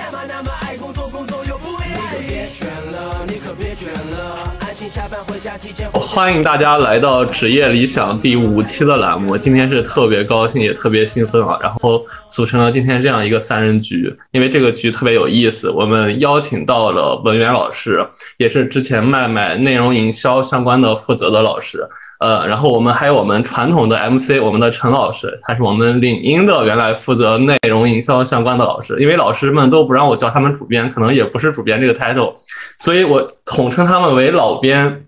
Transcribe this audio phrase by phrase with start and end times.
[0.00, 1.98] 干嘛那么爱工作，工作又不会爱你？
[2.10, 4.59] 可别卷了，你可别卷了，
[6.00, 11.58] 欢迎大家来到职业理想第五期的栏目，今天是特别高兴，也特别兴奋啊！
[11.60, 18.06] 然后组成了今天这样一个三人局，因为这个局特别有意思，我们邀请到了文员老师，
[18.36, 21.84] 也是之前麦麦内容营销相关的负责的老师。
[22.20, 28.94] 呃，然后我们还有我们传统的 MC，我们的陈老师，他是我们领英的原来负责内容营销相关的老师。
[29.00, 32.32] 因为老师们都不让我叫他们主编，可能也不是主编这个 title，
[32.78, 34.69] 所以我统称他们为老编。
[34.70, 35.00] 边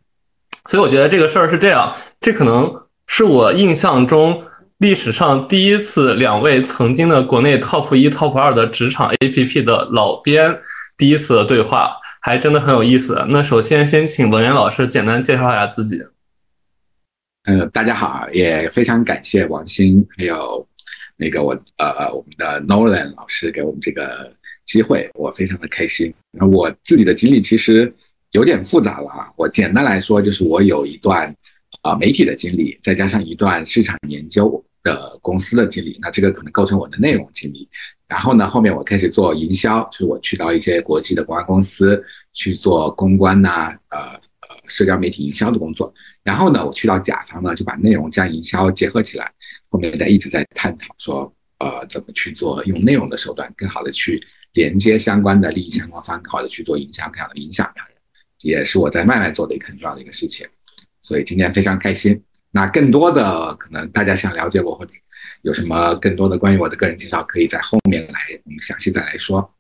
[0.68, 4.42] 所以我觉得这个事儿是这样，这可能是我印象中
[4.78, 10.58] 历史上第一次两位曾经的国内 top 一、top 二的职场 APP 的老编
[10.96, 13.24] 第一次的对话，还真的很有意思。
[13.28, 16.02] 那首先先请文渊老师简单介绍一下自己。
[17.44, 20.66] 呃，大家好，也非常感谢王鑫，还有
[21.16, 24.32] 那个我呃我们的 Nolan 老师给我们这个
[24.64, 26.14] 机会，我非常的开心。
[26.30, 27.92] 那我自己的经历其实
[28.32, 31.34] 有点复杂了啊，我简单来说就是我有一段
[31.82, 37.68] 啊媒体的经历，再加上一段市场研究的公司的经历，那这个可能构成我的内容经历。
[38.08, 42.02] 然后呢，后面我开始做营销，就是我去到一些国际的公关公司
[42.34, 45.92] 去做公关呐，呃呃社交媒体营销的工作。
[46.22, 49.30] 然后呢，我去到甲方呢，就把内容加营销结合起来，
[49.70, 54.22] 后面在一直在探讨说，呃，怎么去做用内容的手段，更好的去
[54.54, 57.86] 连接相关的利益相关方，更好的去做营销，更好的影响他，
[58.42, 60.46] 也是我在麦麦做的一个很重要的一个事情。
[61.00, 62.22] 所以今天非常开心。
[62.50, 64.94] 那更多的可能大家想了解我或者
[65.42, 69.54] 有什么更多的关于我的个人介绍，可以在后面来我们详细再来说。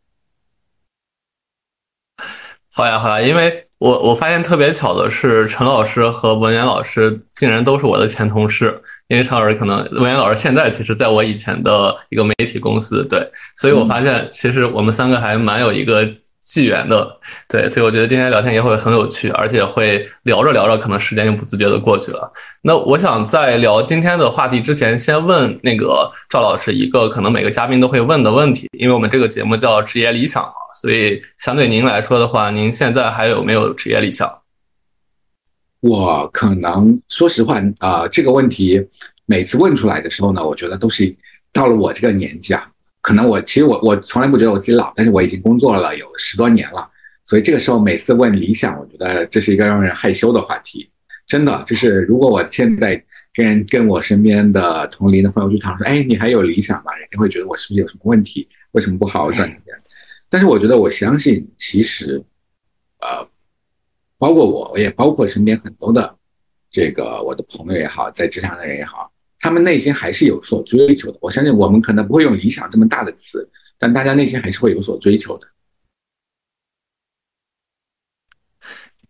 [2.70, 3.66] 好呀，好呀，因为。
[3.82, 8.80] 我我发现特别巧的是，陈老师和文言老师竟然都是我的前同事。
[9.08, 16.08] 因为陈老师可能文言老师现在其实在我以前的一个媒体公司，对，所以我发现其实我们三个还蛮有一个。
[16.44, 17.08] 纪元的，
[17.48, 22.30] 对，所以我觉得今天聊天也会很有趣，而且会聊着聊着，可能时间就不自觉的过去了。
[22.62, 34.28] 那我想在聊今天的话题之前，先问那个赵老师一个可能每个嘉宾都会问的问题，因为我们这个节目叫职业理想嘛，所以相对您来说的话，您现在还有没有职业理想？
[35.80, 38.84] 我可能说实话啊，这个问题
[39.26, 41.14] 每次问出来的时候呢，我觉得都是
[41.52, 42.68] 到了我这个年纪啊。
[43.02, 46.88] 可能我其实我我从来不觉得我自己老，但是我已经工作了有十多年了，
[47.26, 50.88] 所以这个时候每次问理想，我觉得这是一个让人害羞的话题。
[51.26, 53.04] 真的，就是如果我现在
[53.34, 56.94] 跟人跟我身边的同龄的朋友去谈说，哎，你还有理想吗？
[56.96, 58.48] 人家会觉得我是不是有什么问题？
[58.72, 59.62] 为什么不好好赚钱？
[60.30, 62.22] 但是我觉得我相信，其实，
[63.00, 63.28] 呃，
[64.16, 66.16] 包括我，也包括身边很多的
[66.70, 69.11] 这个我的朋友也好，在职场的人也好。
[69.42, 71.18] 他们内心还是有所追求的。
[71.20, 75.48] 我相信我们可能不会用理想这么大的词，但大家内心还是会有所追求的。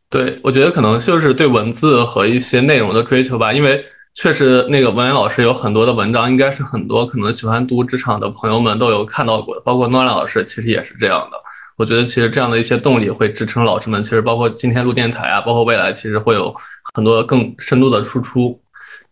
[0.09, 3.53] 对，我觉得可能就是对文字和一些内容的追求吧。
[3.53, 3.84] 因为
[4.15, 9.60] 确实，那个文言老师有很多的文章，应该是很多可能喜欢读职场的朋友们都有看到过的。
[9.60, 11.38] 包括诺兰老师，其实也是这样的。
[11.76, 14.03] 我觉得其实这样的一些动力会支撑老师们。
[14.03, 16.54] 其实包括今天录电台啊，包括未来，其实会有
[16.94, 18.59] 很多更深度的输出。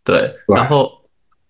[0.02, 0.99] 对，然后。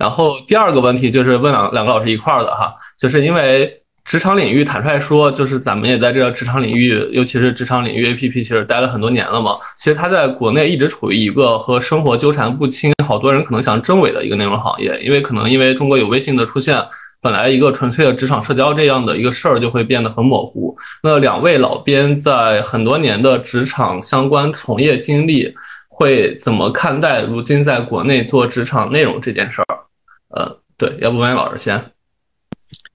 [0.00, 3.70] 然后第二个问题就是问两两个老师一块儿的哈，就是因为
[4.02, 9.58] 职场领域，坦率说，就是咱们也在这个职场领域，尤其是职场领域 APP，其实待了很多年了嘛。
[9.76, 14.98] 其实它在国内一直处于一个和生活纠缠不清，好多人可能想真伪的一个内容行业。
[15.02, 16.82] 因为可能因为中国有微信的出现，
[17.20, 20.74] 本来一个纯粹的职场社交这样的一个事儿就会变得很模糊。
[21.02, 25.54] 那两位老编在很多年的职场相关从业经历，
[25.88, 29.89] 会怎么看待如今在国内做职场内容这件事儿？
[30.30, 31.82] 呃，对，要不文老师先。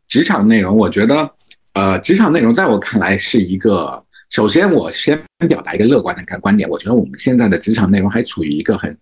[0.08, 1.30] 职场内容，我觉得，
[1.74, 8.98] 呃，职场内容在我看来是一个，首先我先表达一个乐观的看观点，我觉得我们现在的职场内容还处于一个很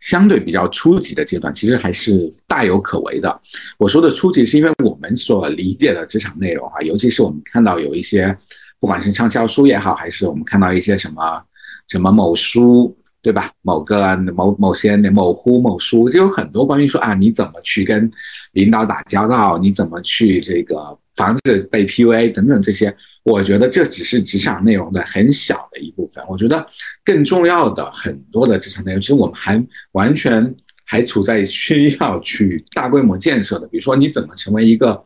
[0.00, 3.40] 相对比较初级的阶段，其实还是大有可为的。
[3.78, 8.36] 我说的初级，是因为我们所理解的职场内容啊，尤其是我们看到有一些，
[8.78, 11.42] 不管是畅销书也好，还是我们看到一些什么
[11.88, 12.94] 什么某书。
[13.22, 13.52] 对吧？
[13.62, 18.10] 某个某某些某乎某书就有很多关于说啊，你怎么去跟
[18.50, 19.56] 领导打交道？
[19.56, 22.94] 你怎么去这个防止被 PUA 等等这些？
[23.22, 26.24] 我觉得这只是职场内容的很小的一部分。
[26.28, 26.66] 我觉得
[27.04, 30.52] 更重要的很多的职场内容，其实我们还完全
[30.84, 33.68] 还处在需要去大规模建设的。
[33.68, 35.00] 比如说，你怎么成为一个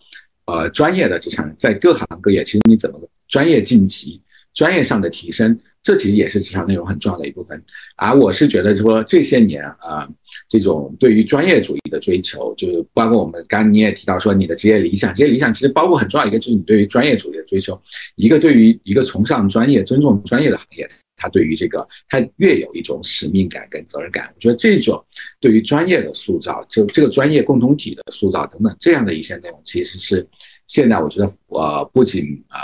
[0.47, 2.99] 呃专业的职场人，在各行各业，其实你怎么
[3.29, 4.23] 专业晋级、
[4.55, 5.59] 专业上的提升？
[5.87, 7.63] 这其实也是职场内容很重要的一部分。
[7.95, 10.09] 而我是觉得说这些年啊，
[10.49, 17.81] 这种对于专业主义的追求，就是包括我们刚你也提到说你的职业理想，职业理想其实包括很重要一个就是你对于专业主义的追求，
[18.17, 24.29] 一个对于一个崇尚专业、尊重专业的行业，它对于这个它越有一种使命感跟责任感。
[24.35, 25.01] 我觉得这种
[25.39, 30.27] 对于专业的塑造，就这个专业共同体的塑造等等这样的一些内容，其实是
[30.67, 32.59] 现在我觉得呃不仅啊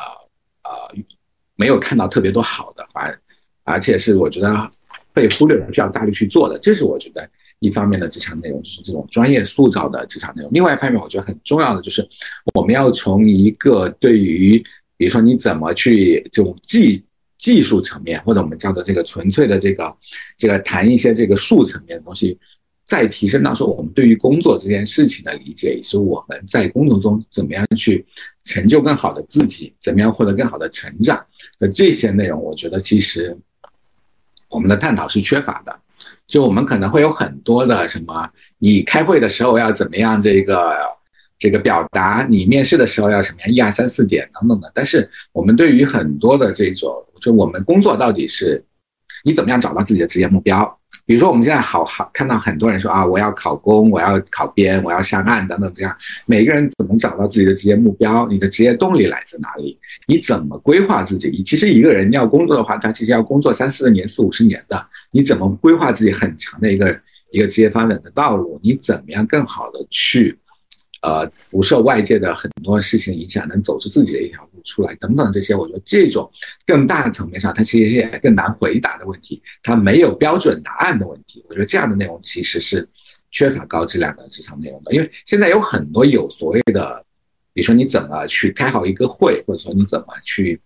[0.65, 0.97] 呃
[1.57, 3.21] 没有看到特别多好的，而
[3.65, 4.73] 而且是我觉得
[5.13, 6.59] 被忽略了，需要大力去做的。
[6.59, 7.29] 这是我觉得
[7.61, 10.51] 一方面的职场内容，就是这种专业塑造的职场内容。
[10.53, 12.09] 另外一方面，我觉得很重要的就是
[12.55, 14.57] 我们要从一个对于
[14.97, 17.05] 比如说你怎么去这种技
[17.37, 19.97] 技术层面，或者我们叫做这个纯粹的这个
[20.37, 22.39] 这个谈一些这个术层面的东西，
[22.93, 28.05] 再提升到说我们对于工作这件事情的理解，以及我们在工作中怎么样去
[28.45, 31.19] 成就更好的自己，怎么样获得更好的成长
[31.59, 33.35] 的这些内容，我觉得其实
[34.51, 35.75] 我们的探讨是缺乏的。
[36.27, 38.29] 就我们可能会有很多的什么，
[38.59, 40.77] 你开会的时候要怎么样这个
[41.39, 44.71] 这个表达，你面试的时候要什么样一二三四点等等的。
[44.75, 48.63] 但是我们对于很多的这种，就我们工作到底是
[49.25, 50.79] 你怎么样找到自己的职业目标？
[51.05, 55.97] 比如说我们现在好好看到很多人说啊，我要考公，我要考编，我要上岸等等这样，
[56.27, 58.27] 每个人怎么找到自己的职业目标？
[58.29, 59.77] 你的职业动力来自哪里？
[60.07, 61.43] 你怎么规划自己？
[61.43, 64.87] 其实一个人要工作的话，他其实要工作三四十年、四五十年的。
[65.11, 66.99] 你怎么规划自己很长的一个
[67.33, 68.61] 一个职业发展的道路？
[68.63, 70.39] 你怎么样更好的去，
[71.03, 74.95] 呃，不受外界的很多事情影响，能走出自己的一条出来？
[74.97, 76.31] 等等这些，我觉得这种
[76.67, 81.45] 更大的层面上，它其实也更难回答的问题，它没有标准答案的问题。
[81.49, 82.89] 我觉得这样的内容其实是
[83.31, 87.05] 缺乏高质量的职场内容的，因为现在有很多有所谓的。
[87.55, 90.59] 比如说你怎么去开好一个会，或者说你怎么去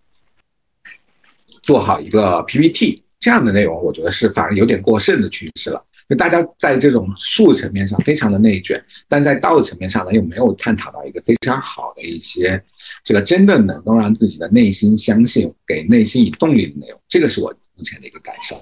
[1.61, 5.85] 做好一个 PPT 这样的内容，我觉得是反而有点过剩的趋势了。
[6.09, 12.63] 就大家在这种术层面上非常的内卷，但在道层面上呢，又没有探讨到一个非常好的一些
[13.03, 17.01] 这个真的能够让自己的内心相信、给内心以动力的内容。
[17.09, 18.57] 这个是我目前的一个感受。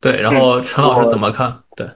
[0.00, 1.62] 对，然后陈老师怎么看？
[1.76, 1.88] 对。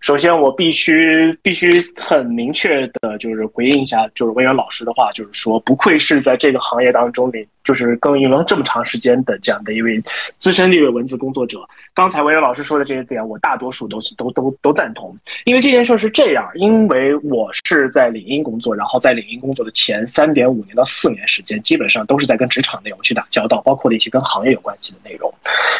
[0.00, 7.48] 首先，我必须必须很明确的，就是回应一下，就是文渊老师的话，就是说，不愧是在这个行业当中里。
[7.64, 10.00] 就是耕耘了这么长时间的这样的一位
[10.38, 11.58] 资深的一位文字工作者，
[11.94, 15.16] 刚才维维老师说的这些点，我大多数都是都都都赞同。
[15.44, 25.32] 因为这件事是这样，因为我是在领英工作，然后在领英工作的前三点五年到四年时间，基本上都是在跟职场内容去打交道，包括了一些跟行业有关系的内容。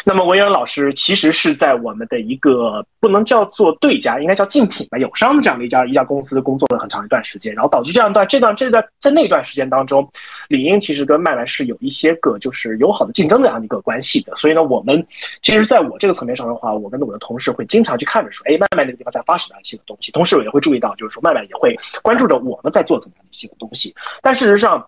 [0.03, 10.09] 那么文渊老师其实是在我们的一个不能叫做对家，应该叫竞品吧，友商的这样的一家一家公司工作了很长一段时间，然后导致这样段这段这段在那段时间当中，
[10.47, 11.74] 领英其实跟麦麦是有。
[11.79, 15.05] 一些个就是友好的竞争的这样一个关系的，所以呢，我们
[15.41, 24.87] 其实在我这个层面上的话，我跟我的同事会经常去看着说，哎，麦麦那个地方在发什么样的一些东西，同时我也会注意到，就是说麦麦也会关注着我们在做怎么样的一些东西，但事实上。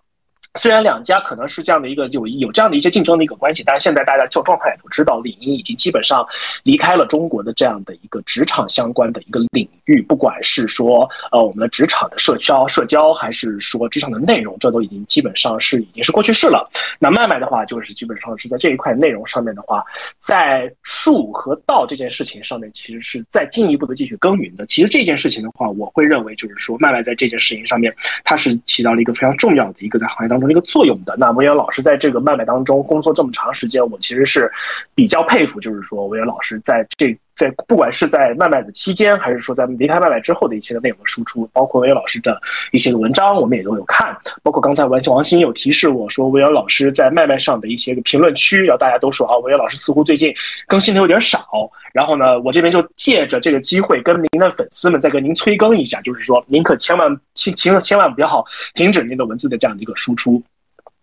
[0.54, 6.26] 虽然两家可能是这样的一个有有这样的一些竞争的一个关系，但是现在大家就状态也都知道，李英已经基本上
[6.64, 16.68] 离开了中国的这样的一个职场相关的一个领域，不管是说呃我们的职场的社交社交，还是说职场的内容，这都已经基本上是已经是过去式了。
[16.98, 19.84] 那麦麦的话，就是基本上是在这一块内容上面的话，
[20.18, 24.66] 在术和道这件事情上面，其实是在进一步的继续耕耘的。
[24.66, 27.94] 其实这件事情的话，我会认为就是说，麦麦在这件事情上面，
[28.24, 30.47] 它是起到了一个非常重要的一个在行业当中。
[30.50, 31.14] 一个作用的。
[31.18, 34.50] 那文远老师在这个麦麦当中工作这么长时间，我其实是
[34.94, 42.36] 比较佩服，就是说文远老师在这在不管是在麦麦的期间，还是说在离开麦麦之后的一些的内容的输出，包括维远老师的
[42.72, 44.14] 一些文章，我们也都有看。
[44.42, 50.34] 包括刚才王王鑫有提示我说，维远老师在麦麦上的一些个评论区，然后大家都说啊，维远老师似乎最近
[50.66, 51.46] 更新的有点少。
[51.92, 60.42] 然后呢，我这边就借着这个机会跟您的粉丝们再跟您催更一下，就是说您可千万千千千万不要停止您的文字的这样的一个输出。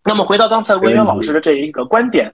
[0.03, 2.29] 那么回到刚才温渊老师的这一个观点，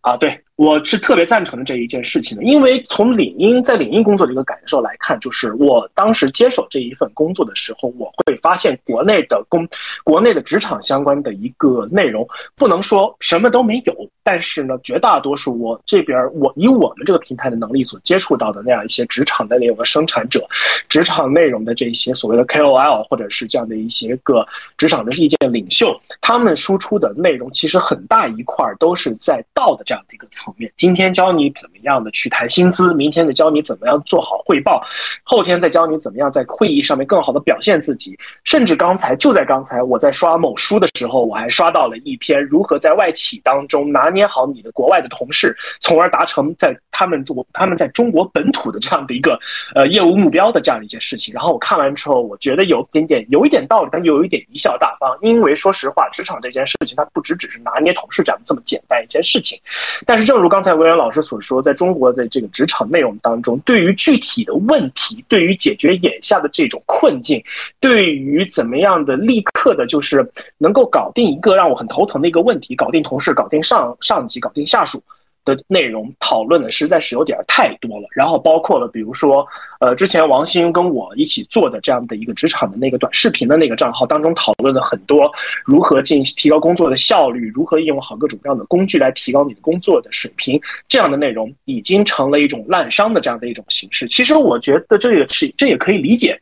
[0.00, 0.42] 啊，对。
[0.60, 9.66] 我是特别赞成的这一件事情的，因为从领英在领英工作的一个感受来看，就是我当时接手这一份工作的时候，我会发现国内的工、
[10.04, 20.46] 国内的职场相关的一个内容，不能说什么都没有，但是呢，绝大多数我这边我以我们这个平台的能力所接触到的那样一些职场的内容的生产者、
[20.90, 30.49] 职场内容的这些所谓的 KOL 或者是这样的一些个职场的意见领袖，他们输出的内容其实很大一块都是在道的这样的一个层。
[30.76, 34.82] 今天教你怎么样的去谈薪资，明天的教你怎么样做好汇报，
[35.22, 38.18] 后天再教你怎么样在会议上面更好的表现自己。
[38.44, 49.38] 甚至刚才就在刚才，我在刷某书的时候，我还刷到了一篇如何在外企当中拿捏好你的国外的同事，从而达成在他们我他们在中国本土的这样的一个
[49.74, 51.32] 呃业务目标的这样一件事情。
[51.34, 55.16] 然后我看完之后，我觉得有点点有一点道理，但又有一点贻笑大方。
[55.22, 59.58] 因为说实话，职场这件事情它不只只是拿捏同事这样这么简单一件事情。
[60.06, 67.42] 但是正如刚才文渊老师所说，在中国的这个职场内容当中，对于具体的问题，对于解决眼下的这种困境，
[67.78, 70.28] 对于怎么样的立刻的，就是
[70.58, 75.02] 能够搞定一个让我很头疼的一个问题，搞定同事，搞定上上级，搞定下属。
[75.44, 79.46] 的内容讨论的实在是有点太多了，然后包括了，比如说，
[79.80, 85.30] 呃，之前王鑫跟我一起做的这样的一个职场的那个短视频的那个账号当中讨论了很多
[85.64, 94.06] 如何进提高工作的效率，如何应用好各种各样的工具来提高你的工作的水平，这样的内容已经成了一种滥觞的这样的一种形式。
[94.06, 96.40] 其实我觉得这也是这也可以理解，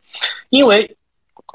[0.50, 0.90] 因为。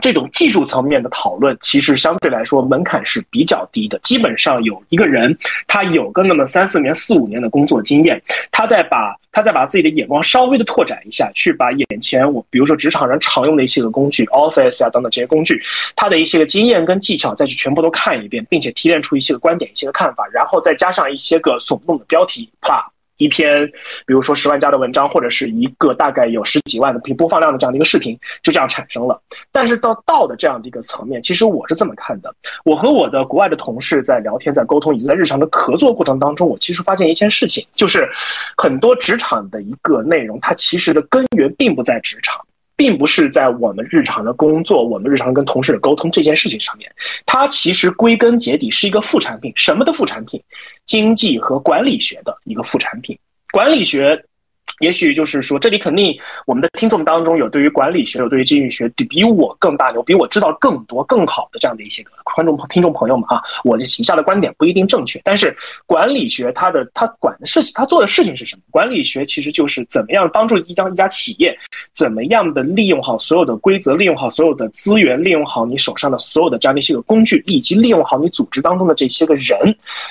[0.03, 3.97] 这种技术层面的讨论，其实相对来说门槛是比较低的。
[3.99, 5.33] 基本上有一个人，
[5.65, 15.63] 他有个那么三四年、四五年的工作经验，他再把他再把自己的眼光稍微的拓展一下，去把眼前我比如说职场人常用的一些个工具，Office 啊等等这些工具，
[15.95, 22.92] 他的一些个经验跟技巧再去全部都看一遍，并且提炼出一些个观点、一些个看法，然后再加上一些个耸动的标题，啪。
[23.23, 23.65] 一篇，
[24.05, 29.19] 比如说十万加的文章，或者是一个大概有十几万的播播放量的这样的一个视频，就这样产生了。
[29.51, 32.33] 但是到道的这样的一个层面，其实我是这么看的。
[32.65, 38.09] 我和我的国外的同事在聊天、在沟通，以及在日常的合作过程当中，我其实发现一件事情，就是
[38.57, 42.39] 很多职场的一个内容，它其实的根源并不在职场。
[42.75, 46.91] 并不是在我们日常的工作，我们日常跟同事的沟通这件事情上面，
[47.25, 49.51] 它其实归根结底是一个副产品。
[49.55, 50.41] 什么的副产品？
[50.85, 53.17] 经济和管理学的一个副产品。
[53.51, 54.25] 管理学。
[54.79, 62.03] 也许就是说，这里肯定我们的听众当中有对于管理学、有对于经济学比我更大牛、比我知道更多、更好的这样的一些
[62.35, 63.41] 观众、听众朋友们啊。
[63.63, 68.61] 我的以下的观点不一定正确，但是管理学它的它管的事情、它做的事情是什么？
[68.71, 71.55] 管理学其实就是怎么样帮助一家一家企业，
[71.93, 79.57] 怎么样的利用好所有的规则，利用好所有的资源，利用好你手上的所有的这样的一些个工具，以及利用好你组织当中的这些个人，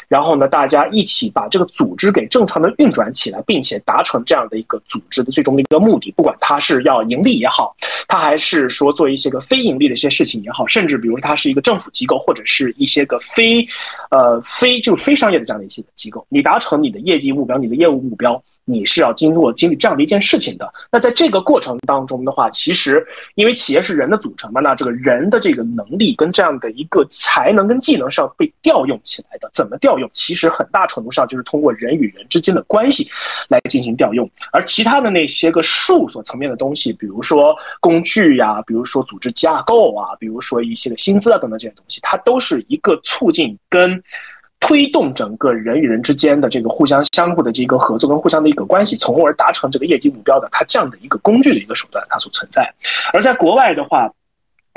[0.09, 4.43] 然后呢，大家一起把这个组织给正常的运转起来，并且达成这样。
[4.53, 7.75] 的一个组织的最终的一个目的，不管它是要盈利也好，
[8.07, 13.67] 它还是说做一些个非盈利的一些事情也好，甚至比如说它是一个政府机构或者是一些个非，
[14.11, 18.41] 呃非就是非商业的这样的一些机构，你达成你的业绩目标，你的业务目标。
[18.65, 20.73] 你是要经过经历这样的一件事情的。
[20.91, 23.05] 那在这个过程当中的话，其实
[23.35, 29.51] 因为企业是人的组成嘛，那这个人的这个能力跟这样的一个才能跟技能是要被调用起来的。
[29.53, 30.09] 怎么调用？
[30.13, 33.11] 其实很大程度上就是通过人与人之间的关系
[33.49, 34.29] 来进行调用。
[34.53, 44.03] 而其他的那些个术所层面的东西，比如说工具呀，比如说组织架构啊，比如说一些个薪资啊等等这些东西，它都是一个促进跟。
[44.63, 52.73] 推动整个人与人之间的这个互相相互的这个合作跟互相的一个关系，从而达成这个业绩目标的，它这样的一个工具的一个手段，它所存在。
[53.13, 54.09] 而在国外的话，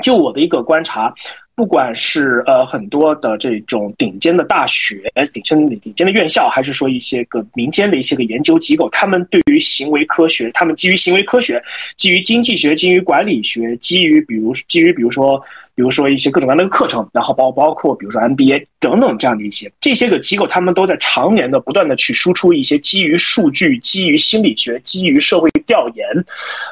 [0.02, 1.14] 就我的一个观察，
[1.54, 11.62] 不管是呃很多的这种顶尖的大学、顶尖顶尖的院校，还是说一些个民间的一些个研究机构，他们对于行为科学，他们基于行为科学、
[11.96, 15.40] 基于经济学、基于管理学、基于比如基于比如说。
[15.76, 26.06] 比如说一些各种各样的课程，然后包包括比如说 MBA 等等这样的一些这些个机构，他们都在常年的不断的去输出一些基于数据、基于心理学、基于社会调研，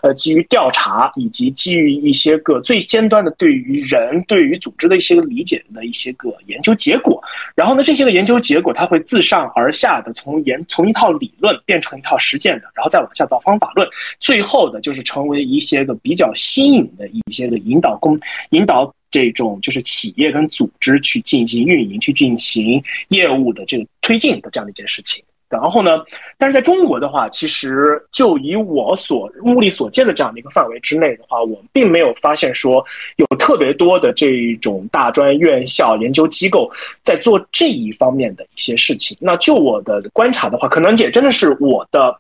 [0.02, 7.22] 呃，基于调查以及基于一些个最尖端的对于人、对于组织的一些个理解的一些个研究结果。
[7.54, 13.86] 然后呢，这些个研究结果它会自上而下的从研从一套理论变成一套实践的，然后再往下到方法论，
[14.18, 18.18] 最后的就是成为一些个比较新颖的一些个引导工
[18.48, 18.93] 引导。
[19.14, 25.22] 这种就是企业跟组织去进行运营、去进行业务的这个推进的这样的一件事情。
[25.48, 26.02] 然后呢，
[26.36, 32.84] 但是在中国的话，其实就以我所目力所见的这样的一个范围之内的话，我并没有发现说
[33.18, 36.68] 有特别多的这种大专院校、研究机构
[37.04, 39.16] 在做这一方面的一些事情。
[39.20, 42.18] 那就我的观察的话，可能也真的是我的。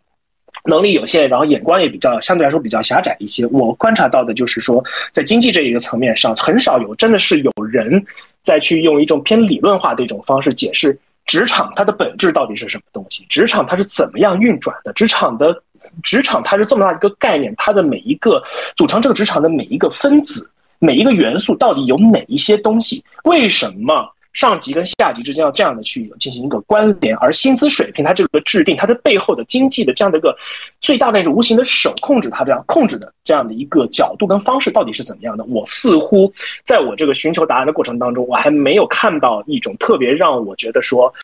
[0.64, 3.44] 能力有限，然后眼光也比较相对来说比较狭窄一些。
[3.46, 8.02] 我观察到的就是说，在经济这一个层面上，很少有真的是有人
[8.42, 15.54] 在去用一种偏理论化的一种方式解释职场它的本质到底是什么东西，职场它是怎么样运转的，职场的
[16.02, 18.42] 职场它是这么大一个概念，它的每一个
[18.74, 23.04] 组成这个职场的每一个分子、每一个元素到底有哪一些东西？
[23.24, 24.10] 为什么？
[24.34, 30.36] 上级跟下级之间要这样的去进行一个关联，而薪资水平它这个制定，它的背后的经济的这样的一个
[30.80, 35.44] 最大的一种无形的手控制它这样控制的这样的一个角度跟方式到底是怎么样的？
[35.44, 36.30] 我似乎
[36.64, 41.14] 在我这个寻求答案的过程当中，我还没有看到一种特别让我觉得说。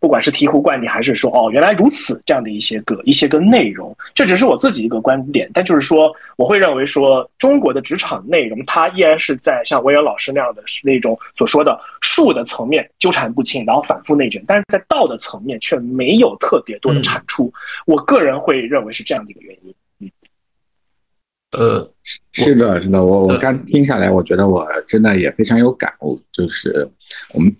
[0.00, 5.48] 不管是醍醐灌顶，还是说哦原来如此这样的一些个一些个内容，这只是我自己一个观点。
[5.52, 17.52] 但就是说，我会认为说中国的职场内容，它依然是在像文渊老师那样的那种所说的术的层面纠缠不清，然后反复内卷，但是在道的层面却没有特别多的产出。
[17.84, 19.74] 我个人会认为是这样的一个原因。
[19.98, 20.10] 嗯，
[21.58, 21.92] 呃，
[22.32, 26.88] 是的，是的，我我刚听下来，我觉得我真的也非常有感悟，就是
[27.34, 27.54] 我们。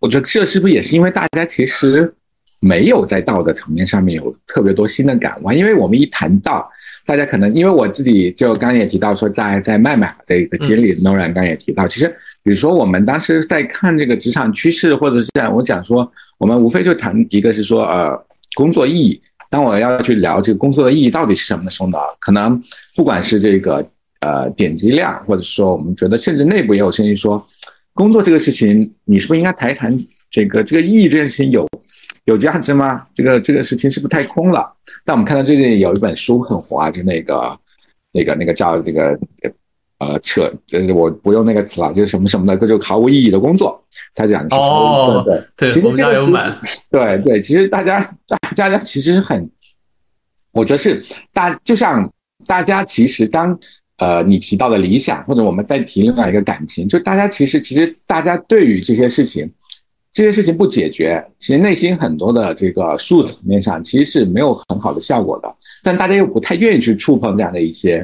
[0.00, 2.12] 我觉得这是不是也是因为大家其实
[2.62, 5.52] 没有在道德层面上面有特别多新的感悟？
[5.52, 6.68] 因为我们一谈到，
[7.04, 12.08] 大家可能因为我自己就刚刚也提到说，在在麦麦这个经历，No 然刚刚也提到，其实
[12.42, 19.20] 比如说我们当时在看这个职场趋势，或者是这样，我讲说，我们无非就谈一个是说，呃，工作意义。
[19.50, 22.58] 当我要去聊这个工作的意义到底是什么的时候呢，可能
[22.94, 23.86] 不管是这个
[24.20, 27.46] 呃点击量，或者说我们觉得甚至内部也有声音说。
[28.00, 29.94] 工作这个事情，你是不是应该谈一谈
[30.30, 31.68] 这个这个意义这件事情有
[32.24, 33.04] 有价值吗？
[33.14, 34.66] 这个这个事情是不是太空了？
[35.04, 37.60] 但我们看到最近有一本书很火啊，就那个
[38.10, 39.18] 那个那个叫这个
[39.98, 43.78] 呃扯呃我不用那个词了，就是什么什么的，各种毫无意义的工作。
[44.14, 46.32] 他讲的是哦对对，其实这个书
[46.90, 48.00] 对对，其实大家
[48.56, 49.46] 大家其实是很，
[50.52, 51.04] 我觉得是
[51.34, 52.10] 大就像
[52.46, 53.58] 大家其实当。
[54.00, 59.48] 呃，你提到的理想，或者我们再提另外一个感情，就大家其实其实大家对于这些事情，
[60.10, 65.54] 这些事情不解决，其实内心很多的这个术层面上其实是没有很好的效果的。
[65.84, 68.02] 但大家又不太愿意去触碰这样的一些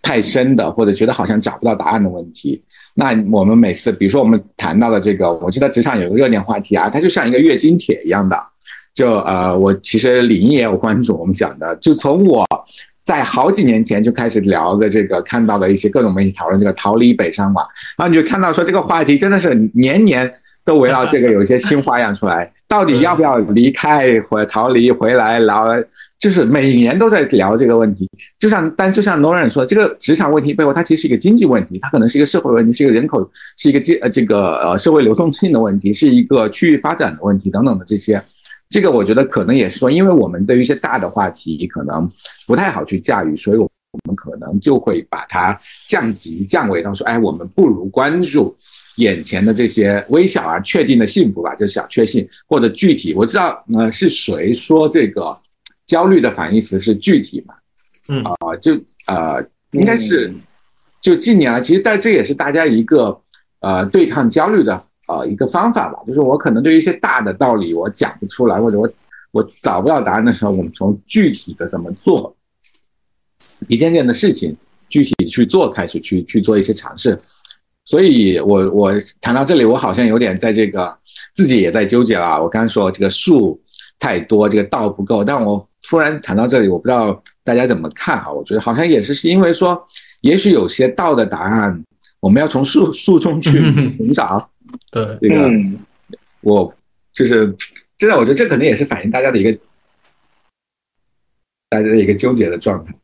[0.00, 2.62] 太深的，或者觉得好像找不到答案的问题。
[2.94, 8.36] 那我们每次，比如说我们谈到的这个，我记得职场有个热点话题啊，它就像一个月经帖一样的。
[8.94, 12.46] 就呃，我其实李英也有关注我们讲的，就从我。
[13.04, 17.66] 在好几年前就开始聊的这个，看到的一些各种媒体讨论这个逃离北上广，
[17.98, 20.30] 然后你就看到说这个话题真的是年年
[20.64, 25.66] 都围绕这个有一些新花样出来，到底要不要离开或逃离回来，然后
[26.20, 28.08] 就是每年都在聊这个问题。
[28.38, 33.28] 就像但就像罗人说，这个职场问题背后它其实是一个经济问题，它可能是一个社会问题，是一个人口，
[33.58, 38.22] 是一个这呃这个呃社会流动性的问题，是一个区域发展的问题等等的这些。
[38.72, 42.08] 这个我觉得可能也是说，因为我们对于一些大的话题可能
[42.46, 43.70] 不太好去驾驭，所以我
[44.06, 45.54] 们可能就会把它
[45.86, 48.56] 降级降维到说，哎，我们不如关注
[48.96, 53.12] 眼前的这些微小而确定的幸福吧，就是小确幸或者具体。
[53.14, 55.36] 我知道，呃，是谁说这个
[55.86, 57.54] 焦虑的反义词是具体嘛？
[58.08, 58.72] 嗯啊，就
[59.06, 60.32] 呃，应该是
[61.00, 63.20] 就近年来，其实但这也是大家一个
[63.60, 64.86] 呃对抗焦虑的。
[65.08, 68.88] 呃，一个方法吧，就是我可能对一些大的道理我讲不出来，或者我
[69.32, 72.34] 我找不到答案的时候，我们从具体的怎么做
[73.68, 74.56] 一件件的事情，
[74.88, 77.18] 具体去做开始去去做一些尝试。
[77.84, 80.96] 所以，我我谈到这里，我好像有点在这个
[81.34, 82.40] 自己也在纠结了。
[82.40, 83.60] 我刚刚说这个数
[83.98, 88.30] 太多，这个道不够，但我突然谈到这里，我不知道大家怎么看啊？
[88.30, 89.76] 我觉得好像也是是因为说，
[90.20, 91.84] 也许有些道的答案，
[92.20, 93.50] 我们要从数数中去
[93.98, 94.48] 寻找。
[94.90, 95.50] 对，这个
[96.40, 96.74] 我
[97.12, 97.54] 就是
[97.98, 99.52] 真的，我觉得这可能也是反映大家的一个
[101.68, 102.94] 大家的一个纠结的状态。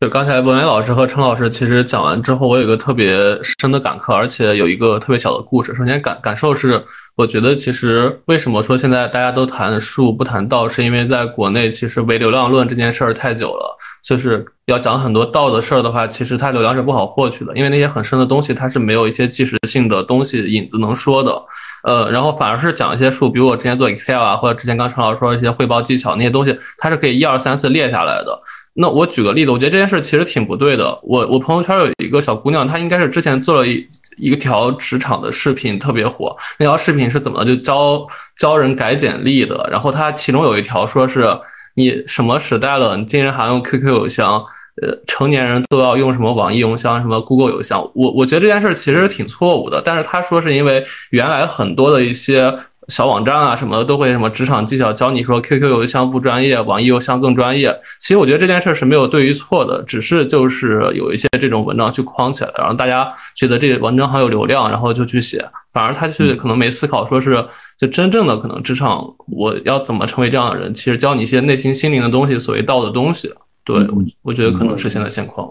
[0.00, 5.74] 就刚才文渊老师和陈老师其实讲完之后，我有一个特别深的感慨，而且有一个特别小的故事。
[5.74, 6.80] 首先感感受是，
[7.16, 21.42] 我觉得其实为什么说现在大家都谈术不谈道，是因为在国内其实唯流量论这件事儿太久了，就是要讲很多道的事儿的话，其实它流量是不好获取的，因为那些很深的东西它是没有一些即时性的东西影子能说的。
[21.82, 28.38] 呃，然后反而是讲一些术，比如我之前做 Excel 啊，或者之前刚陈老师说一些汇报技巧那些东西，它是可以一二三四列下来的。
[28.80, 30.96] 那我举个例子，我觉得这件事其实挺不对的。
[31.02, 33.84] 我我朋友圈有一个小姑娘，她应该是之前做了一
[34.16, 36.36] 一条职场的视频，特别火。
[36.60, 38.06] 那条视频是怎么就教
[38.38, 39.68] 教人改简历的？
[39.68, 41.26] 然后她其中有一条说是
[41.74, 44.44] 你什么时代了，你竟然还用 QQ 邮箱？
[44.80, 47.80] 呃，成年人都要用什么网易邮箱、什么 Google 邮箱？
[47.96, 49.82] 我我觉得这件事其实挺错误的。
[49.84, 52.56] 但是她说是因为原来很多的一些。
[52.88, 57.78] 小网站啊，什么的都会什么职场技巧教你说 QQ 邮箱不专业，网易邮箱更专业。
[58.00, 67.44] 其实我觉得这件事是没有对与错的，只是就是有一些这种文章去框起来，然后大家觉得这文章很有流量，然后就去写，反而他去可能没思考说是
[67.76, 73.30] 就真正的可能职场我要怎么成为这样的人，其实教你一些内心心灵的东西，所谓道的东西。
[73.64, 73.86] 对，
[74.22, 75.46] 我觉得可能是现在现况。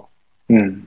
[0.50, 0.87] 嗯。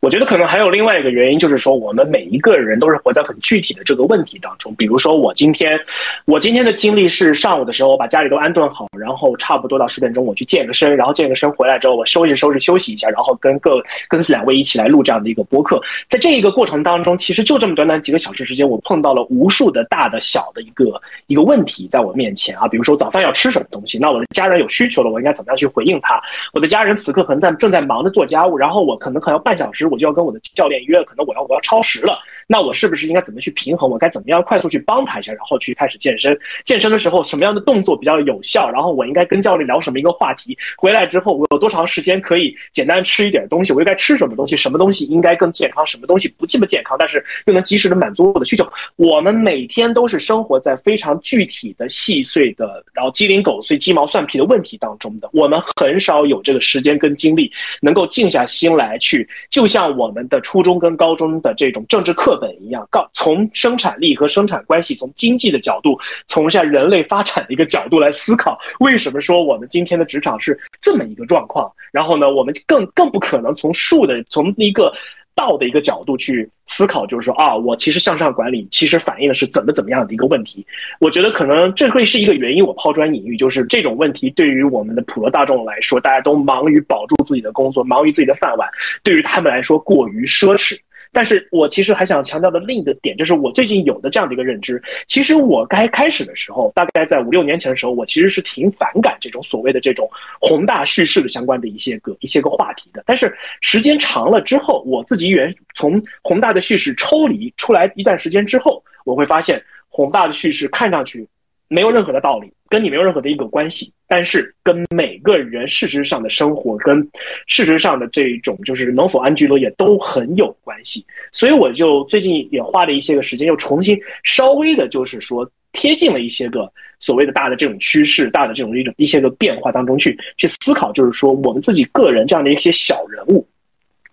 [0.00, 4.74] 我觉得可能还有另外一个原因，就是说我们每一个人都是活在很具体的这个问题当中。
[4.76, 5.78] 比如说我今天，
[6.24, 15.78] 我今天的经历是上午的时候我把家里都安顿好，然后差不多到十点钟我去健个身，然后健个身回来之后我收拾收拾休息一下，然后跟各跟两位一起来录这样的一个播客。
[16.08, 22.66] 在这一个过程当中，其实就这么短短几个小时时间，我碰到了无数的大的小的一个一个问题在我面前啊。
[22.66, 26.18] 比如说早饭要吃什么东西，那我的家人有需求了，我应该怎么样去回应他？
[26.54, 29.89] 我的家人此刻可能在正在忙着做家务，然后我可能可能要半小时。
[29.90, 33.90] 我就要跟我的教练约，可能我要我要超时了，那我是不是应该怎么去平衡？
[33.90, 36.38] 我该怎么样快速去帮他一下，然后去开始健身？
[36.64, 38.70] 健身的时候什么样的动作比较有效？
[38.70, 40.56] 然后我应该跟教练聊什么一个话题？
[40.76, 43.72] 回来之后我有多长时间可以简单吃一点东西？
[43.72, 44.56] 我应该吃什么东西？
[44.56, 45.84] 什么东西应该更健康？
[45.84, 48.70] 什么东西不这么健康，但是又能及时的满足我的需求？
[48.96, 55.28] 我们每天都是生活在非常具体的、细碎的，然后鸡零狗碎、鸡毛蒜皮的问题当中的。
[55.32, 57.50] 我们很少有这个时间跟精力，
[57.80, 59.79] 能够静下心来去，就像。
[59.80, 71.72] 像我们的初中跟高中的这种政治课本一样，告从生产力和生产关系，从经济的角度，从像人类发展的一个角度来思考，为什么说我们今天的职场是这么一个状况？
[71.92, 74.92] 然后呢，我们更更不可能从树的从一个。
[75.34, 80.66] 道的一个角度去思考，就是说啊，我其实向上管理其实反映的是怎么怎么样的一个问题。
[81.00, 82.64] 我觉得可能这会是一个原因。
[82.64, 88.68] 我抛砖引玉，就是这种问题对于我们的普罗大众来说，大家都忙于保住自己的工作，忙于自己的饭碗，
[89.02, 90.78] 对于他们来说过于奢侈。
[91.12, 94.82] 但是我其实还想强调的另一个点，就是我最近有的这样的一个认知。
[95.06, 100.08] 其实我该开始的时候，大概在五六年前的时候，我其实是挺反感这种所谓的这种
[100.40, 103.02] 宏大叙事的相关的一些个一些个话题的。
[103.06, 111.26] 但是时间长了之后，我自己原从宏大的叙事抽离出来一段时间之后，我会发现宏大的叙事看上去。
[111.72, 117.08] 没有任何的道理，跟你没有任何的一个关系，但是跟每个人事实上的生活跟
[117.46, 121.06] 事实上的这种就是能否安居乐业都很有关系。
[121.30, 133.46] 所以我就最近也花了一些个时间，又重新稍微的，就是说贴近了一些个所谓的大的这种趋势、大的这种一种一些个变化当中去去思考，就是说我们自己个人这样的一些小人物。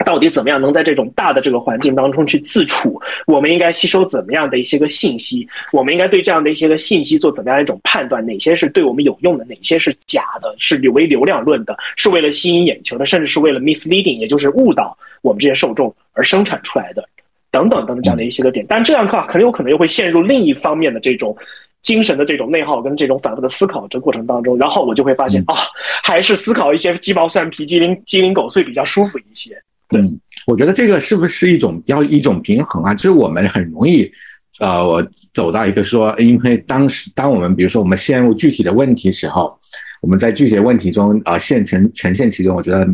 [0.06, 3.02] 到底怎么样能在这种大的这个环境当中去自处？
[3.26, 5.48] 我们应该吸收怎么样的一些个信息？
[5.74, 8.26] 我们应该对这样的一些个信息做怎么样一种判断？
[8.26, 9.46] 哪些是对我们有用的？
[9.46, 10.56] 哪些是假的？
[10.60, 11.76] 是为流量论的？
[11.96, 13.06] 是为了吸引眼球的？
[13.06, 17.04] 甚至是为了 misleading，也就是误导我们这些受众而生产出来的？
[17.50, 18.66] 等等等等这样的一些个点。
[18.70, 21.36] 但这样看很有可能又会陷入另一方面的这种
[21.82, 25.56] 精神的这种内耗跟这种反复的思考这过程当中，然后我就会发现啊，
[26.04, 29.60] 还是思考一些鸡毛蒜皮、鸡零鸡零狗碎比较舒服一些。
[29.96, 32.94] 嗯，我觉得这个是不是一种要一种平衡啊？
[32.94, 34.12] 就是我们很容易，
[34.60, 35.02] 呃，我
[35.34, 39.58] 走到一个说，因为当时当我们比如说我们陷入具体的问题时候，
[40.02, 42.86] 我们在具体的问题中呃现呈呈现其中，我觉得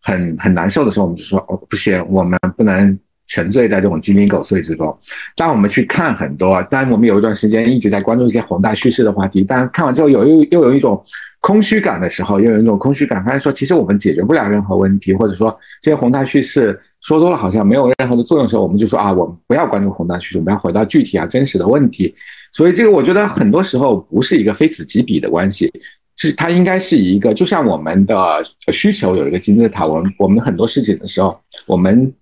[0.00, 2.98] 很很难受的时候，我们就说哦不行，我们不能
[3.32, 4.96] 沉醉在这种鸡零狗碎之中。
[5.34, 11.02] 当我们去看很多，当我们有一段时间一直在关注一些宏大叙事的话题，但看完之后有又又有一种。
[11.44, 22.14] 空虚感的时候，又有一种空虚感，发现说其实我们解决不了任何问题，或者说这些宏大叙事说多了好像没有任何的作用的时候，我们就说啊，我们不要关注宏大叙事，我们要回到具体啊真实的问题。
[22.52, 25.68] 所以这个我觉得很多时候不是一个非此即彼的关系，
[26.16, 28.40] 是它应该是一个，就像我们的
[28.72, 32.14] 需求有一个金字塔，我们我们很多事情的时候，我们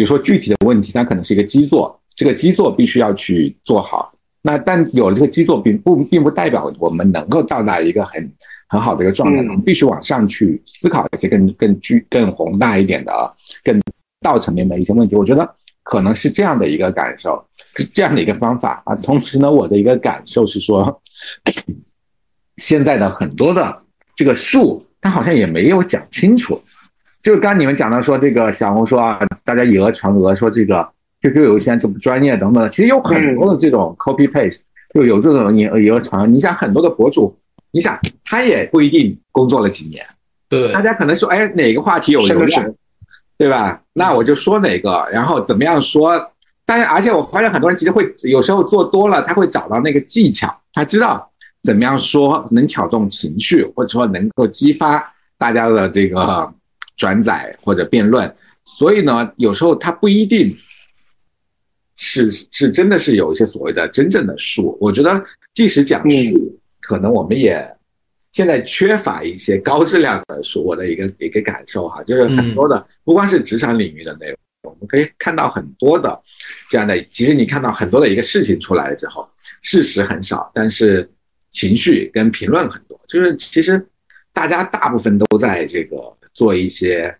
[0.00, 4.10] 比如说具体的问题，它可能是一个基座，这个基座必须要去做好。
[4.40, 8.32] 那但有了这个基座，并不并不代表我们能够到达一个很。
[8.72, 13.12] 很好的一个状态，我们必须往上去思考一些更更具更宏大一点的、
[13.64, 13.82] 更
[14.20, 15.16] 道层面的一些问题。
[15.16, 15.44] 我觉得
[15.82, 17.44] 可能是这样的一个感受，
[17.76, 18.94] 是这样的一个方法啊。
[18.94, 21.02] 同时呢，我的一个感受是说，
[22.58, 23.82] 现在的很多的
[24.14, 26.62] 这个数，它好像也没有讲清楚。
[27.22, 30.88] 就是刚刚你们讲到说这个小红书啊，大家以讹传讹，说这个
[31.22, 34.60] QQ 邮箱就不专业等等，其实有很多的这种 copy paste，
[34.94, 36.26] 就有这种以讹以讹传讹。
[36.26, 37.36] 你想很多的博主。
[37.72, 40.04] 你想，他也不一定工作了几年，
[40.48, 42.74] 对，大家可能说，哎，哪个话题有流量，
[43.38, 43.80] 对吧？
[43.92, 46.20] 那我就说哪个，然后怎么样说？
[46.66, 51.30] 但是，而且我发现很多人其实会有时候做多了，他会找到那个技巧，他知道
[51.62, 55.00] 怎么样说能挑动情绪，或者说能够激发
[55.38, 56.52] 大家的这个
[57.00, 58.30] 转载或者辩论。
[58.64, 60.54] 所以呢，有时候它不一定
[61.96, 64.76] 是是真的是有一些所谓的真正的术。
[64.80, 66.56] 我觉得，即使讲术。
[66.82, 67.64] 可能我们也
[68.32, 76.20] 现在缺乏一些高质量的书，我的一个一个感受哈，就是很多的不光是职场领域的内容，我们可以看到很多的
[76.68, 77.00] 这样的。
[77.04, 79.24] 其实你看到很多的一个事情出来了之后，
[79.62, 81.08] 事实很少，但是
[81.50, 82.98] 情绪跟评论很多。
[83.08, 83.86] 就是其实
[84.32, 85.96] 大家大部分都在这个
[86.34, 87.14] 做一些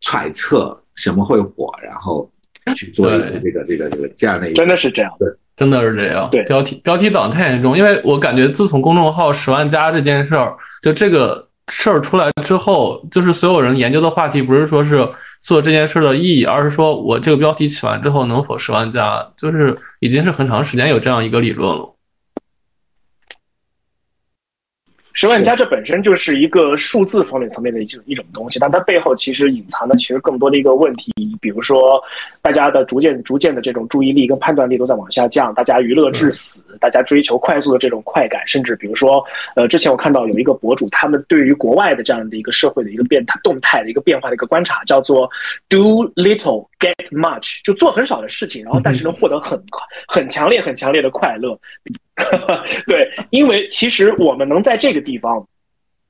[0.00, 2.30] 揣测，什么会火，然后
[2.76, 6.28] 去做一个这个这个这个这样的一个，真的是这样，对，真的是这样。
[6.30, 15.06] 对，标题标题党太严重，因为我感觉自从公众号十万加这件事儿，就这个事儿出来之后，就是所有人研究的话题不是说是
[15.40, 21.94] 做这件事的意义，而是说我这个标题起完之后能否十万加，就是已经是很长时间有这样一个理论了。
[25.18, 32.00] 十万加这本身就是一个数字方面层面的一一种东西，但它背后其实隐藏的其实更多的一个问题，比如说
[32.40, 39.20] 大家的逐渐逐渐的这种注意力跟判断力都在往下降，大家娱乐至死，大家追求快速的这种快感，甚至比如说，
[39.56, 45.28] 呃，之前我看到有一个博主，他们对于国外的这样的一个社会的一个变态动态的一个变化的一个观察，叫做
[45.68, 49.60] “do little get much”，就做很少的事情，然后但是能获得很
[50.06, 51.58] 很强烈很强烈的快乐。
[52.86, 55.46] 对，因为其实我们能在这个地方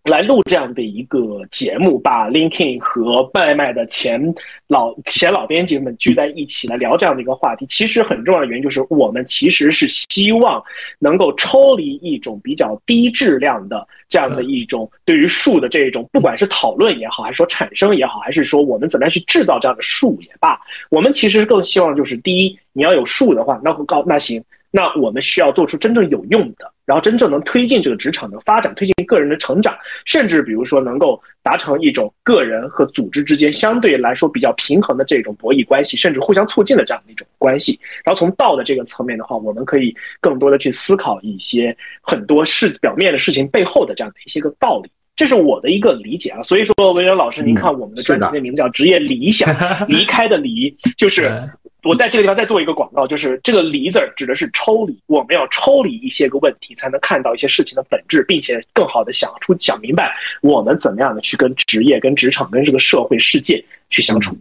[0.04, 4.34] 来录这样的一个节目，把 LinkedIn 和麦麦的前
[4.68, 10.62] 老前老编辑们聚在一起来聊这样的一个话题，其实很重要的原因就是我们其实是希望
[10.98, 24.42] 能够抽离一种比较低质量的这样的一种对于数的这种，不管是讨论也好，还是说产生也好，还是说我们怎么样去制造这样的数也罢，我们其实更希望就是第一，你要有数的话，那告那行。
[24.70, 37.80] 那我们需要做出真正有用的，然后真正能推进这个职场的发展，推进个人的成长，甚至比如说能够达成一种个人和组织之间相对来说比较平衡的这种博弈关系，甚至互相促进的这样的一种关系。
[38.04, 46.42] 然后从道的这个层面的话，我们可以更多的去思考一些很多事表面的事情背后的这样的一些个道理，这是我的一个理解啊。
[46.42, 49.48] 所以说，文渊老师，您看我们的专题的名字叫“职业理想”，
[49.88, 51.48] 离开的离就是。
[51.84, 60.12] 我在这个地方再做一个广告，就是这个“离”字指的是抽离，我们要抽离一些个问题，才能看到一些事情的本质，并且更好的想出、想明白
[60.42, 64.36] 我们怎么样的去跟职业、跟职场、跟这个社会世界去相处。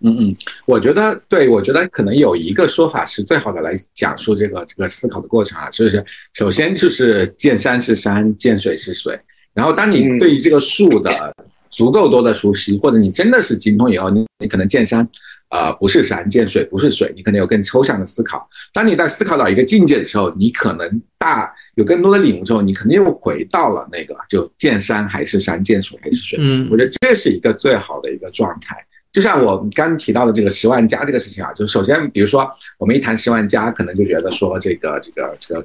[0.00, 6.04] 嗯嗯，我觉得对，我觉得可能有一个说法是最好的来讲述这个这个思考的过程啊，就是
[6.34, 9.18] 首先就是见山是山，见水是水，
[9.54, 11.34] 然后当你对于这个树的
[11.70, 15.08] 足够多的熟悉，或者你真的是精通以后，你你可能见山。
[15.48, 18.48] 啊，不是山见水，不是水，你可能有更抽象的思考。
[18.72, 26.38] 当你在思考到一个境界的时候，你可能大有更多的领悟之后，你肯定又回到了那个就见山还是山，见水还是水。
[26.40, 28.76] 嗯，我觉得这是一个最好的一个状态。
[29.10, 35.64] 就像我刚提到的这个十万加这个事情啊，就首先比如说我们一谈十万加，可能就觉得说这个这个这个，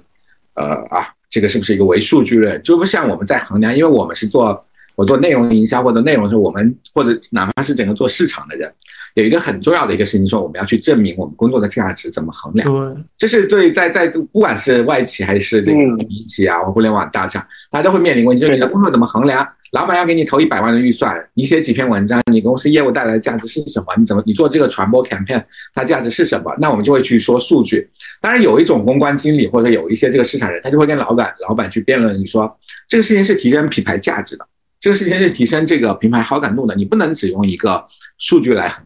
[0.54, 2.60] 呃啊，这个是不是一个唯数据论？
[2.64, 4.66] 就不像我们在衡量，因为我们是做
[4.96, 8.74] 我做内容营销或者内容的时候，我们或者哪怕是整个做市场的人。
[9.16, 12.68] 有一个很重要的一个事情，说我们要去证明我们工作的价值怎么衡量？
[12.68, 19.48] 对，这是对在在不管是外企还是这个民企啊，互联网大厂，大家都会面临问题，就是你的工作怎么衡量？
[19.74, 23.88] 老板要给你投一百万的预算，你写几篇文章，你公司业务带来的价值是什么？
[23.98, 26.56] 你怎么你做这个传播 campaign，它价值是什么？
[26.60, 27.90] 那我们就会去说数据。
[28.22, 32.56] 当然，有一种公关经理或者有一些这个市场人，他就会跟老板老板去辩论，你说
[32.88, 34.46] 这个事情是提升品牌价值的，
[34.80, 37.84] 这个事情是提升这个品牌好感度的，你不能只用一个
[38.20, 38.84] 数据来衡。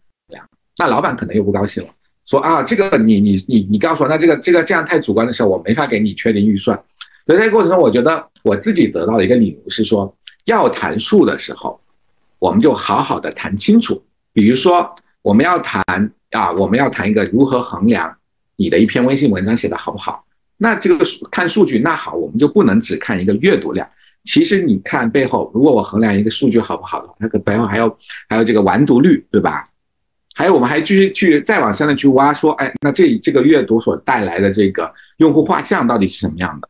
[0.78, 1.90] 那老板可能又不高兴了，
[2.24, 6.78] 说啊，这个你你你你告诉我，那这个这个这样太主观的时候，我没法给你确定预算。
[7.26, 10.14] 所以在过程中，我觉得我自己得到的一个领悟是说，
[10.46, 11.78] 要谈数的时候，
[12.38, 14.02] 我们就好好的谈清楚。
[14.32, 15.82] 比如说，我们要谈
[16.30, 18.16] 啊，我们要谈一个如何衡量
[18.56, 20.24] 你的一篇微信文章写的好不好。
[20.56, 23.88] 那这个数看数据，那好，我们就不能只看一个阅读量。
[24.24, 27.96] 其实你看背后，如果我衡量一个数据好不好的话，它可背后还有
[28.28, 29.68] 还有这个完读率，对吧？
[30.38, 36.68] 还有，我们还继续去再往深的去挖，说，哎，那这这个阅读所带来的这个用户画像到底是什么样的？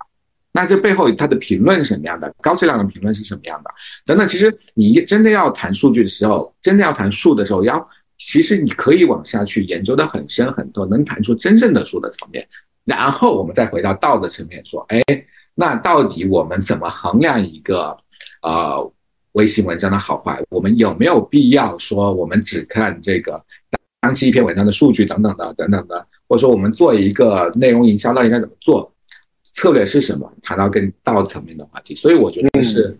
[0.52, 2.34] 那这背后它的评论是什么样的？
[2.40, 3.70] 高质量的评论是什么样的？
[4.06, 4.26] 等等。
[4.26, 12.48] 其实你真的要谈数据的时候，真的要谈数的时候，要其实你可以往下去研究的很深很多，能谈出真正的数的层面。
[12.86, 15.02] 然后我们再回到道的层面，说，哎，
[15.54, 17.94] 那到底我们怎么衡量一个，
[18.40, 18.92] 呃，
[19.32, 20.42] 微信文章的好坏？
[20.48, 23.44] 我们有没有必要说我们只看这个？
[24.00, 28.92] 当期一篇文章的数据等等的等等的，或者说我们做一个内容营销，到底应该怎么做？
[29.54, 30.32] 策略是什么？
[30.40, 32.96] 谈到更道层面的话题，所以我觉得是，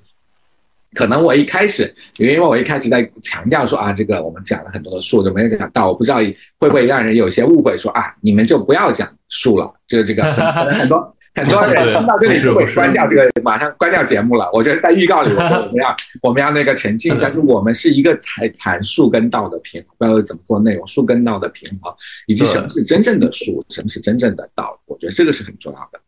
[0.95, 11.15] 可能我一开始，因为我一开始在强调说啊，这个我们讲了很多的数，就没有讲到，我不知道会不会让人有些误会，说啊，你们就不要讲数了，就是这个很多。
[11.39, 14.49] 很多人听到这里就会关掉这个，马上关掉节目了。
[14.53, 21.95] 我觉得在预告里， 我们要我们要那个澄清一下， 就我们是一个谈谈树跟道的平衡，不知道怎么做内容，树跟道的平衡，
[22.27, 26.01] 以及什么是真正的树，什么是真正的道，我觉得这个是很重要的。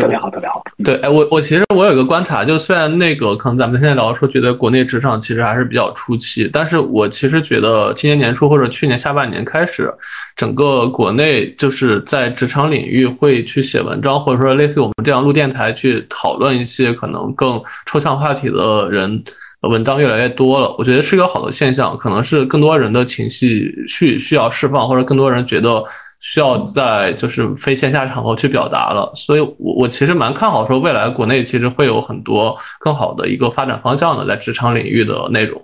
[0.00, 0.62] 特别好，特别好。
[0.84, 9.92] 对，哎，我我其实我有一个观察，就虽然那个可能咱们现在聊说，觉得国内职场其实还是比较初期，但是我其实觉得今年年初或者去年下半年开始，
[10.36, 19.22] 整个国内就是在职场领域会去写文章，或者说类似于我们这样录电台去讨论一些可能更抽象话题的人。
[19.70, 25.82] 文章越来越多了，我觉得是一个好的现象，可能是更多人的情绪需需要释放，或者更多人觉得
[26.26, 35.62] 需要在就是非线下场合去表达了，所以，我我其实蛮看好说未来国内其实会有很多更好的一个发展方向的在职场领域的内容。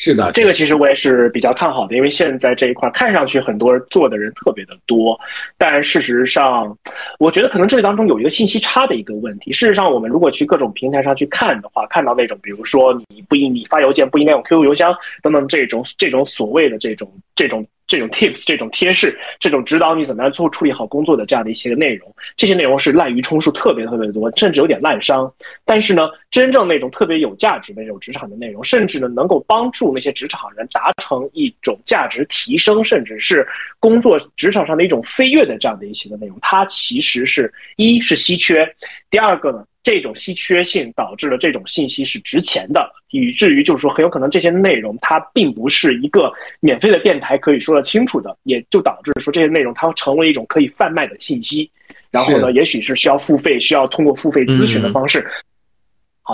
[0.00, 5.18] 是的，这个其实我也是比较看好的，因为现在这一块看上去很多做的人特别的多，
[5.56, 6.78] 但事实上，
[7.18, 9.50] 我觉得可能这里当中有一个信息差的一个问题。
[9.50, 17.66] 事实上，我们如果去各种平台上去看的话，看到那种比如说你不应你发邮件不应该用 QQ 邮箱等等这种这种所谓的这种这种。
[17.90, 22.06] 这种 tips、这种贴士、这种指导你怎么样做处理好工作的这样的一些内容，
[22.36, 25.32] 这些内容是滥竽充数，特别特别多，甚至有点滥觞。
[25.64, 33.46] 但是呢，真正那种特别有价值的那种职场的内容，甚至呢能够帮助那些职场人达成一种价值提升，甚至是
[33.78, 38.68] 工作职场上的一种飞跃的这样的一些的内容，它其实是一是稀缺，
[39.10, 39.64] 第二个呢。
[39.80, 51.70] 这种稀缺性导致了这种信息是值钱的，以至于就是说很有可能这些内容它并不是一个免费的电台可以说得清楚的，也就导致说这些内容它成为一种可以贩卖的信息，
[52.10, 55.26] 然后呢，也许是需要付费，需要通过付费咨询的方式。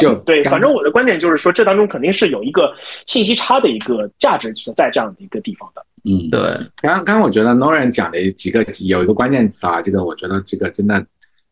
[0.01, 2.73] 就对，反正我的观点就是说，这当中肯定是有一个
[3.07, 5.85] 信息差的一个价值存在这样的一个地方的。
[6.05, 6.41] 嗯，对。
[6.83, 11.05] 刚刚刚我觉得 Noran 讲的几个有一个关键词啊，这个我觉得这个真的。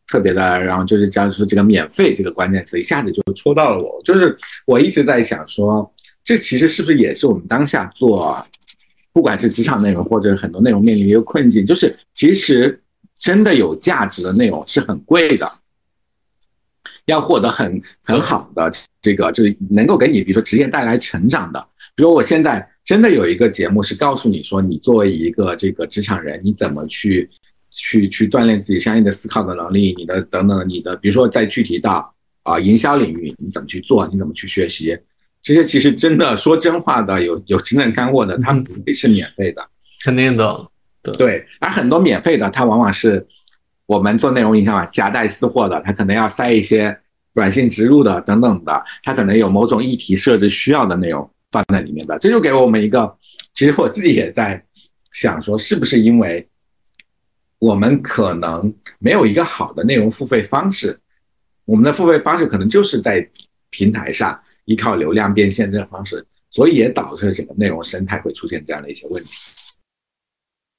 [0.05, 5.91] 特别的，然后就是讲说这个免费这个关键词一下子就戳到了我，就是我一直在想说，
[6.23, 8.37] 这其实是不是也是我们当下做，
[9.11, 12.79] 不管是职场内容或者很多内容面临一个困境，就是其实
[13.17, 15.49] 真的有价值的内容是很贵的，
[17.05, 27.29] 要获得很很好的这个就是能够给你比如说职业带来成长的，比如我现在真的有一个节目是告诉你说，你作为一个这个职场人，你怎么去。
[27.75, 32.13] 去去锻炼自己相应的思考的能力，你的等等，你的比如说在具体到
[32.43, 34.95] 啊营销领域，你怎么去做，你怎么去学习，
[35.41, 39.67] 这些其实真的说真话的，有有真正干货的，他们不会是免费的，
[40.05, 40.67] 肯定的，
[41.01, 41.45] 对对。
[41.59, 43.25] 而很多免费的，它往往是
[43.85, 46.97] 我们做内容营销啊，夹带私货的，他可能要塞一些
[47.33, 53.15] 软性植入的等等的，他可能有某种议题设置需要的内容放在里面的，这就给我们一个，
[53.53, 54.63] 其实我自己也在
[55.11, 56.47] 想说，是不是因为。
[57.59, 60.99] 我们可能没有一个好的内容付费方式，
[61.63, 63.25] 我们的付费方式可能就是在
[63.69, 69.31] 平台上依靠流量变现这种方式，所以也导致整个内容生态会出现这样的一些问题。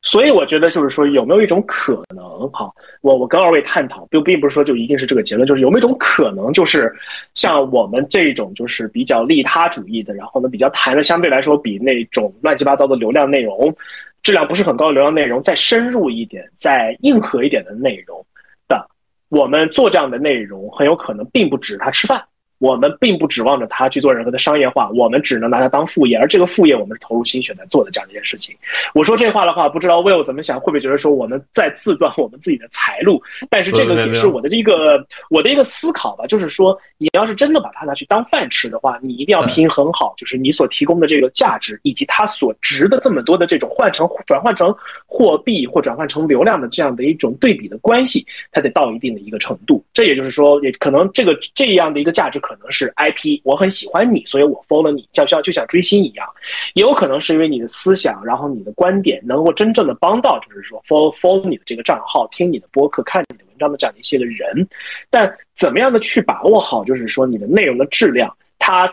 [0.04, 2.48] 所以我觉得就是说，有没有一种可能？
[2.50, 6.94] 哈，我我跟二位探讨，并并不是说就一定是这个结论，就是有没有一种可能，就是
[7.34, 13.74] 像我们这种就是比较利他主义的，然后呢比较谈的相对来说比那种乱七八糟的流量内容。
[14.22, 18.24] 质量不是很高的流量内容，再深入一点、再硬核一点的内容
[18.66, 18.88] 的，
[19.28, 22.24] 我们做这样的内容，很有可能并不止他吃饭。
[22.58, 28.56] 我们并不指望着它去做任何的商业化，我们只能拿它当副业，而这个副业我们是投入心血在做的这样一件事情。
[28.94, 33.20] 我说这话的话，不知道 Will 怎么想，会不会觉得说我们在自断我们自己的财路？
[33.50, 44.74] 但是这个也是我的这个我的一个思考吧，就是说你要是真的把它拿去当饭吃的话，你一定要平衡好，就是你所提供的这个价值以及它所值的这么多的这种换成转换成
[45.06, 49.84] 货币或转换成流量的这样的一种对比的关系，它得到一定的一个程度。
[49.92, 52.40] 这也就是说，也可能这个这样的一个价值。
[52.44, 56.26] 可可能是 IP，我很喜欢你，所以我 follow 你，就像就像追星一样，
[56.74, 64.66] 也有可能是因为你的思想，然后你的观点能够真正的帮到，就是说 follow follow 你的这个账号，听你的播客，看你的文章的这样的一些个人。
[65.10, 68.92] 但怎么样的去把握好，就是说你的内容的质量，它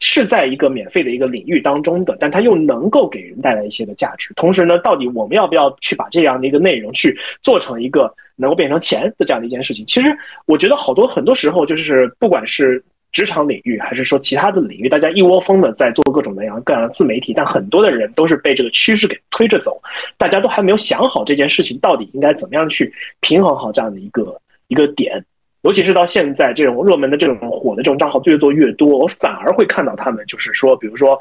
[0.00, 4.32] 是在一个免费的一个领域当中的，但它又能够给人带来一些的价值。
[4.34, 8.14] 同时呢，到底我们要不要去把这样的一个内容去做成一个？
[8.40, 10.16] 能够变成钱的这样的一件事情，其实
[10.46, 12.80] 我觉得好多很多时候就是不管是
[13.12, 19.80] 职场领域还是说其他的领域，大家一窝蜂的在做各种各样各样的自媒体，但很多的人都是被这个趋势给推着走，
[20.16, 25.24] 大家都还没有想好这件事情到底应该怎么样去平衡好这样的一个一个点，
[25.62, 31.18] 尤其是到现在这种热门的这种火的这种账号越做越多，我反而会看到他们就是说，比如说。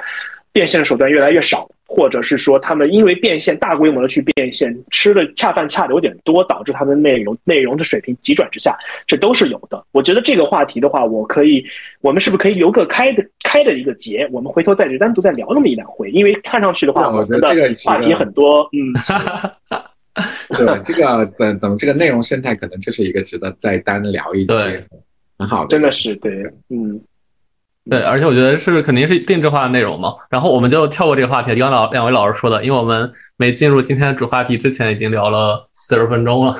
[0.57, 9.85] 变现的手段越来越少，或者是说他们因为变现大规模的去变现，吃的恰饭恰的有点多，导致他们内容内容的水平急转直下，这都是有的。
[9.91, 11.63] 我觉得这个话题的话，我可以，
[12.01, 14.27] 我们是不是可以留个开的开的一个节？
[14.31, 17.47] 我们回头再单独再聊那么一两回，因为看上去的话，我们的
[17.85, 18.91] 话题很多，嗯。
[20.49, 24.83] 对这个怎怎么这个内容生态，可能就是一个值得再单聊一些，
[25.37, 26.99] 很好的，真的是对，嗯，
[27.89, 30.13] 对，而且我觉得是肯定是定制化的内容嘛。
[30.29, 36.55] 然后我们就跳过这个话题，刚老两位老师说的，因为我们没进入今天的主话题之前，已经聊了四十分钟了。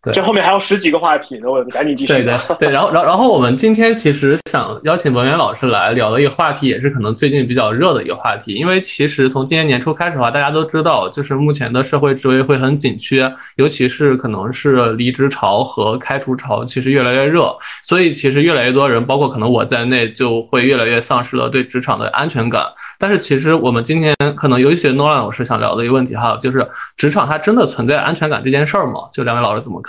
[0.00, 2.38] 对这后面还有十几个话题呢，我们赶紧继续对对。
[2.56, 8.54] 对，然后然后然后我们今天其实想邀请文渊老师来聊的一个话题，也是可能最近比较热的一个话题。
[8.54, 17.52] 因为其实从今年年初开始的话，大家都知道，就是目前的社会职位会很紧缺，尤其是可能是离职潮和开除潮，其实越来越热。
[17.82, 22.64] 所以其实越来越多人，包括可能我在内，就会越来越丧失了对职场的安全感。
[23.00, 26.64] 但是其实我们今天可能有一些诺兰老师想聊的一个问题哈，就是
[26.96, 29.00] 职场它真的存在安全感这件事儿吗？
[29.12, 29.87] 就两位老师怎么看？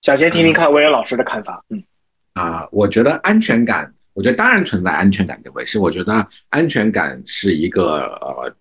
[0.00, 1.62] 想先听听看魏源老师的看法。
[1.68, 1.80] 嗯，
[2.32, 5.78] 啊、我觉得安全感，我觉得当然存在安全感这回事。
[5.78, 8.52] 我觉得安全感是一个呃，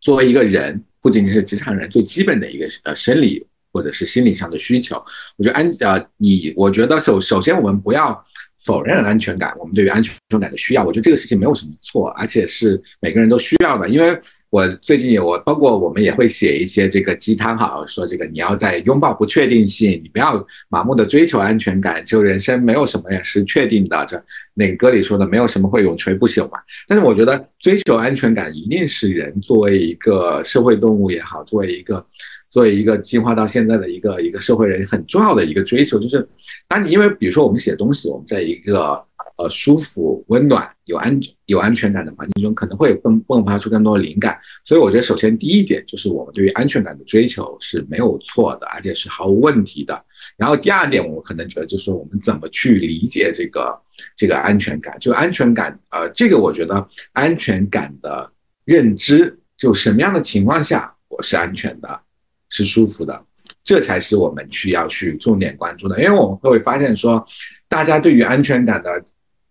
[0.00, 4.96] 作为一个人，不仅仅是职场人最基本的一个呃生理或者是心理上的需求。
[5.36, 8.24] 我觉得安呃，你我觉得首首先我们不要
[8.64, 14.20] 否认安全感，我们对于安全感的需要，我觉得这个事情没有什么错，而且是每个人都需要的，因为。
[14.50, 24.06] 我最近我包括我们也会写一些这个鸡汤哈，说这个你要在拥抱不确定性，你不要盲目的追求安全感，就人生没有什么是确定的。
[24.06, 24.22] 这
[24.54, 26.58] 那歌里说的，没有什么会永垂不朽嘛。
[26.86, 32.04] 但是我觉得追求安全感一定是人作为一个社会动物也好，作为一个
[32.48, 36.26] 作为一个进化到现在的一个一个社会人很重要的一个追求，就是
[36.66, 39.04] 当你因为比如说我们写东西，我们在一个
[39.38, 44.38] 呃舒服、温暖、有安有安全感的环境中，可能会迸迸发出更多的灵感。
[44.64, 50.04] 所以我觉得，首先第一点就是我们对于安全感的追求是没有错的，而且是毫无问题的。
[50.36, 53.80] 然后第二点，我可能觉得就是我们怎么去理解这个
[54.16, 54.98] 这个安全感。
[54.98, 58.30] 就安全感，呃，这个我觉得安全感的
[58.64, 62.00] 认知，就什么样的情况下我是安全的，
[62.48, 63.24] 是舒服的，
[63.62, 66.02] 这才是我们需要去重点关注的。
[66.02, 67.24] 因为我们会发现说，
[67.68, 69.02] 大家对于安全感的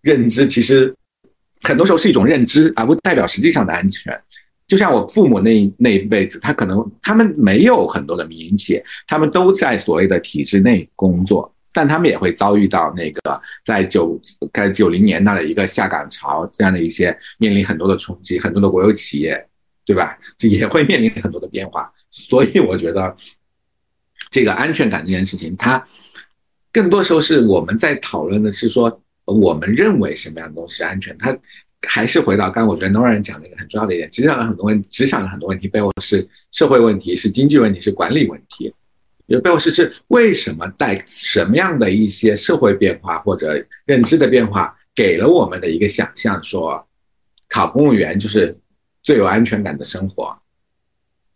[0.01, 0.93] 认知，其实
[1.63, 4.17] 很多时候是一种认知，而不代表实际上的安全。
[4.67, 14.19] 就像我父母那那一辈子，他可能他们没有很多的民营企业，他们都在所谓的体制内工作，但他们也会遭遇到那个在九
[14.53, 19.47] 在九零年代的一个下岗潮这样的一些面临很多的冲击，很多的国有企业，
[19.85, 20.17] 对吧？
[20.37, 21.89] 这也会面临很多的变化。
[22.11, 23.15] 所以我觉得
[24.29, 25.81] 这个安全感这件事情，它
[26.73, 31.37] 更多时候是我们在讨论的是说，我们认为什么样的东西是安全，它。
[31.87, 38.73] 还是回到刚刚我觉得 Noran 讲的一个很重要的一点，职场的很多问职场的很多问题背后是社会问题，是经济问题，是管理问题。
[39.27, 46.83] 也背后是是为什么带什么样的一些社会变化或者认知的变化，给了我们的一个想象，说
[47.47, 48.57] 考公务员就是
[49.03, 50.35] 最有安全感的生活，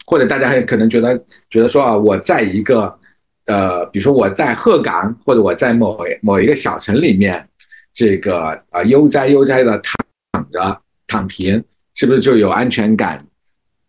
[0.07, 2.99] 或者大家还可能觉得觉得说啊，我在一个
[3.45, 7.47] 呃，比如说我在鹤岗或者我在某某一个小城里面，
[7.93, 9.95] 这个啊悠哉悠哉的躺。
[10.33, 11.61] 躺着躺平
[11.93, 13.21] 是不是就有安全感？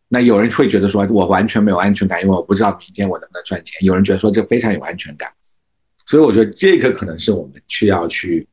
[0.09, 3.82] 那有人会觉得说，我完全没有安全感，因为我不知道明天我能不能赚钱。
[3.84, 5.32] 有人觉得说这非常有安全感，
[6.05, 8.46] 所以我觉得这个可能是我们需要去，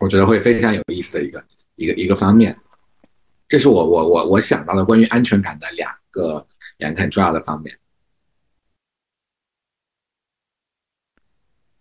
[0.00, 1.44] 我觉得会非常有意思的一个
[1.76, 2.56] 一个一个方面。
[3.48, 6.44] 这是我我我我想到的关于安全感的两个
[6.78, 7.78] 两个很重要的方面。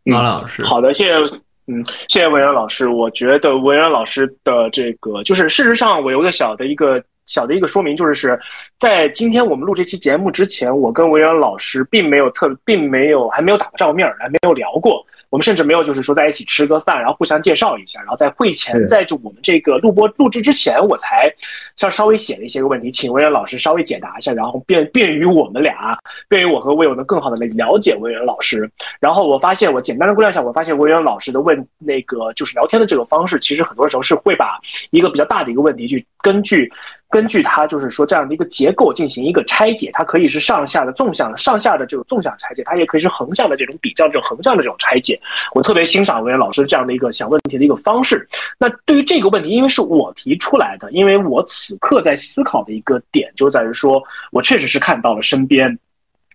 [0.03, 1.41] 马老师，好的，谢谢。
[1.72, 2.90] 嗯，谢谢文渊老师。
[2.90, 7.02] 我觉得文渊老师的这个，就是事实上，我有个小的一个
[7.32, 8.38] 小的一个说明，就是是
[8.78, 15.06] 在今天我们录这期节目之前，我跟文渊老师并没有特，并没有还没有打过照面，还没有聊过。
[15.30, 21.34] 我们甚至没有就是说在一起吃个饭，然后互相介绍一下，然后在会前，在就我们这个录播录制之前，我才
[21.78, 28.70] 像稍微写了一些个问题，请文渊老师稍微解答一下，然后便便于我们俩，便于我和魏友能更好的来了解文渊老师。
[29.00, 34.60] 然后我发现，我简单的估量一下，我发现文渊老师的问那个就是聊天的这个方式，其实很多时候是会把
[34.90, 36.70] 一个比较大的一个问题去根据。
[37.12, 45.20] 根据它就是说这样的一个结构进行一个拆解，它可以是上下的纵向的上下的这种纵向拆解，它也可以是横向的这种比较，这种横向的这种拆解。
[45.53, 48.28] 我特别欣赏文言老师这样的一个想问题的一个方式。
[48.57, 54.01] 那对于这个问题，因为是我提出来的，因为我此刻在思考的一个点就在于说，
[54.32, 55.78] 我确实是看到了身边。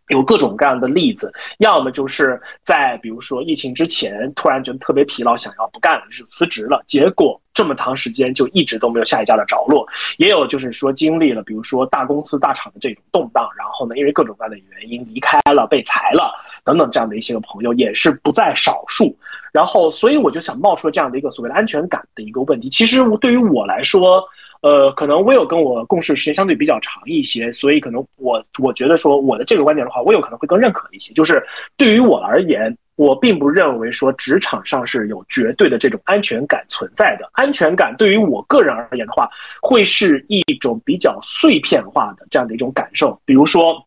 [0.08, 9.84] 有各种各样的例子，要么就是在比如说疫情之前突然觉得特别疲劳，想要不干了，就是辞职了，结果这么长时间就一直都没有下一家的着落；
[10.18, 16.32] 也有就是说经历了比如说大公司大厂的这种动荡，然后呢因为各种各样的原因离开了、被裁了
[16.62, 19.16] 等等这样的一些个朋友也是不在少数。
[19.52, 22.68] 然后所以我就想冒出了这样的一个所谓的安全感的一个问题。
[22.68, 24.22] 其实对于我来说。
[24.66, 31.14] 呃，可能 Will 跟我共事时间相对比较长一些，所以可能我我觉得说我的这个观点的话，Will 可能会更认可一些。
[31.14, 31.40] 就是
[31.76, 37.30] 对于我而言，我并不认为说职场上是有绝对的这种安全感存在的。
[37.34, 39.30] 安全感对于我个人而言的话，
[39.62, 43.85] 会是一种比较碎片化的这样的一种感受，比如说。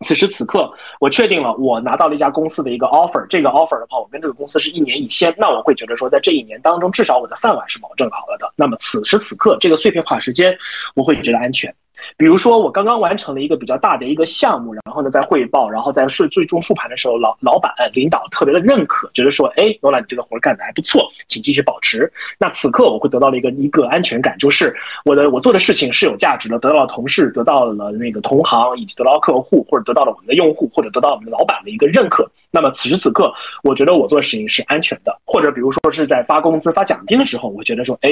[0.00, 0.70] 此时此刻，
[1.00, 3.26] 我确定了，我拿到了一家公司的一个 offer。
[3.28, 8.52] 这个 offer 的话，我跟这个公司是一年一签，那我会觉得说，在这一年当中，至少我的饭碗是保证好了的。
[8.56, 10.56] 那么此时此刻，这个碎片化时间，
[10.94, 11.74] 我会觉得安全。
[12.16, 22.10] 比如说，我刚刚完成了一个比较大的一个项目，然后呢，在汇报，然后在最最终复盘的时候，老老板领导特别的认可，觉得说，哎，罗兰，你这个活干的还不错，请继续保持。
[22.38, 24.74] 那此刻我会得到了一个一个安全感，就是
[25.04, 32.28] 我的我做的事情是有价值的，得到了同事，得到了那个同行，以及得到客户，或者得到了我们的用户，或者得到我们的老板的一个认可。
[32.50, 33.32] 那么此时此刻，
[33.62, 38.10] 我觉得我做的事情是安全的，或者比如说是在发工资、发奖金的时候，我觉得说，哎。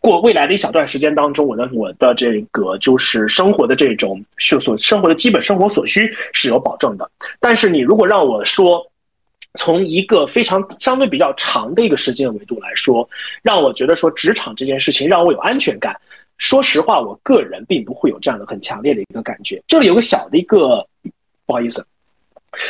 [0.00, 7.10] 过未来的一小段时间当中，我的我的这个就是生活的这种所所生活的基本生活所需是有保证的。
[7.40, 8.86] 但是你如果让我说，
[9.54, 13.08] 从一个非常相对比较长的一个时间维度来说，
[13.42, 15.98] 让我觉得说职场这件事情让我有安全感，
[16.36, 19.62] 说实话，我个人并不会有这样的很强烈的一个感觉。
[19.66, 20.86] 这里有个小的一个
[21.46, 21.86] 不好意思，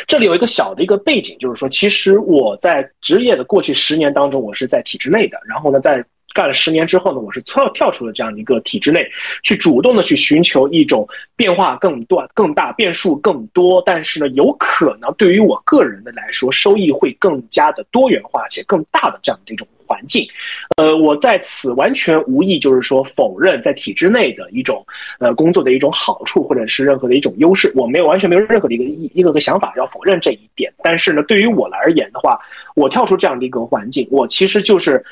[0.07, 6.05] 这里有一个小的一个背景，就是说，其实我在职业的过去十年当中，我是在体制内的，然后呢，在。
[6.37, 9.09] 干了十年之后呢，我是跳跳出了这样的一个体制内，
[9.43, 20.29] 去主动的去寻求一种变化更多、更大、变数更多，但是呢，有可能对于我个人的来说，收益会更加的多元化且更大的这样的一种环境。
[20.77, 24.85] 呃，我在此完全无意就是说否认在体制内的一种
[25.19, 30.71] 呃工作的一种好处或者是任何的一种优势，我没有完全没有任何的一个一一个个想法要否认这一点。
[30.83, 32.39] 但是呢，对于我来而言的话，
[32.75, 35.03] 我跳出这样的一个环境，我其实就是。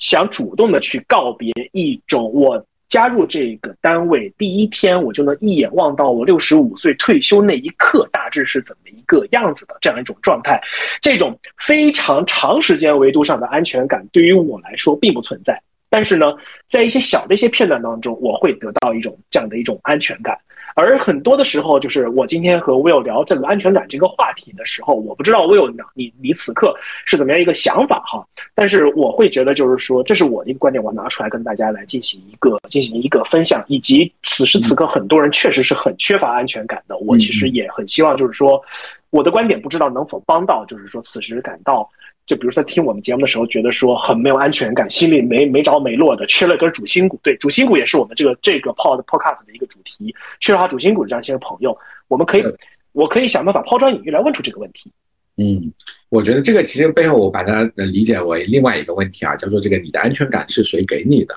[0.00, 10.60] 想主动的去告别一种，我加入这个单位第一天，我就能一眼望到我六十五岁退休那一刻大致是怎么一个样子的这样一种状态，
[11.00, 15.56] 这种非常长时间维度上的安全感对于我来说并不存在。
[15.88, 16.34] 但是呢，
[16.66, 20.36] 在一些小的一些片段当中，我会得到一种这样的一种安全感。
[20.74, 28.26] 而很多的时候，就是我今天和 Will 聊这个安全感这个话题的时候，我不知道 Will 你你此刻是怎么样一个想法哈。
[28.54, 36.96] 但是我会觉得，就是说，这是我的一个观点，我拿出来跟大家来进行一个进行一个分享，以及此时此刻很多人确实是很缺乏安全感的。
[36.98, 38.62] 我其实也很希望，就是说，
[39.10, 41.88] 我的观点不知道能否帮到，就是说此时感到。
[42.30, 47.18] 就比如说听我们节目的时候，觉得说很没有安全感，心里没没着没落的，缺了根主心骨。
[47.24, 51.76] 对，主心骨也是我们这个这个 pod podcast 的一个主题，缺乏主心骨的这样一些朋友，
[52.06, 52.44] 我们可以，
[52.92, 54.92] 我可以想办法抛砖引玉来问出这个问题。
[55.38, 55.72] 嗯，
[56.08, 61.34] 我觉得这个其实背后我把它理解为另外一个问题啊，叫做这个你的安全感是谁给你的？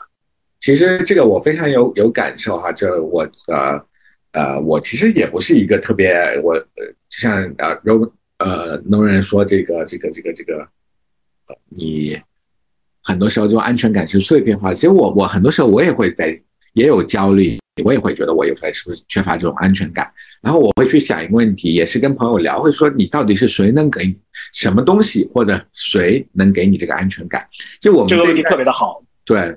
[0.59, 3.83] 其实这个我非常有有感受哈，这我呃
[4.33, 6.13] 呃，我其实也不是一个特别
[6.43, 10.67] 我呃，就像呃柔呃农人说这个这个这个这个。
[11.69, 12.19] 你
[13.01, 14.75] 很多时候就安全感是碎片化的。
[14.75, 16.39] 其实我我很多时候我也会在
[16.73, 20.11] 也有焦虑，我也会觉得我有时候是不是缺乏这种安全感。
[20.41, 24.15] 然后我会去想一个问题，也是跟朋友聊，会说你到底是谁能给
[24.51, 27.47] 什么东西，或者谁能给你这个安全感？
[27.79, 29.03] 就我们这个问题特别的好。
[29.25, 29.55] 对，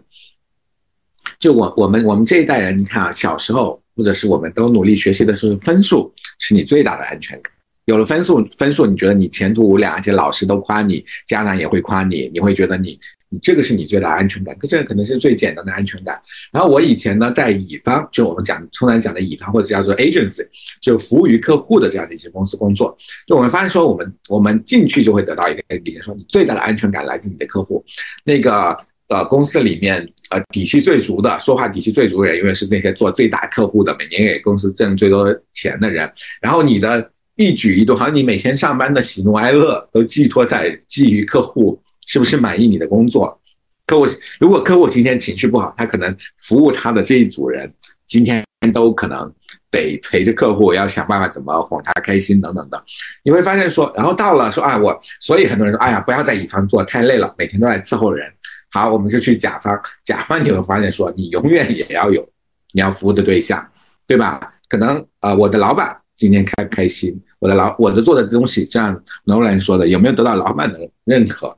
[1.39, 7.53] 就我我们我们这一代人，你看啊，小时候或者是我们都努力学习的时候，分数是你最大的安全感。
[7.87, 16.21] 有了分数，分数你觉得你前途无量，而且老师都夸你，家长也会夸你，你会觉得你你这个是你最大的安全感，这可能是最简单的安全感。
[16.53, 20.45] 然后我以前呢，在乙方，就我们讲通常讲的乙方或者叫做 agency，
[20.83, 27.85] 就服务于客户的这样的一些公司工作，就我们发现说，我们我们进去就会得到一个理念，说你最大的安全感来自你的客户。
[28.25, 28.77] 那个
[29.09, 36.11] 呃公司里面呃底气最足的，说话底气最足的人，永远是那些做最大客户的，每年给公司挣最多钱的人。
[36.41, 37.13] 然后你的。
[37.37, 43.39] 一举一动，好像你每天上班的喜怒哀乐都寄托在基于客户是不是满意你的工作。
[43.87, 44.07] 客户
[44.41, 47.71] 如果客户今天情绪不好，他可能服务他的这一组人
[48.07, 49.31] 今天都可能
[49.71, 52.83] 得陪着客户，要想办法怎么哄他开心等等的。
[53.23, 58.33] 你会发现说，然后到了说啊，我所以很多人说，哎呀，不要在乙方做太累了，每天都来伺候人。
[58.71, 62.27] 好，我们就去甲方，甲方你会发现说，你永远也要有
[62.73, 63.65] 你要服务的对象，
[64.07, 64.55] 对吧？
[64.69, 65.95] 可能呃，我的老板。
[66.17, 67.15] 今天开不开心？
[67.39, 71.57] 我的老我的做的东西，像 Nolan 说的，有没有得到老板的认可？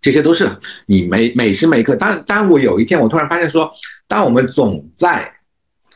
[0.00, 0.48] 这些都是
[0.86, 1.94] 你每每时每刻。
[1.94, 3.70] 当当我有一天我突然发现说，
[4.08, 5.30] 当我们总在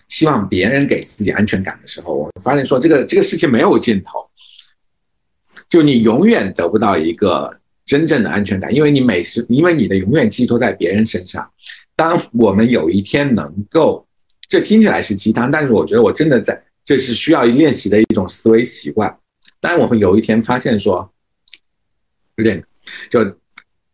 [0.08, 4.28] 希望别人给自己安全感的时候，我发现说这个这个事情没有尽头，
[5.68, 11.50] 就你永远得不到一个真正的安全感，因为你每时因为你的永远寄托在别人身上，
[11.96, 14.06] 当我们有一天能够，
[14.48, 19.18] 这听起来是鸡汤，但是我觉得我真的在，这是需要练习的一种思维习惯。
[19.60, 21.10] 当我们有一天发现说，
[22.36, 22.62] 有点
[23.08, 23.20] 就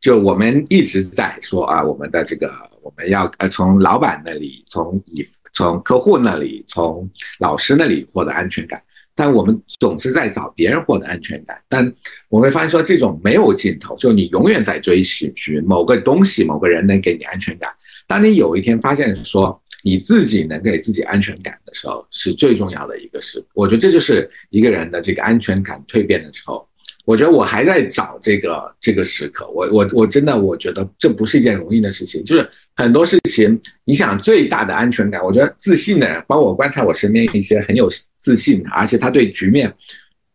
[0.01, 8.83] 就我们一直在说啊，我们的这个我们要呃从老板那里，从以从客户那里，从老师那里获得安全感。
[9.15, 11.93] 但我们总是在找别人获得安全感，但
[12.31, 15.31] 我会发现说这种没有尽头，就你永远在追寻
[15.67, 17.71] 某个东西、某个人能给你安全感。
[18.07, 23.45] 当你有一天发现说你自己能给自己安全感的时候，是最重要的一个事。
[23.55, 26.67] 我觉得这就是一个人的这个安全感蜕变的时候。
[27.07, 39.75] 我觉得我还在找这个这个时刻，我我我真的我觉得这不是一件容易的事情，就是很多事情，你想最大的安全感，我觉得自信的人，包括我观察我身边一些很有自信，而且他对局面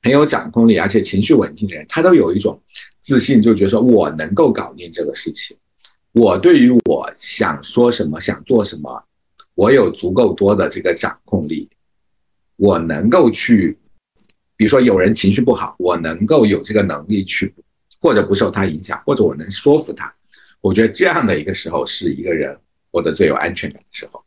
[0.01, 2.59] 很有掌控力，而且情绪稳定的人，他都有一种
[2.99, 5.55] 自信，就觉得说我能够搞定这个事情，
[6.13, 9.01] 我对于我想说什么想做什么，
[9.55, 11.67] 我有足够多的这个掌控力，
[12.57, 13.77] 我能够去。
[14.57, 17.53] 比如说有人情绪不好，我能够有这个能力去，
[17.99, 20.13] 或者不受他影响，或者我能说服他。
[20.61, 22.57] 我觉得这样的一个时候是一个人
[22.89, 24.23] 活得最有安全感的时候。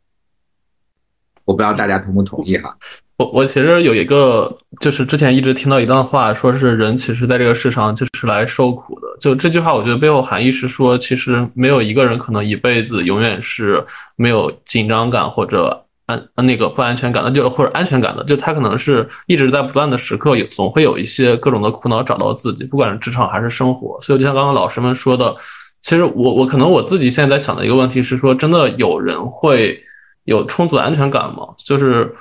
[1.45, 2.77] 我不知道大家同不同意哈？
[3.19, 9.07] 我我其实有一个，就是之前一直听到一段话，说是人其实在这个世上就是来受苦的。
[9.19, 13.83] 就这句话，我觉得背后含义是说，其实没有一个人可能一辈子永远是
[14.15, 15.85] 没有紧张感或者。
[16.09, 23.95] 安那个不安全感的，就或者安全感的，就他可能是一直在不断的时刻有，总会有一些各种的苦恼找到自己，不管是职场还是生活。
[24.01, 25.35] 所以就像刚刚老师们说的，
[25.83, 29.79] 其实我我可能我自己现在在想的一个问题是说，真的有人会
[30.23, 31.45] 有充足的安全感吗？
[31.63, 32.11] 就是。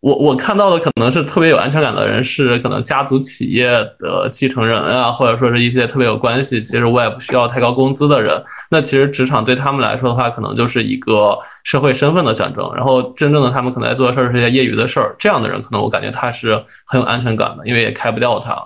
[0.00, 8.42] 我我看到的可能是特别有安全感的人，是可能家族企业的继承人啊，或者说是一些特别有关系，其实我也不需要太高工资的人。
[8.70, 12.70] 那其实职场对他们来说的话，可能就是一个社会身份的象征。
[12.74, 15.14] 然后真正的他们可能在做的事儿是一些业余的事儿。
[15.18, 16.54] 这样的人，可能我感觉他是
[16.86, 18.56] 很有安全感的，因为也开不掉他。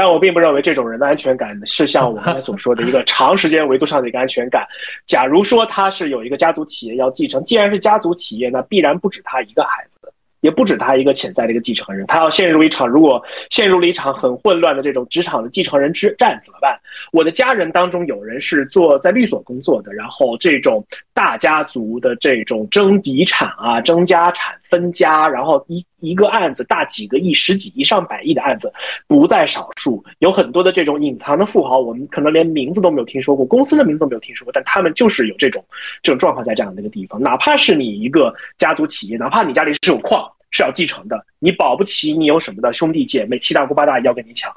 [0.00, 4.66] 但我并不认为这种人的安全感是像我刚才所说的一个长时间维度上的一个安全感。
[5.04, 10.10] 假如说他是有一个家族企业要继承，既然是家族企业，那必然不止他一个孩子。
[10.40, 16.80] 也不止他一个潜在的一个继承人，他要陷入一场如果陷入了一场很混乱的这种职场的继承人之战怎么办？
[17.12, 20.82] 我的家人当中有人是做在律所工作的，然后这种
[21.12, 28.72] 大家族的这种争遗产啊、争家产、分家，然后一一个案子大几个亿、十几亿、上百亿的案子
[29.06, 35.64] 不在少数，有很多的这种隐藏的富豪，我们可能连名字都没有听说过，公司的名字都没有听说过，但他们就是有这种
[36.02, 40.26] 这种状况在这样的一个地方，哪怕是你一个家族企业，哪怕你家里是有矿。
[40.52, 44.52] 是要继承的，你保不齐你有什么的兄弟姐妹七大姑八大姨要跟你抢，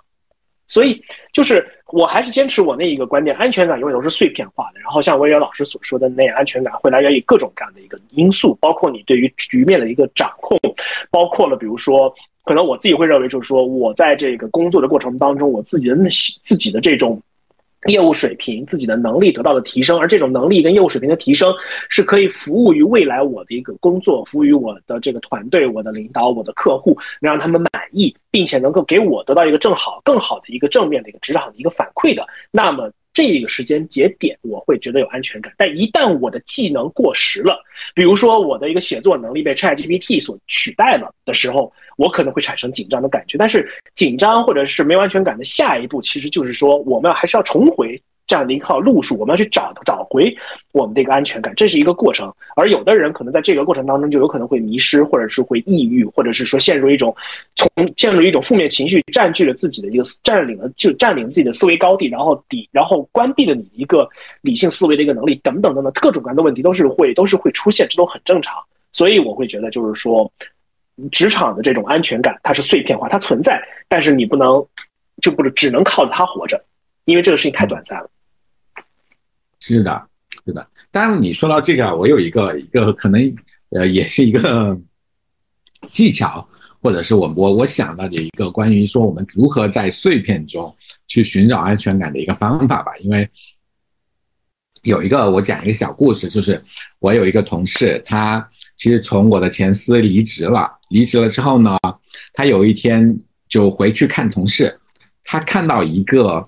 [0.67, 1.01] 所以
[1.31, 4.79] 就是我还是坚持我那一个观点，安全感永远都是碎片化的。
[4.79, 10.57] 然后像威远老师所说的那样，安全感会来源于各种各样的一个因素，包括你对于局面的一个掌控，
[11.11, 16.09] 包括了比如说，可能我自己会认为就是说我在这个工作的过程当中，我自己的那
[16.43, 17.21] 自己的这种。
[17.87, 21.53] 业务水平、自己的能力得到了提升，而这种能力跟业务水平的提升，
[21.89, 32.91] 是可以服务于未来我的一个工作，服务于我的这个团队、我的领导、我的客户，能让他们满意，并且能够给我得到一个正好、更好的一个正面的一个职场的一个反馈的，那么。
[33.13, 35.53] 这个时间节点，我会觉得有安全感。
[35.57, 43.37] 但一旦我的技能过时了，比如说我的一个写作能力被 ChatGPT 所取代了的时候，我可能会产生紧张的感觉。
[43.37, 48.01] 但是紧张或者是没有安全感的下一步，其实就是说我们要还是要重回。
[48.25, 50.33] 这样的一套路数，我们要去找找回
[50.71, 52.33] 我们的一个安全感，这是一个过程。
[52.55, 57.13] 而有的人可能在这个过程当中就有可能会迷失，或者是会抑郁，或者是说陷入一种
[57.55, 64.07] 从陷入一种负面情绪，占据了自己的一个占领了就占领自己的思维高地，然后抵然后关闭了你一个
[64.41, 68.55] 理性思维的一个能力，等等等等，各种各样的问题都是会都是会出现，这都很正常。
[68.93, 70.31] 所以我会觉得就是说，
[71.11, 74.65] 职场的这种安全感它是碎片化，它存在，但是你不能
[75.21, 76.63] 就不能只能靠着它活着。
[77.05, 78.09] 因为这个事情太短暂了。
[79.65, 80.09] 是的，
[80.45, 80.67] 是的。
[80.91, 83.33] 当然，你说到这个，我有一个一个可能，
[83.69, 84.77] 呃，也是一个
[85.87, 86.45] 技巧，
[86.81, 90.75] 或者是我我我想到的一个关于说我们如何在碎片中
[91.07, 92.91] 去寻找安全感的一个方法吧。
[92.97, 93.25] 因为
[94.81, 96.61] 有一个，我讲一个小故事，就是
[96.99, 98.45] 我有一个同事，他
[98.75, 101.79] 其实从我的前司离职了，离职了之后呢，
[102.33, 104.77] 他有一天就回去看同事，
[105.23, 106.45] 他看到一个。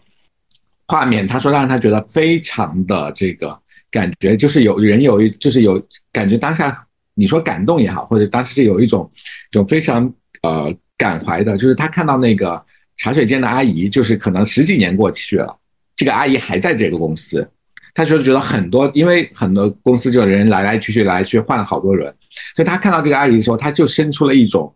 [0.88, 3.60] 画面，他说让他觉得非常的这个
[3.90, 5.82] 感觉，就是有人有一，就是有
[6.12, 9.10] 感觉当下你说感动也好，或者当时是有一种，
[9.52, 10.12] 种非常
[10.44, 12.64] 呃感怀的，就是他看到那个
[12.98, 15.58] 茶水间的阿姨，就是可能十几年过去了，
[15.96, 17.50] 这个阿姨还在这个公司，
[17.94, 22.14] 他就觉得很多，因为很多公司就人来来去去来去换了好多人，
[22.56, 24.72] 所以他看到这个阿姨的时候，他就生出了一种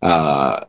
[0.00, 0.68] 呃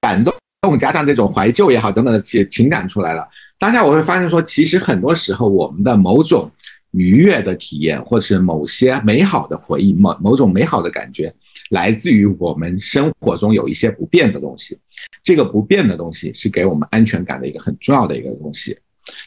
[0.00, 3.26] 感动，加上这种怀旧也好等等的情情感出来了。
[3.58, 6.50] 当下我会发现说，其实很多时候我们的某种
[6.90, 11.32] 愉悦的体验，或是某些美好的回忆，某某种美好的感觉，
[11.70, 14.78] 来自于我们生活中有一些不变的东西。
[15.22, 18.76] 这个不变的东西是给我们安全感的一个很重要的一个东西。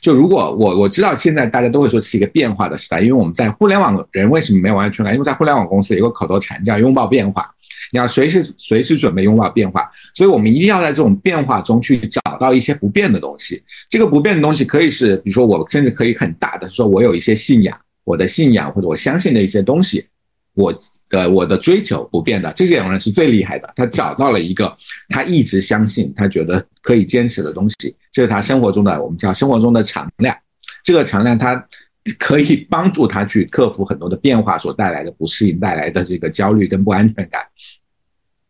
[0.02, 5.14] 就如果我我知道现在大家都会说是一个变化的时代，因为我们在互联网人为什么没有安全感？
[5.14, 7.50] 因为在互联网公司有个口头禅叫拥抱变化，
[7.92, 13.64] 你要随时随时准备拥抱变化，所以我们一定要在这种变化中去找到一些不变的东西。
[13.90, 20.06] 这个不变的东西可以是，比如说我甚至可以很大的说，我有一些信仰，我的信仰或者我相信的一些东西，
[20.54, 20.74] 我
[21.10, 22.52] 的我的追求不变的。
[22.54, 24.76] 这种人是最厉害的，他找到了一个
[25.08, 27.96] 他一直相信，他觉得可以坚持的东西。
[28.12, 30.36] 这是他生活中的，我们叫生活中的常量。
[30.84, 31.64] 这个常量，它
[32.18, 37.42] 可以帮助他去克服很多的变化所带来的不适应、带来的这个焦虑跟不安全感。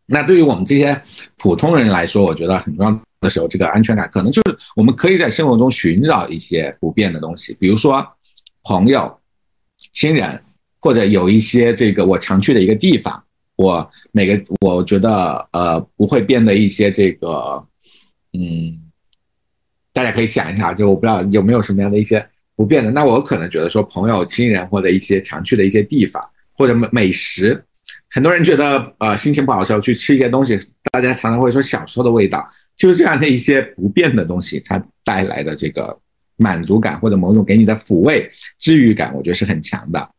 [0.09, 0.99] 那对于我们这些
[1.37, 2.91] 普通人来说，我觉得很重要
[3.21, 8.05] 的时候，这个安全感可能就是我们可以在生活中寻找一些不变的东西，比如说
[8.63, 9.19] 朋友、
[9.91, 10.41] 亲人，
[10.79, 13.23] 或者有一些这个我常去的一个地方，
[13.55, 17.63] 我每个我觉得呃不会变的一些这个
[18.33, 18.83] 嗯。
[19.91, 22.23] 大家可以想一下，就我不知道有没有什么样的一些
[22.55, 22.91] 不变的。
[22.91, 27.61] 那我可能觉得说，朋友、亲人或者一些常去的一些地方，或者美美食，
[28.11, 30.57] 很多人觉得呃心情不好的时候去吃一些东西，
[30.91, 35.97] 大家常常会说小时候的味道，就是这样的一些不变的东西，它带来的这个
[36.37, 40.09] 满足感或者某种给你的抚慰、治愈感，我觉得是很强的。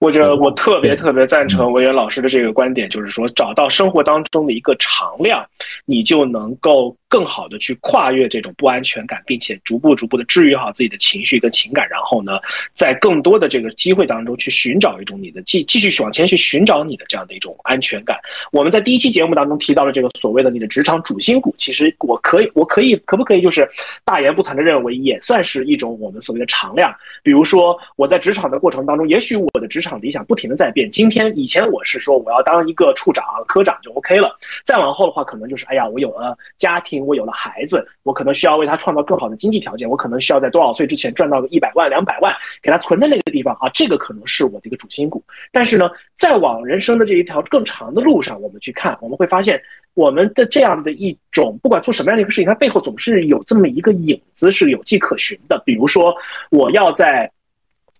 [0.00, 5.46] 我觉得我特别特别赞成文渊老师的这个观点，就是说找到生活当中的一个常量，
[5.86, 6.96] 你就能够。
[7.14, 12.40] 更好的去跨越这种不安全感，并且逐步逐步的治愈好自己的情绪跟情感，然后呢，
[12.74, 18.18] 在更多的这个机会当中去寻找一种你的继继续往前去寻找你的这样的一种安全感。
[18.50, 23.70] 我们在第一期节目当中提到了这个所谓的你的职场主心骨，其实我可以我可以可不可以就是
[24.04, 26.92] 大言不惭的认为，也算是一种我们所谓的常量。
[27.22, 30.90] 比如说我在职场的过程当中，也许我的职场理想不停的在变。
[30.90, 37.03] 今天以前我是说我要当一个处长科长就 OK 了，再往后的话可能就是哎呀我有了家庭。
[37.04, 45.22] 我有了孩子，我可能需要为他创造更好的经济条件，我可能需要在多少岁之前赚到个一百万、两百万，给他存在那个地方啊，这个可能是我的一个主心骨。
[45.52, 49.60] 但是呢，再往人生的这一条更长的路上，我们去看，我们会发现，
[49.94, 55.62] 我们的这样的一种，不管做什么样的一个事情，它背后总是有这么一个影子是有迹可循的。
[55.64, 56.14] 比如说，
[56.50, 57.30] 我要在。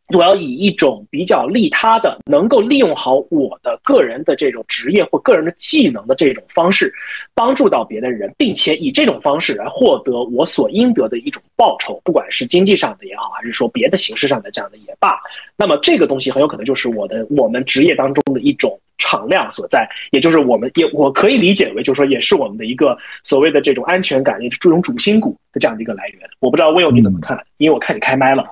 [0.09, 6.93] 我要以一种比较利他的，能够利用好我的个人的这种职业或个人的技能的这种方式，
[7.35, 15.19] 帮助到别的人，并且以这种方式来获得我所应得的一种报酬，不管是经济上的也好，还是说别的形式上的这样的也罢。
[15.57, 26.29] 那么这个东西很有可能就是我的我们职业当中的一种常量所在，也就是我们也我可以理解为，就是说也是我们的一个所谓的这种安全感，也是这种主心骨的这样的一个来源。
[26.41, 27.43] 我不知道威友你怎么看？
[27.57, 28.45] 因为我看你开麦了。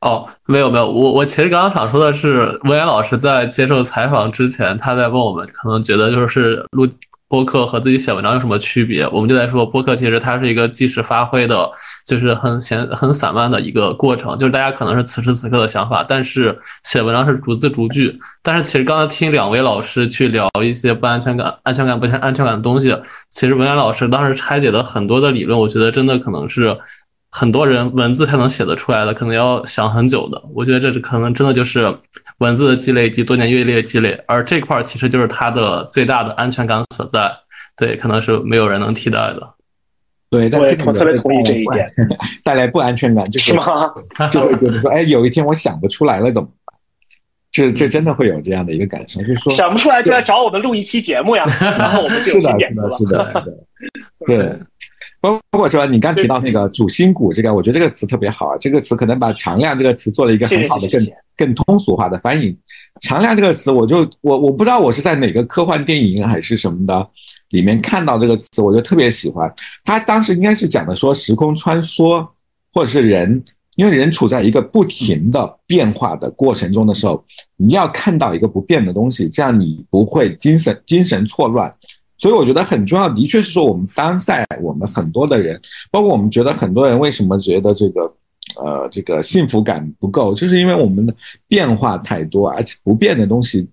[0.00, 6.86] 哦，没有没有，我我其实刚刚想说的是，文言老师在接受采访之前，他在问我们，可能觉得就是录
[7.28, 9.06] 播客和自己写文章有什么区别？
[9.08, 11.68] 我们就在说，播客其实它是一个即时发挥的，
[12.06, 18.16] 就是很闲很散漫的一个过程，就是大家可能是此时此刻的想法，但是写文章是逐字逐句。
[18.42, 22.96] 但是其实刚才听两位老师去聊一些不安全感、安全感不安全感的东西，
[23.30, 26.74] 其实文言老师当时拆解了很多的理论，我觉得真的可能是。
[27.30, 30.42] 很多人文字才能写得出来的，可能要想很久的。
[30.54, 31.94] 我觉得这是可能真的就是
[32.38, 37.30] 文字的积累以及多年阅历的积累，而这块其实就是他的最大的安全感所在。
[37.76, 39.54] 对，可能是没有人能替代的。
[40.30, 41.86] 对，但这个我特别同意这一点，
[42.42, 43.88] 带来不安全感就是吗？
[44.30, 46.78] 就会觉得说，哎，有一天我想不出来了怎么办？
[47.52, 51.44] 这这真的会有这样的一个感受，就是说想不出来就来找我们录一期节目呀，
[51.78, 52.90] 然后我们就有点子了。
[52.90, 53.44] 是的，是的，
[54.26, 54.58] 对。
[55.20, 58.56] 包括说你刚提到那个主心骨这个，我觉得这个词特别好啊。
[58.60, 61.00] 这个词可能把常量这个词做了一个很好的、更
[61.36, 62.56] 更通俗化的翻译。
[63.00, 67.08] 常量这个词，我就我我不知道我是在哪个科幻电影还是什么的
[67.50, 69.52] 里面看到这个词，我就特别喜欢。
[69.84, 72.24] 他当时应该是讲的说时空穿梭，
[72.72, 73.42] 或者是人，
[73.74, 77.24] 因为人处在一个不停的变化的过程中的时候，
[77.56, 81.74] 你要看到一个不变的东西，这样你不会精神精神错乱。
[82.18, 85.60] 所以我觉得很重要，的确是说我们当代我们很多的人，
[85.90, 88.00] 包括我们觉得很多人为什么觉得这个，
[88.56, 91.14] 呃，这个幸福感不够，就是因为我们的
[91.46, 93.68] 变化太多，而且不变的东西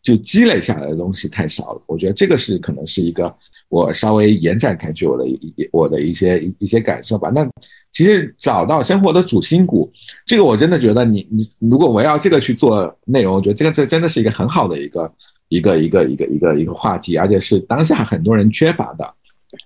[0.00, 1.82] 就积累下来的东西太少了。
[1.86, 3.34] 我觉得这个是可能是一个
[3.68, 7.30] 我稍微延展开去我的一我的一些一些感受吧。
[7.30, 7.44] 那
[7.90, 9.90] 其实找到生活的主心骨，
[10.24, 15.12] 这个我真的觉得你你如果围绕这个去做内容，我觉得这个这真的是一个很好的一个
[15.52, 19.14] 一个一个一个一个一个话题，而且是当下很多人缺乏的，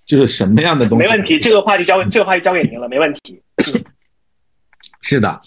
[0.05, 1.05] 就是什么样的东西？
[1.05, 3.41] 没问题，这个话题交 这个话题交给您了，没问题。
[5.01, 5.41] 是的，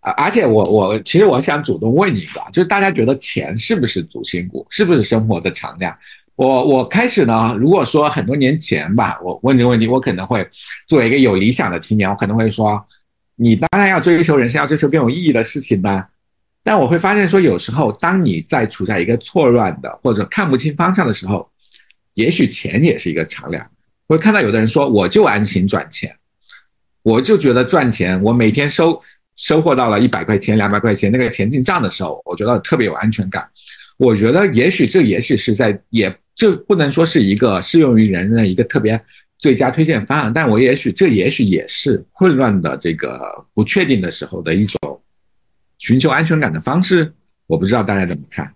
[0.00, 5.96] 而而且我我其实我想主动问你一个，就是大家觉得钱是不是主心骨，是不是生活的常量？
[6.34, 10.44] 我我开始呢，如果说很多年前吧，我问这个问题，我可能会
[10.88, 12.84] 作为一个有理想的青年，我可能会说，
[13.36, 16.04] 你当然要追求人生，要追求更有意义的事情呢。
[16.64, 21.48] 但我会发现说，有时候当你在处在一个错乱的或者看不清方向的时候，
[22.14, 23.64] 也许钱也是一个常量。
[24.08, 26.16] 会看到有的人说，我就安心赚钱，
[27.02, 29.00] 我就觉得赚钱，我每天收
[29.36, 33.46] 收获到了一百块钱、两百块钱，那个钱进账的时候，我觉得特别有安全感。
[33.98, 36.12] 我觉得也许这也许是在也。
[36.36, 39.00] 这不能说是一个适用于人的一个特别
[39.38, 43.16] 最佳推荐方案，但我也许这也许也是混乱的这个
[43.54, 45.00] 不确定的时候的一种
[45.84, 47.12] 寻求安全感的方式。
[47.46, 48.50] 我不知道大家怎么看。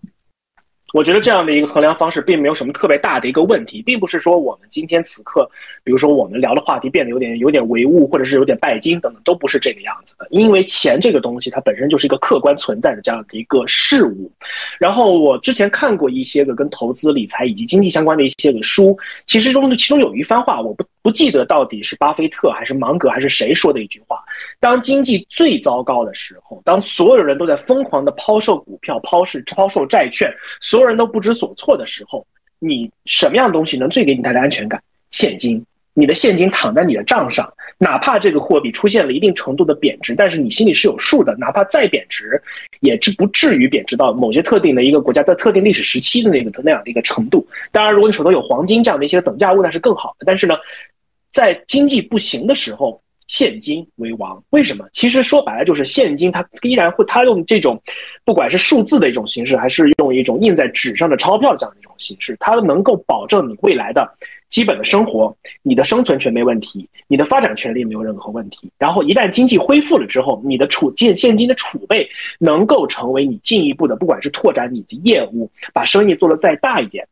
[0.94, 5.46] 我觉得这样的一个衡量方式并没有什么特别大的一个问题，并不是说我们今天此刻，
[5.84, 10.26] 比如说我们聊的话题变得有点有点唯物，或者是有点拜金等等，都不是这个样子的。
[10.30, 14.32] 因为钱这个东西，它本身就是一个客观存在的这样的一个事物。
[14.80, 24.22] 然后我之前看过一些个跟投资理财以及经济相关的一些个书，其实中的其中有一番话，我不不记得到底是巴菲特还是芒格还是谁说的一句话。
[24.60, 32.26] 当经济最糟糕的时候，当所有人都在疯狂的抛售股票、抛售抛售债券，所有人都不知所措的时候，
[32.58, 34.82] 你什么样东西能最给你带来安全感？
[35.10, 35.64] 现金，
[35.98, 42.40] 你的现金躺在你的账上，哪怕这个货币出现了一定程度的贬值，但是你心里是有数的，哪怕再贬值，
[42.80, 47.44] 也至不至于贬值到某些特定的一个国家在特定历史时期的那个那样的一个程度。
[47.72, 50.24] 当然，如果你手头有黄金这样的一些等价物，那是更好的。
[50.24, 50.54] 但是呢，
[51.32, 53.00] 在经济不行的时候。
[53.28, 54.86] 现金为王，为什么？
[54.90, 57.78] 其实说白了就是现金，它依然会，它用这种，
[58.24, 64.10] 不管是数字的一种形式，还是用一种印在纸上的钞票这样的一种形式，它能够保证你未来的
[64.48, 68.70] 基本的生活，你的生存权没问题，你的发展权利没有任何问题。
[68.78, 77.06] 然后一旦经济恢复了之后，你的储建现金的储备能够成为你进一步的，不管是拓展你的业务，把生意做得再大一点。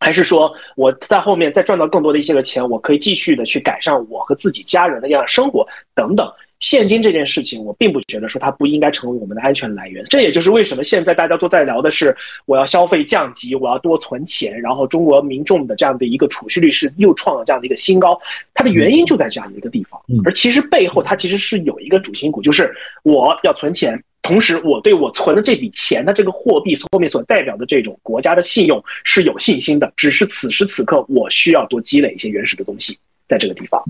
[0.00, 6.32] 还是说我在后面再赚到更多的一些个钱，我可以继续的去改善我和自己家人的这样生活等等。
[6.60, 10.04] 现金这件事情，我并不觉得说它不应该成为我们的安全来源。
[10.10, 18.20] 这也就是为什么现在大家都在聊的是我要消费降级，我要多存钱，然后中国民众的这样的一个储蓄率是又创了这样的一个新高。
[18.54, 24.02] 它的原因就在这样的一个地方，而其实背后它其实是有一个主心骨，就是我要存钱。
[24.20, 29.90] 同时，我对我存的这笔钱的这个货币后面所代表的这种国家的信用是有信心的。
[29.96, 32.98] 只是此时此刻，我需要多积累一些原始的东西，
[33.28, 33.82] 在这个地方。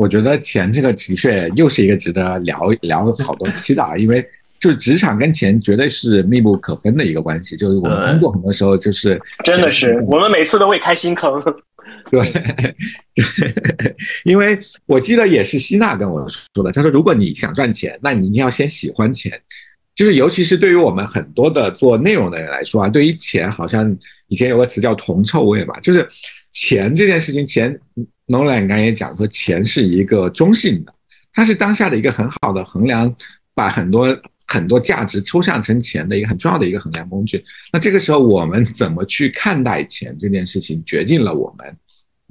[0.00, 4.26] 我觉得钱这个的确又是一个值得聊聊好多期的，因为
[4.58, 7.54] 就是职场跟钱绝对是密不可分的一个关系。
[7.54, 11.30] 就是我们工作很多时候就是真的是，我们每次都会开新坑。
[12.10, 12.24] 对，
[14.24, 19.30] 因为我记得也是希娜跟我说的，他说如果你想赚钱，那你一定要先喜欢钱，
[19.94, 23.94] 就是尤其是对于我们很多的做内容的人来说啊，对于钱好像
[24.28, 26.08] 以前有个词叫铜臭味吧，就是
[26.50, 27.78] 钱这件事情，钱
[28.30, 30.94] 农兰刚也讲说，钱是一个中性的，
[31.32, 33.14] 它是当下的一个很好的衡量，
[33.54, 34.16] 把很多
[34.46, 37.44] 很多价值抽象成钱的一个很重要的一个衡量工具。
[37.72, 41.76] 那这个时候我们怎么去看待钱这件事情，决定了我们。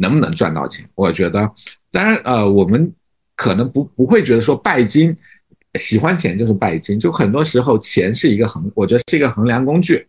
[0.02, 0.90] 能不能赚到钱？
[0.96, 1.52] 我觉得，
[1.92, 2.90] 当然，呃，我们
[3.36, 5.14] 可能不不会觉得说拜金，
[5.78, 6.98] 喜欢钱就是拜金。
[6.98, 10.08] 就很多时候，钱是一个衡，我觉得是一个衡量工具，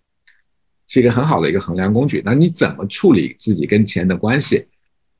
[0.86, 2.22] 是一个很好的一个衡量工具。
[2.24, 4.64] 那你怎么处理自己跟钱的关系？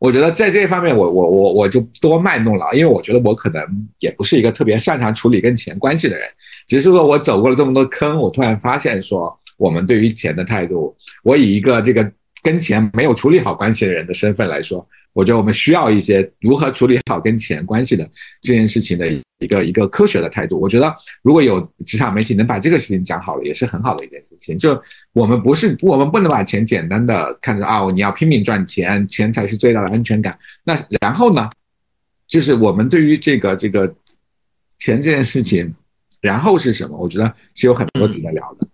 [0.01, 3.65] 我觉得在这方面，我我我我就多卖弄了，因为我觉得我可能
[4.01, 6.27] 也不是一个特别擅长处理跟钱关系的人。
[6.67, 12.11] 只是说我走过了这么多坑，我突然发现说，我们对于钱的态度，我以一个这个。
[12.43, 18.09] 跟钱没有处理好关系的人的身份来说，我觉得我们需要一些如何处理好跟钱关系的
[18.41, 19.09] 这件事情的
[19.39, 20.61] 一个一个科学的态度。
[20.61, 24.57] 我觉得如果有职场媒体能把这个事情讲好了，也是很好的一件事情。
[24.59, 24.81] 就
[25.13, 30.39] 我们不是我们不能把钱简单的看成啊，你要拼命赚钱，钱才是最大的安全感。
[30.65, 31.51] 那然后呢，
[32.27, 33.87] 就是我们对于这个这个
[34.79, 35.75] 钱这件事情，
[36.21, 36.97] 然后是什么？
[36.97, 38.67] 我觉得是有很多值得聊的。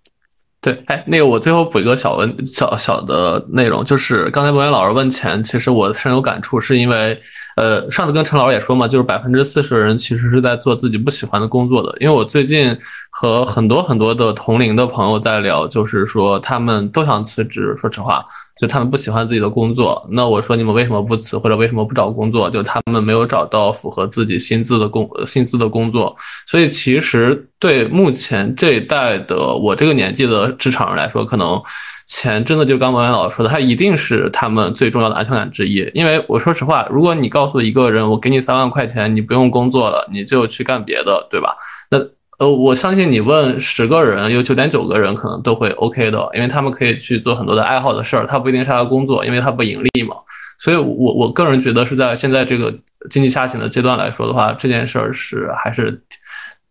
[0.66, 7.16] 对，哎，那个我最后补一个小问小小的内容，就是刚才文言老师问钱，其实我深有感触，是因为，
[7.54, 11.96] 呃，上次跟陈老师也说嘛，就是百分之四十的人其实是在做自己不喜欢的工作的。
[12.00, 12.76] 因为我最近
[13.10, 18.24] 和很多很多的同龄的朋友在聊，就是说他们都想辞职，说实话。
[18.56, 22.48] 就他们不喜欢自己的工作，那我说你们为什么不辞或者为什么不找工作？
[22.48, 31.60] 就他们没有找到符合自己薪资的工薪资的工作，所以其实对目前这一代的我这个年纪的职场人来说，可能
[32.06, 35.90] 钱真的就刚王源老师说的，它一定是他们最重要的安全感之一。
[35.92, 41.54] 因为我说实话，如果你告诉一个人我给你三万块钱，你不用工作了，你就去干别的，对吧？
[41.90, 41.98] 那
[42.38, 50.16] 呃，我相信你问十个人，有九点九个人可能都会 OK 的，因为他们可以去做很多的爱好的事儿，他不一定是他的工作，因为他不盈利嘛。
[50.58, 52.72] 所以，我我个人觉得是在现在这个
[53.10, 56.02] 经济下行的阶段来说的话，这件事儿是还是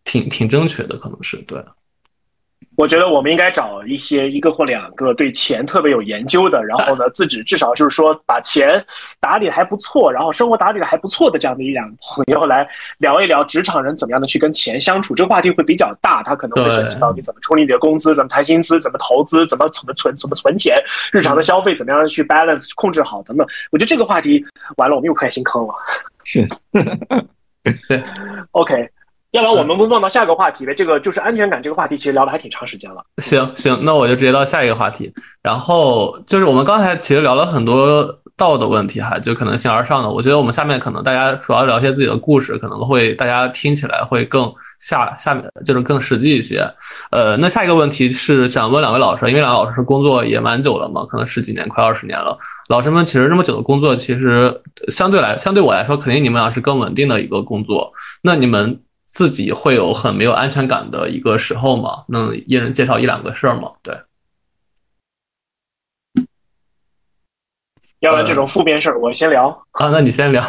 [0.04, 1.64] 挺挺正确的，可能是对。
[2.78, 8.84] 我觉得我们应该找一些一个或两个对钱特别有研究的，然后呢，自己至少就是说把钱
[9.20, 12.68] 打理还不错，然后生活打理的还不错的这样的一两个朋友来
[12.98, 15.16] 聊一聊职场人怎么样的去跟钱相处。
[15.16, 23.48] 这个话题会比较大，他可能会涉及到你怎么处理你的工资，怎么谈薪资，怎么投资，怎么怎么存怎么存钱，日常的消费怎么样去 balance 控制好等等。
[23.72, 24.44] 我觉得这个话题
[24.78, 25.74] 完了，我们又开新坑了。
[26.24, 26.48] 是，
[27.88, 28.04] 对
[28.52, 28.90] ，OK。
[29.36, 30.74] 要不然我们不放到下个话题呗？
[30.74, 33.04] 这个就是安全感这个话题，其实聊的还挺长时间了。
[33.18, 35.12] 行行，那我就直接到下一个话题。
[35.44, 38.08] 然后就是我们刚才其实聊了很多
[38.38, 40.10] 道的问题哈，就可能形而上的。
[40.10, 46.66] 我觉得我们下面可能大家主要聊一些自己的故事，可能会大家听起来会更下下面就是更实际一些。
[47.12, 52.38] 呃，那下一个问题是想问两位老师，因为两位老师工作也蛮久了嘛，可能十几年，快二十年了。
[52.70, 57.92] 老师们其实这么久的工作，其实相对来相对我来说，肯定你们俩是更稳定的一个工作。
[58.22, 58.80] 那你们。
[59.16, 62.04] 自己会有很没有安全感的一个时候嘛？
[62.10, 63.72] 能一人介绍一两个事儿吗？
[63.82, 63.98] 对，
[68.00, 70.44] 要不然这种负面事儿我先聊啊，那你先聊。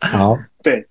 [0.00, 0.86] 好， 对，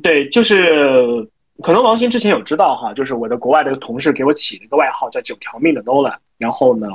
[0.00, 1.28] 对，就是
[1.60, 6.86] 可能王鑫之前有知道哈，就是我的国外的同事给我起了一个外号叫“九条命的 Nolan”，然后呢。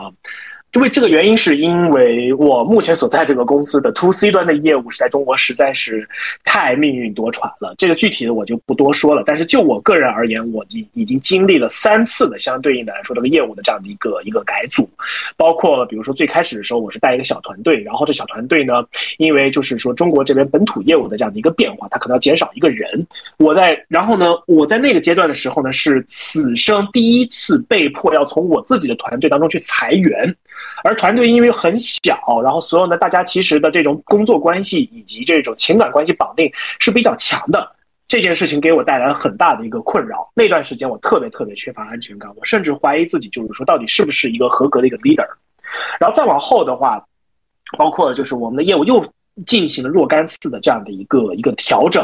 [0.75, 6.07] 因为这个原因，是因为我目前所在这个公司的 to C 端的业务是在中国实在是
[6.43, 7.73] 太命运多舛了。
[7.77, 9.23] 这个具体的我就不多说了。
[9.25, 14.89] 但是就我个人而言，我已已经经历了三次的相对应的来说这个业务的这样的一个一个改组，
[15.37, 18.83] 包括比如说最开始的时候我是带一个小团队，然后这小团队呢，
[19.17, 23.07] 因为就是说中国这边本土业务的这样的一个变化，它可能要减少一个人。
[23.37, 30.35] 我在然后呢，我在那个阶段的时候呢，是此生第一次被迫要从我自己的团队当中去裁员。
[30.83, 37.71] 而团队因为很小，然后所有呢大家其实的这种工作关系以及这种情感关系绑定是比较强的。
[38.07, 40.31] 这件事情给我带来了很大的一个困扰。
[40.35, 45.27] 那段时间我特别特别缺乏安全感，我甚至怀疑自己，就是说到底是不是一个合格的一个 leader。
[45.99, 47.03] 然后再往后的话，
[47.77, 49.03] 包括就是我们的业务又。
[49.45, 52.01] 进行了若干次的这样的一个一个调整，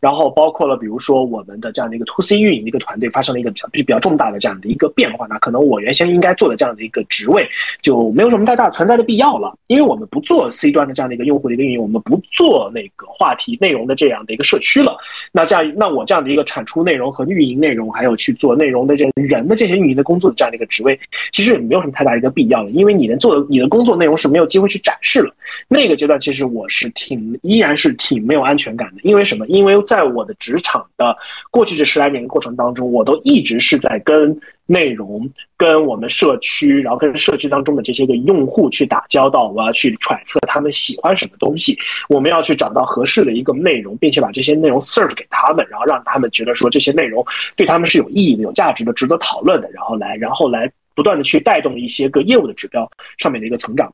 [0.00, 7.48] 然后包括了比如说我们的这样的一个 to C 运营的一个团队发生了一个比较比较重大的这样的一个变化，那可能我原先应该做的这样的一个职位
[7.82, 14.96] 就没有什么太大存在的必要了，因为我们不做 C 端的这样的一个用户的一个运营，我们不做那个话题内容的这样的一个社区了。
[15.32, 20.96] 那这样，那我这样的一个产出内容和运营内容，还有去做内容的这人的这些运营的工作的这样的一个职位，
[21.32, 25.34] 其实也没有什么太大一个必要了，因为你能做的你的工作内容是没有机会去展示了。
[25.66, 26.67] 那个阶段，其实我。
[26.68, 29.46] 是挺依然是挺没有安全感的，因为什么？
[29.46, 31.16] 因为在我的职场的
[31.50, 39.48] 过去这十来年的过程当中，我都一直是在跟内容、跟我们社区，然后跟社区当中的这些个用户去打交道。
[39.48, 41.76] 我要去揣测他们喜欢什么东西，
[42.08, 47.24] 我们要去找到合适的一个内容，并且把这些内容 serve 给他们，然后让他们觉得说这些内容
[47.56, 53.92] 对他们是有意义的、有价值的、值得讨论的，然后来，然后来不断的去带动一些个业务的指标上面的一个成长。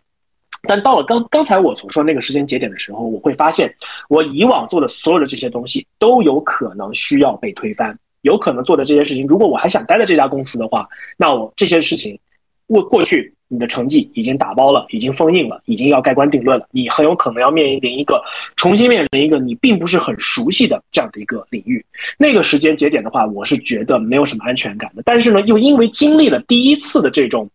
[0.66, 3.74] 但到了刚刚才我所说那个时间节点的时候，我会发现，
[4.08, 12.18] 我以往做的所有的这些东西都有可能需要被推翻，有可能做的这些事情，如果我还想待在这家公司的话，那我这些事情，
[12.66, 18.22] 过过去你的成绩已经打包了，已经封印了，已经要盖棺定论了，你很有可能要面临一个
[18.56, 21.84] 重新面临一个你并不是很熟悉的这样的一个领域。
[22.18, 25.02] 那个时间节点的话，我是觉得没有什么安全感的。
[25.04, 27.48] 但是呢，又因为经历了第一次的这种。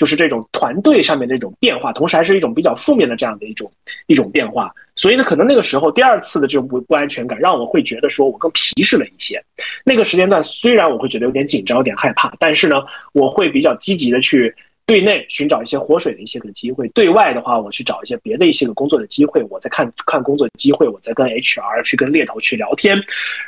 [0.00, 3.70] 就是这种团队上面的一种变化，同时还是一种比较负面的这样的一种
[4.06, 9.38] 一种变化，所以呢，可能那个时候第二次的这种不不安全感，让我会觉得说我更皮实了一些。
[9.84, 12.76] 那个时间段虽然我会觉得有点紧张、有点害怕，但是呢，
[13.12, 14.54] 我会比较积极的去
[14.90, 23.00] 对内寻找一些活水的一些个机会，对外的话，我去找一些别的一些个工作的机会，我再看看工作的机会，我再跟 HR 去跟猎头去聊天，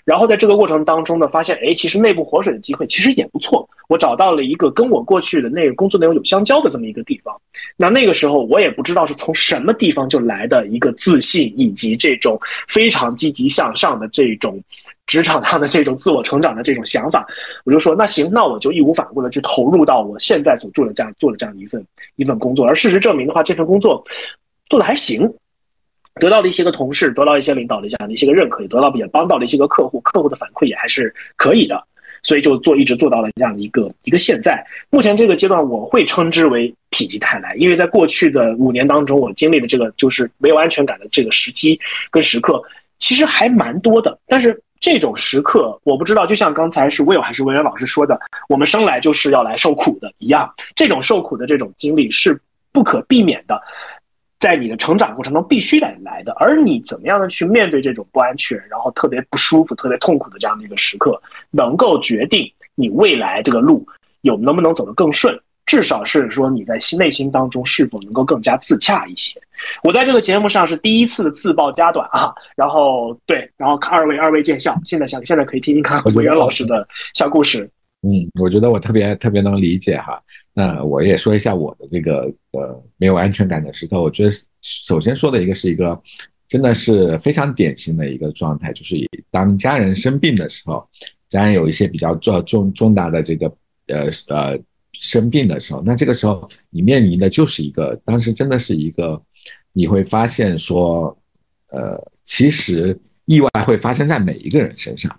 [0.04, 7.36] 然后在这个过程当中呢，发现哎，其实内部活水的机会其实也不错，我找到了一个跟我过去的那个工作内容有相交的这么一个地方。
[7.76, 14.62] 那那个时候我也不知道是从什么地方就来的一个自信，以及这种非常积极向上的这种。
[15.06, 17.26] 职场上的这种自我成长的这种想法，
[17.64, 21.84] 我就说那行，那我就义无反顾的去投入到我现在所做的这样做的这样一份
[22.16, 22.66] 一份工作。
[22.66, 24.02] 而事实证明的话，这份工作
[24.70, 25.30] 做的还行，
[26.14, 31.82] 得到了一些个同事，得到一些领导的这样的一些个认可，也得到也帮到了一些个客户，客户的反馈也还是可以的，
[32.22, 34.64] 所以就做一直做到了这样的一个一个现在。
[34.88, 41.78] 目前这个阶段，我会称之为否极泰来，因为在过去的五年当中，我经历的这个就是没有安全感的这个时期
[42.10, 42.62] 跟时刻，
[42.98, 44.58] 其实还蛮多的，但是。
[44.82, 48.18] 这种时刻，我不知道，就像刚才是 Will 还是文渊老师说的，
[48.48, 50.52] 我们生来就是要来受苦的一样。
[50.74, 52.38] 这种受苦的这种经历是
[52.72, 53.62] 不可避免的，
[54.40, 56.32] 在你的成长过程中必须得来的。
[56.32, 61.22] 而你怎么样的去面对这种不安全，然后特别不舒服、特别痛苦的这样的一个时刻，
[61.52, 63.86] 能够决定你未来这个路
[64.22, 65.40] 有能不能走得更顺。
[65.64, 69.40] 至少是说你在心内心当中是否能够更加自洽一些。
[69.84, 74.76] 我在这个节目上是第一次自曝家短啊，然后对，然后看二位二位见笑。
[74.84, 77.70] 现在想现在可以听听看委员老师的小故事。
[78.02, 80.20] 嗯，我觉得我特别特别能理解哈。
[80.52, 84.02] 那我也说一下我的这个呃没有安全感的时刻。
[84.02, 85.98] 我觉得首先说的一个是一个
[86.48, 88.96] 真的是非常典型的一个状态，就是
[89.30, 90.84] 当家人生病的时候，
[91.28, 93.46] 家人有一些比较重重重大的这个
[93.86, 94.58] 呃呃。
[95.02, 99.20] 生病的时候，那这个时候你面临的就是一个，当时真的是一个，
[99.72, 101.18] 你会发现说，
[101.70, 105.10] 呃，其实意外会发生在每一个人身上。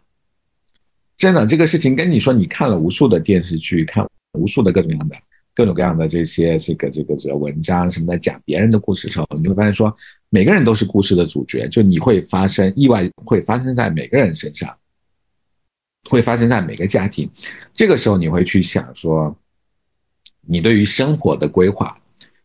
[1.18, 4.08] 真的，这个事情跟你说，你看了无数的电视剧，看
[4.40, 5.16] 无数的各种各样的、
[5.54, 9.94] 各种各样的这些这个这个这个文章什么的，讲别人的故事的时候，你会发现说，
[10.30, 14.74] 每个人都是故事的主角，就你会发生意外，会发生在每个人身上，
[16.10, 17.30] 会发生在每个家庭。
[17.74, 19.36] 这个时候你会去想说。
[20.46, 21.98] 你对于生活的规划，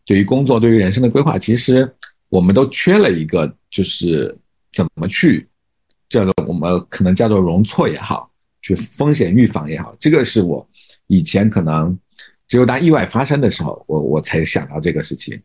[0.05, 1.91] 对于工作，对于人生的规划，其实
[2.29, 4.35] 我们都缺了一个，就是
[4.73, 5.45] 怎么去
[6.09, 8.31] 叫做我们可能叫做容错也好，
[8.61, 10.67] 去风险预防也好，这个是我
[11.07, 11.97] 以前可能
[12.47, 15.39] 只有当意外发生的时候，我我才想到这个事情。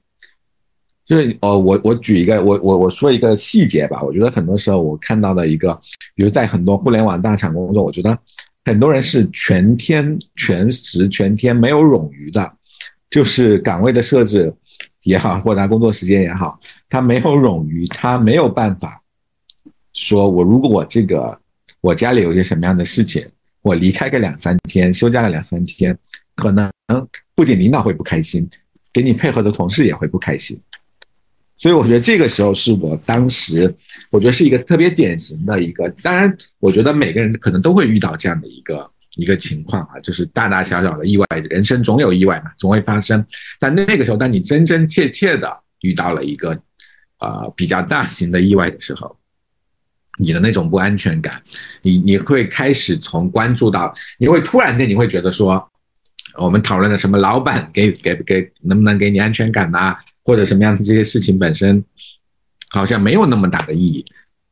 [1.04, 4.02] 就是哦，我我举一个，我我我说一个细节吧。
[4.02, 5.74] 我觉得很多时候我看到的一个，
[6.14, 8.18] 比如在很多互联网大厂工作，我觉得。
[8.64, 12.56] 很多人是全天全时全天没有冗余的，
[13.10, 14.52] 就是岗位的设置
[15.02, 16.58] 也好，或者他工作时间也好，
[16.88, 19.02] 他没有冗余，他没有办法
[19.92, 21.38] 说，我如果我这个
[21.80, 23.26] 我家里有些什么样的事情，
[23.60, 25.96] 我离开个两三天，休假了两三天，
[26.34, 26.70] 可能
[27.34, 28.48] 不仅领导会不开心，
[28.92, 30.58] 给你配合的同事也会不开心。
[31.64, 33.74] 所以我觉得这个时候是我当时，
[34.10, 35.88] 我觉得是一个特别典型的一个。
[36.02, 43.24] 当然，我觉得每个人可能都会遇到这样的一个一个情况啊，就是大大小小的意外，人生总有意外嘛，总会发生。
[43.58, 46.50] 但那个时候，当你真真切切的遇到了一个
[47.20, 49.16] 呃比较大型的意外的时候，
[50.18, 51.40] 你的那种不安全感，
[51.80, 55.66] 你你会开始从关注到，你会突然间你会觉得说，
[56.36, 59.96] 我们讨论的什么老板给给给能不能给你安全感呐？
[60.24, 61.84] 或者什么样的这些事情本身，
[62.70, 64.04] 好像没有那么大的意义。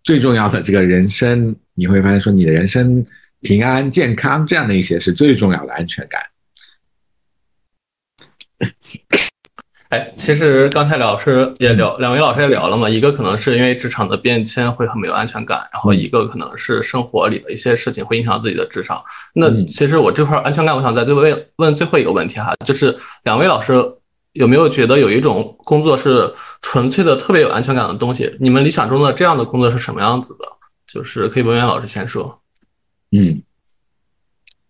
[0.04, 3.06] 最重要的这个人生，你会发现说，你的人生
[3.40, 6.20] 平安健康这样的一些是最重要的安全感。
[9.90, 12.88] 哎，其实刚才老师也聊，两位老师也聊了嘛。
[12.88, 19.02] 一个可能是因为职场的变迁会很没有安全感，然后一个可能是生活里的一些事情会影响自己的职场。
[19.34, 23.74] 那其实我这块安全感，我想在最后问问最后一个问题哈，就是两位老师。
[24.32, 28.34] 有没有觉得有一种工作是纯粹的、特别有安全感的东西？
[28.40, 30.44] 你们理想中的这样的工作是什么样子的？
[30.86, 32.42] 就是可以文渊老师先说。
[33.10, 33.42] 嗯，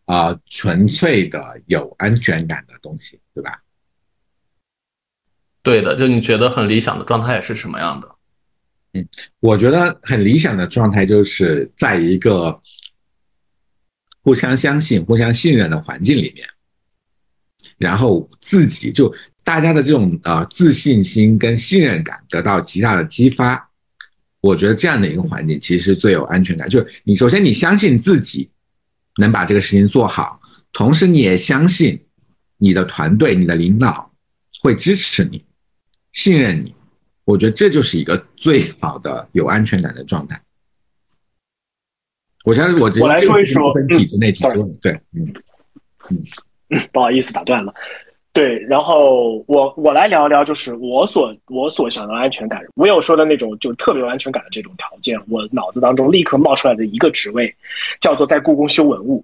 [0.06, 3.62] 啊，纯粹的有安全感的东西，对吧？
[5.62, 8.16] 对的，就你觉得很理想的状态是什么样的？
[8.94, 9.08] 嗯，
[9.38, 12.60] 我觉得很理想的状态就是在一个
[14.22, 16.48] 互相相信、互相信任的环境里面，
[17.78, 19.14] 然后自己就。
[19.44, 23.68] 大家的这种呃自信心跟信任感得到极大的激发，
[24.40, 26.68] 我觉得这样的一个环境其实最有安全感。
[26.68, 28.48] 就是你首先你相信自己
[29.16, 30.40] 能把这个事情做好，
[30.72, 32.00] 同时你也相信
[32.58, 34.12] 你的团队、你的领导
[34.60, 35.44] 会支持你、
[36.12, 36.74] 信任你。
[37.24, 40.42] 我觉得这就是一个最好的有安全感的状态。
[42.44, 45.32] 我相信我我来说一说体制内体制外，对，嗯
[46.10, 47.72] 嗯， 不好意思打断了。
[48.32, 52.62] 对，然后我我来聊一聊，就是我所我所想的安全感。
[52.76, 57.54] 我有说的那种就特别有安全感的这种条件，我脑子当中立刻冒出来的一个职位，
[58.00, 59.22] 叫做在故宫修文物。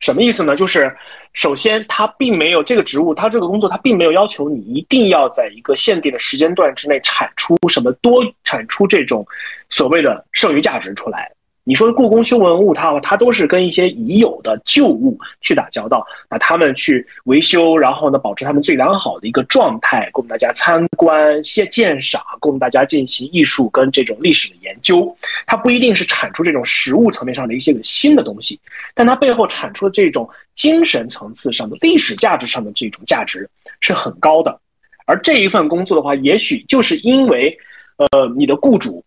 [0.00, 0.56] 什么意思呢？
[0.56, 0.96] 就是
[1.34, 9.26] 首先，它并没有这个职务，它这个工作，它并没有要求你一定要在一个限定的时间段之内产出什么多产出这种
[9.68, 11.30] 所谓的剩余价值出来。
[11.68, 25.14] 你说故宫修文物，它它都是跟一些已有的旧物去打交道，把它们去维修，然后呢保持它们最良好的一个状态，供大家参观、鉴鉴赏，供大家进行艺术跟这种历史的研究。
[25.46, 28.58] 它不一定是产出这种实物层面上的一些个新的东西，
[28.94, 33.46] 但它背后产出的这种精神层次上的历史价值上的这种价值
[33.80, 34.58] 是很高的。
[35.04, 37.54] 而这一份工作的话，也许就是因为，
[37.98, 39.04] 呃，你的雇主。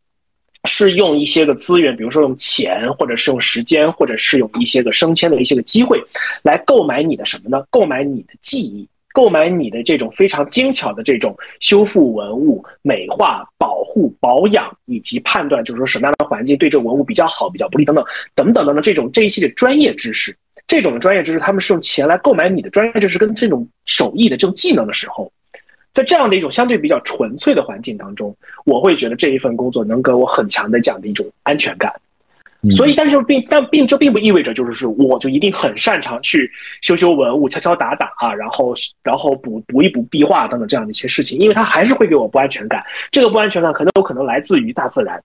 [0.70, 6.02] 是用一些个资源，比如说用钱，或者是用时间，或者是用一些个升迁的一些个机会，
[6.44, 7.64] 来购买你的什么呢？
[7.70, 18.06] 购买你的记忆，购买你的这种非常精巧的这种修复文物、美化、保护、保养，以及判断，就是说什么样的环境对这文物比较好、比较不利等等
[18.36, 20.36] 等等等等这种这一系列专业知识，
[20.68, 25.32] 这种专业知识，他们是用钱来购买你的专业知识跟这种手艺的这种技能的时候。
[25.94, 28.36] 在这样的一种相对比较纯粹的环境当中，
[28.66, 31.94] 我会觉得这一份工作能给我很强的这样的一种安全感。
[32.76, 36.48] 所以，但是并但并这并不意味着就是说我就一定很擅长去
[36.82, 42.84] 修修文物、敲敲打打啊，然后然后补补一补壁画等等这样的一些事情，因为它还是会给我不安全感。
[43.10, 45.20] 这个不安全感可能有可能来自于大自然。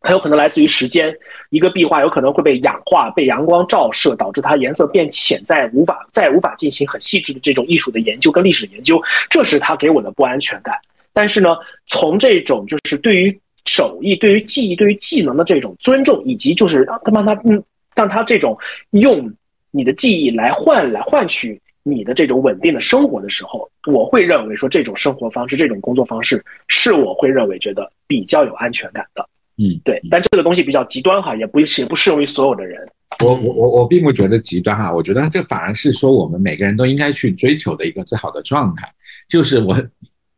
[0.00, 1.14] 很有可能来自于时间，
[1.50, 10.76] 一个壁画有可能会被氧化、被阳光照射，导致它颜色变浅，再无法再无法进行很细致的这种艺术的研究跟历史的研究，这是它给我的不安全感。
[11.12, 11.56] 但是呢，
[11.86, 17.62] 从这种就是对于手艺、对于技艺、对于技能的这种尊重，以及就是让他他嗯，
[17.94, 18.56] 让他这种
[18.90, 19.28] 用
[19.72, 29.28] 你的记忆来换来换取你的这种稳定的生活的时候，我会认为说这种生活方式、这种工作方式是我会认为觉得比较有安全感的。
[29.58, 32.80] 嗯，对，但这个东西比较极端哈，也不也不适用于所有的人。
[33.20, 38.88] 我我我我并不觉得极端哈，我觉得这反而是说我们每个人都应该去追求的一个最好的状态。
[39.28, 39.76] 就是我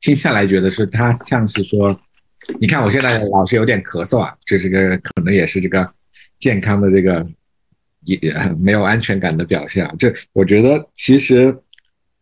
[0.00, 1.94] 听下来觉得是他像是说，
[2.58, 5.86] 你看我现在老是有点咳嗽啊，这是个可能也是这个
[6.38, 7.26] 健康的这个
[8.04, 8.18] 也
[8.58, 9.94] 没有安全感的表现啊。
[9.98, 11.54] 这我觉得其实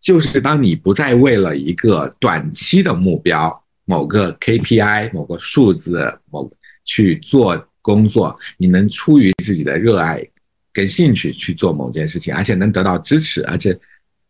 [0.00, 6.56] 就是当你不再为了一个短期的目标，某个 KPI、某个数字、某个
[6.88, 10.26] 去做工作，你能出于自己的热爱
[10.72, 13.78] 跟兴趣去做某件事情，而且能得到支持，而且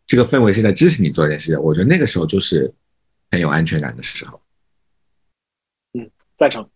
[0.05, 2.71] 这个氛围是在支持你做这件事情，我觉得那个时候就是
[3.31, 4.41] 很有安全感的时候。
[5.97, 6.67] 嗯，赞成。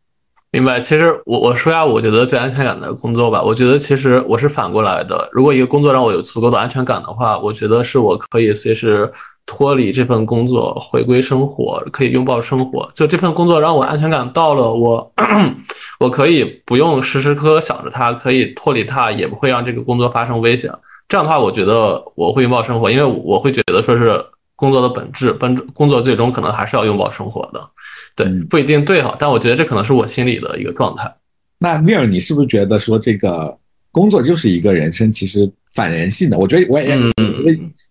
[0.52, 0.80] 明白。
[0.80, 3.44] 其实我我说下我觉得最安全感的工作吧。
[3.44, 5.28] 我觉得其实我是反过来的。
[5.34, 9.12] 如果一个工作让我有足够的安全感的话，我觉得是我可以随时
[9.46, 12.90] 脱离这份工作，回归生活，可以拥抱生活。
[12.94, 15.14] 就这份工作让我安全感到了，我
[16.00, 20.72] 我可以不用时时刻刻想着它，可以脱离它，也不会让这个工作发生危险。
[21.08, 24.24] 这样的话，我觉得我会拥抱生活，因为我会觉得说是。
[24.56, 27.70] 工作的本质，本工作最终可能还是要拥抱生活的，
[28.16, 31.12] 对，不一定对哈，但我觉得这可能是我心里的一个状态。
[31.58, 33.58] 那米尔，你是不是觉得说这个
[33.92, 36.38] 工作就是一个人生其实反人性的？
[36.38, 36.96] 我觉得我也，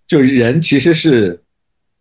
[0.06, 1.38] 就人其实是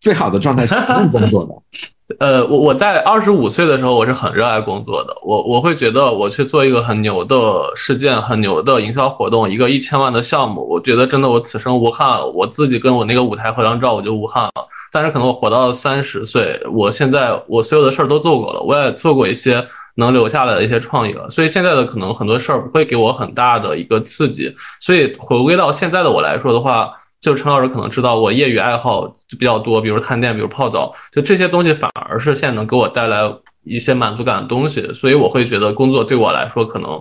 [0.01, 1.53] 最好的状态是不用工作的。
[2.19, 5.15] 呃，我我在二十五岁的时候，我是很热爱工作的。
[5.23, 7.37] 我我会觉得，我去做一个很牛的
[7.73, 12.27] 事件，很牛的营销活动，一个一千万的项目，我觉得真的我此生无憾了。
[12.27, 14.51] 我自己跟我那个舞台合张照，我就无憾了。
[14.91, 19.65] 但是可能我活到三十岁，我现在我所有的事儿都做过了，我也做过一些
[19.95, 21.29] 能留下来的一些创意了。
[21.29, 24.53] 所以现在的可能很多事儿不会给我很大的一个刺激。
[24.81, 26.91] 所以回归到现在的我来说的话。
[27.21, 33.19] 就陈老师可能知道我业余爱好就比较多，比如探店，比如泡澡，就这些东西反而是现在能给我带来
[33.63, 36.91] 一些满足感的东西，所以我会觉得工作对我来说可能，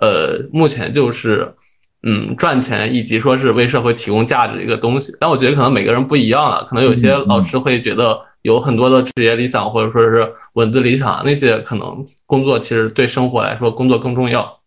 [0.00, 1.52] 呃，目前就是
[2.04, 5.12] 嗯赚钱以及说是为社会提供价值一个东西。
[5.18, 14.60] 但我觉得可能每个人不一样了，可能有些老师会觉得有很多的职业理想或者说是文字理想，那些可能工作其实对生活来说工作更重要。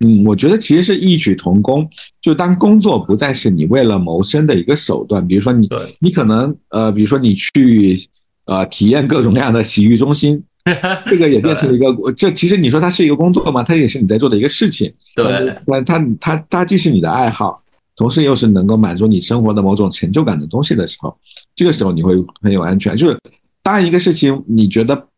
[0.00, 1.88] 嗯，我觉得其实是异曲同工。
[2.20, 5.68] 就当工作不再是你为了谋生的一个手段，比如说你，
[6.00, 7.98] 你可能呃，比如说你去
[8.46, 10.40] 呃体验各种各样的洗浴中心，
[11.06, 13.62] 这个也变成了一个，这其实你说它是一个工作吗？
[13.62, 14.92] 它也是你在做的一个事情。
[15.16, 15.24] 对，
[15.66, 17.60] 那它它它既是你的爱好，
[17.96, 21.16] 同时又是能够满足你生活的某种成就感的东西的时候，
[21.56, 22.96] 这个时候你会很有安全。
[22.96, 23.18] 就是
[23.62, 25.08] 当一个事情你觉得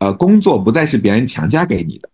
[0.00, 2.08] 呃工作不再是别人强加给你的，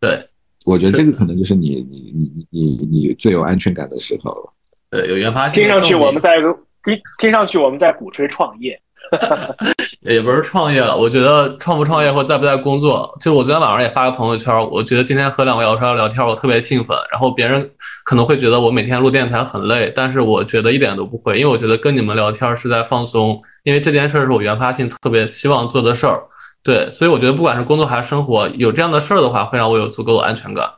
[0.00, 0.26] 对。
[0.64, 4.52] 我觉得这个可能就是你你你你你你最有安全感的时候了。
[4.90, 6.36] 对，有原发性听上去我们在
[6.84, 8.80] 听听上去我们在鼓吹创业。
[10.02, 16.96] 也不是创业了，我觉得创不创业或在不在工作，就我昨天晚上也发个朋友圈，我觉得今天和两位老师聊天，我特别兴奋。
[17.10, 17.70] 然后别人
[18.04, 26.22] 可能会觉得我每天录电台很累，但是我觉得一点都不会，因为我觉得跟你们聊天是在放松，因为这件事是我原发性特别希望做的事儿。
[26.62, 30.70] 对，所以我觉得不管是工作还是生活，有这样的事儿的话，会让我有足够的安全感。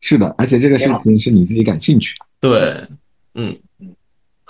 [0.00, 2.14] 是的，而且这个事情是你自己感兴趣。
[2.40, 2.86] 对，
[3.34, 3.58] 嗯。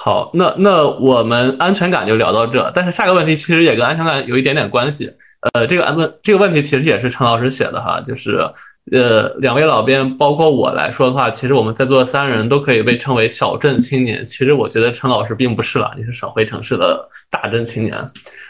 [0.03, 5.13] 好，那那我们安全感就聊到这，但是下个问题其实也跟安全感有一点点关系。
[5.53, 8.39] 呃，这个安问这个问题其实也是陈老师写的哈，就是
[8.93, 14.25] 呃，两位老编包括我来说的话，其实我们在座三人都可以被称为小镇青年。
[14.25, 18.05] 其实我觉得陈老师并不是了，你是省会城市的大镇青年。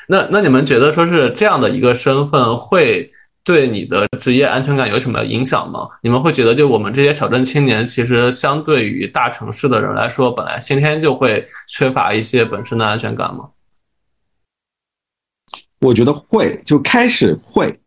[0.08, 3.10] 那那你们觉得说是这样的一个身份会？
[3.42, 5.88] 对你的职业安全感有什么影响吗？
[6.02, 13.48] 你们会觉得，就我们这些小镇青年，其实相对于大城市的人来说，本来先天就会缺乏一些本身的安全感吗？
[15.80, 17.80] 我觉得会，就开始会，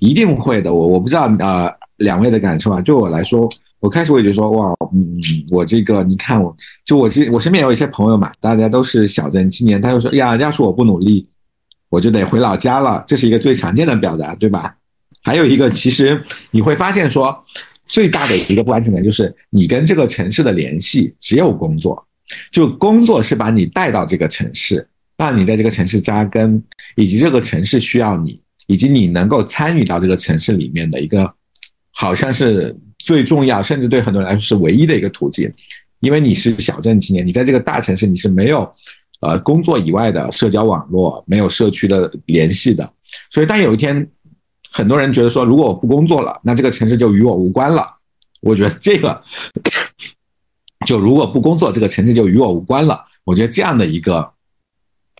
[0.00, 0.72] 一定会的。
[0.72, 2.82] 我我不知道呃两位的感受啊。
[2.82, 3.48] 对我来说，
[3.78, 5.18] 我开始会觉得说，哇，嗯，
[5.50, 6.54] 我这个你看，我
[6.84, 11.26] 就我这我身边有一些朋友嘛，大家都是小镇青年，他就说呀，要是我不努力，
[11.88, 13.02] 我就得回老家了。
[13.06, 14.74] 这是一个最常见的表达，对吧？
[15.22, 17.44] 还有一个，其实你会发现说，
[17.86, 22.06] 最大的一个不安全感就是你跟这个城市的联系只有工作，
[22.50, 26.62] 就工作是把你带到这个城市，让你在这个城市扎根，
[26.96, 31.30] 以及这个城市需要你，以及你能够参与到这个城市里面的一个，
[32.00, 35.52] 好像是最重要，甚至对很多人来说是唯一的一个途径，
[36.00, 38.66] 因为你是小镇青年，你在这个大城市你是没有，
[39.20, 42.90] 呃，工作以外的社交网络，没有社区的联系的，
[43.30, 44.08] 所以当有一天。
[44.72, 47.84] 很多人觉得说，如果我不工作了，那这个城市就与我无关了。
[48.40, 49.20] 我觉得这个，
[50.86, 53.04] 就如果不工作，这个城市就与我无关了。
[53.24, 54.32] 我觉得这样的一个，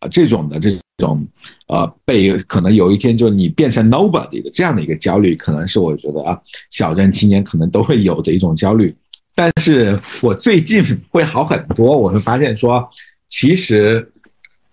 [0.00, 1.26] 啊这种的这种，
[1.68, 6.38] 呃，被可能有一天就你变成 nobody 的这样的一个焦虑，可能是我觉得啊，
[6.70, 8.94] 小镇青年可能都会有的一种焦虑。
[9.34, 12.86] 但是我最近会好很多，我会发现说，
[13.28, 14.12] 其实，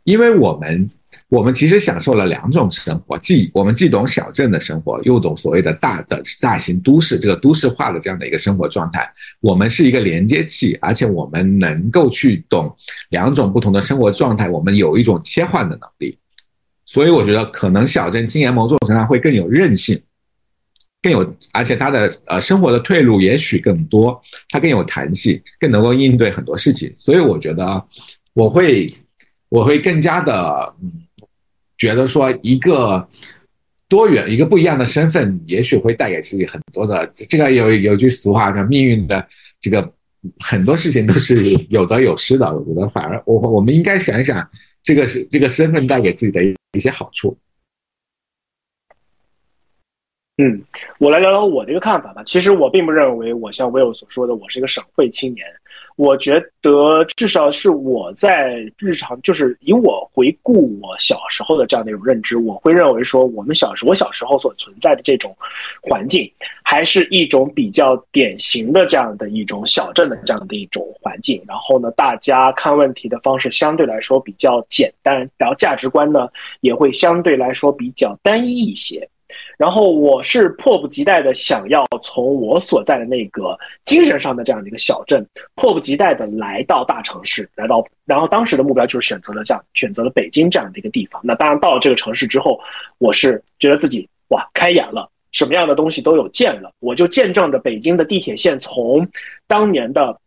[0.04, 0.90] 因为我们。
[1.30, 9.06] 我们其实享受了两种生活，既我们既懂小镇的生活，又懂所谓的大的大型都市这个都市化的这样的一个生活状态。
[9.42, 12.74] 我们是一个连接器，而且我们能够去懂
[13.10, 16.18] 两种不同的生活状态，我们有一种切换的能力。
[16.86, 20.02] 所以我觉得，可能小镇青年某种程度上会更有韧性，
[21.02, 24.18] 更有，而且他的呃生活的退路也许更多，
[24.48, 26.90] 他更有弹性，更能够应对很多事情。
[26.96, 27.86] 所以我觉得，
[28.34, 28.90] 我会
[29.50, 31.04] 我会更加的嗯。
[31.78, 33.08] 觉得说一个
[33.88, 37.06] 多元、一个不一样的身份，也许会带给自己很多的。
[37.30, 39.26] 这个有有句俗话叫“命运的
[39.62, 39.94] 这个
[40.40, 42.46] 很多事情都是有得有失的”。
[42.52, 44.50] 我觉得反而我我们应该想一想，
[44.84, 47.38] 这个是这个身份带给自己的一些好处。
[50.40, 50.62] 嗯，
[51.00, 52.24] 我来聊聊我的一个看法吧。
[52.24, 55.46] 其实我并不认为我像 Will 所说的，我是一个省会青年。
[55.98, 65.36] 我觉得至少是我在日常，就是以我回顾我小时候的这样的一种认知，我会认为说，我们小时我小时候所存在的这种
[65.82, 71.44] 环境，还是一种比较典型的这样的一种小镇的这样的一种环境。
[71.48, 76.28] 然后呢，大家看问题的方式相对来说比较简单，然后价值观呢
[76.62, 79.10] 也会相对来说比较单一一些。
[79.58, 85.26] 然后我是迫不及待的想要从我所在的那个精神上的这样的一个小镇，
[85.56, 91.22] 迫不及待的来到大城市，来到，然后当时的目标就是选择了这样，选择了北京这样的一个地方。
[91.24, 92.60] 那当然到了这个城市之后，
[92.98, 99.08] 我是觉得自己哇开眼了，什么样的东西都有见了，我就见证着北京的地铁线从
[99.48, 100.20] 当年的。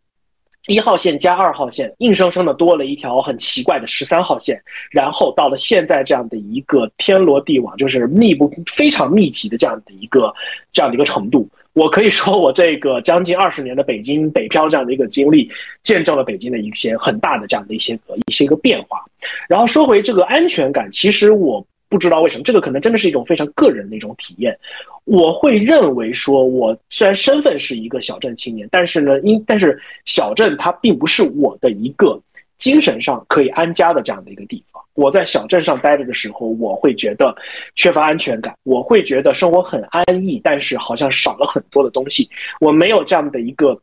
[0.67, 4.61] 一号线加二号线，硬生生的多了一条很奇怪的十三号线，
[4.91, 10.33] 然后到了现在这样的一个天罗地网，就是密不非常密集的这样的一个
[10.71, 11.49] 这样的一个程度。
[11.73, 15.49] 我可以说，我这个将近二十年的北京北漂这样的一个经历，
[15.83, 19.01] 见证了北京的一些很大的这样的一些个一些个变化。
[19.47, 24.57] 然后说回这个安全感，其实我不知道为什么，这个可能真的是一种非常个人的一种体验。
[25.03, 32.17] 我会认为说，我虽然身份是一个小镇青年，但是呢，因但是小镇它并不是我的一个
[32.57, 34.81] 精神上可以安家的这样的一个地方。
[34.93, 37.35] 我在小镇上待着的时候，我会觉得
[37.75, 42.29] 缺乏安全感，我会觉得生活很安逸，但是好像少了很多的东西。
[42.61, 43.77] 我没有这样的一个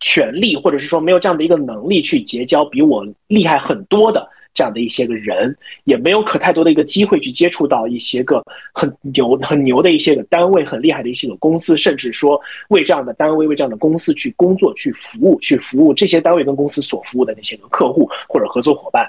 [0.00, 8.42] 权利，或者是说没有这样的一个能力去结交比我厉害很多的这样的一些个人，也没有可太多的一个机会去接触到一些个
[8.72, 19.08] 很牛很牛的一些个单位，很厉害的一些个公司，甚至说为这样的单位、为这样的公司去工作、去服务、去服务这些单位跟公司所服务的那些个客户或者合作伙伴。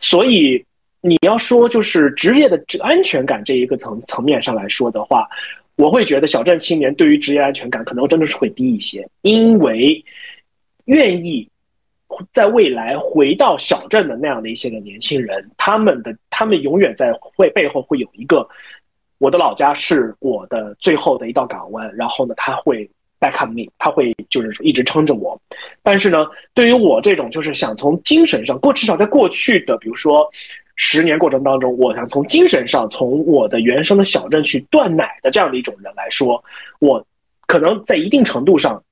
[0.00, 0.64] 所以
[1.00, 5.28] 你要说就是职业的安全感这一个层层面上来说的话，
[5.76, 10.04] 我会觉得小镇青年对于职业安全感可能真的是会低一些，因为
[10.86, 11.48] 愿意。
[12.32, 18.48] 在未来回到小镇的那样的一些个年轻人，他们的他们永远在会背后会有一个，
[19.18, 22.88] 我的老家是我的最后的一道港湾，然后呢，他会
[23.20, 25.38] back up me，他会就是说一直撑着我。
[25.82, 30.26] 但是呢，对于我这种就是想从精神上过，至少在过去的比如说
[30.76, 36.42] 十年过程当中，我想从精神上从我的原生的小镇去断奶的这样的一种人来说，
[36.78, 37.06] 我
[37.46, 38.82] 可能在一定程度上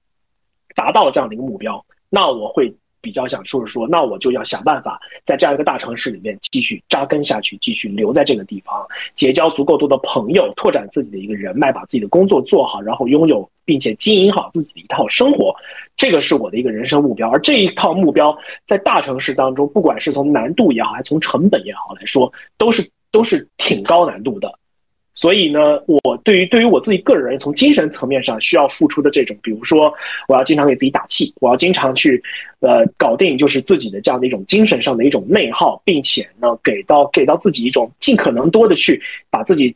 [0.75, 2.75] 达到了这样的一个目标，那我会。
[3.07, 8.85] 比较想说是说，那我就要想办法在这样一个大城市里面继续扎根下去，继续留在这个地方，
[9.15, 15.55] 结交足够多的朋友，拓展自己的一个人脉，把自己的工作做好，然后拥有并且经营好自己的一套生活，
[15.97, 17.31] 这个是我的一个人生目标。
[17.31, 24.53] 而这一套目标在大城市当中，不管是从难度也好，还是从成本也好来说，都是都是挺高难度的。
[25.17, 29.91] 所以呢，我对于对于我自己个人，从精神层面上需要付出的这种，比如说，
[30.29, 32.23] 我要经常给自己打气，我要经常去，
[32.61, 39.75] 呃，搞定就是自己的这样的一种精神上的一种内耗，并且呢，给到给到自己一种尽可能多的去把自己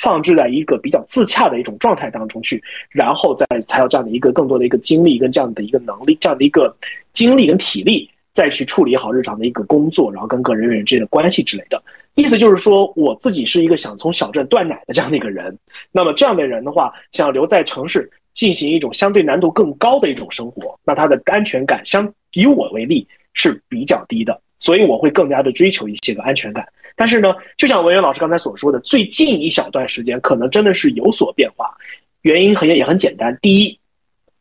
[0.00, 2.60] 放置在一个比较自洽的一种状态当中去，
[2.90, 6.76] 然后再才有这样的一个更多的一个精力跟这样的一个能力，这样的一个
[7.12, 11.80] 精力跟体力，再去处理好日常的一个工作，然后跟个人与人之间的关系之类的。
[12.16, 15.56] 意思就是说，我自己是一个想从小镇断奶的这样的一个人。
[15.92, 24.40] 那么这样的人的话，想留在城市进行一种相对难度更高的一种生活，那他的安全感相以我为例是比较低的。
[24.58, 26.68] 所以我会更加的追求一些个安全感。
[26.94, 31.74] 但是呢，就像文渊老师刚才所说的，最近一小段时间可能真的是有所变化。
[32.22, 33.78] 原因很也很简单，第一，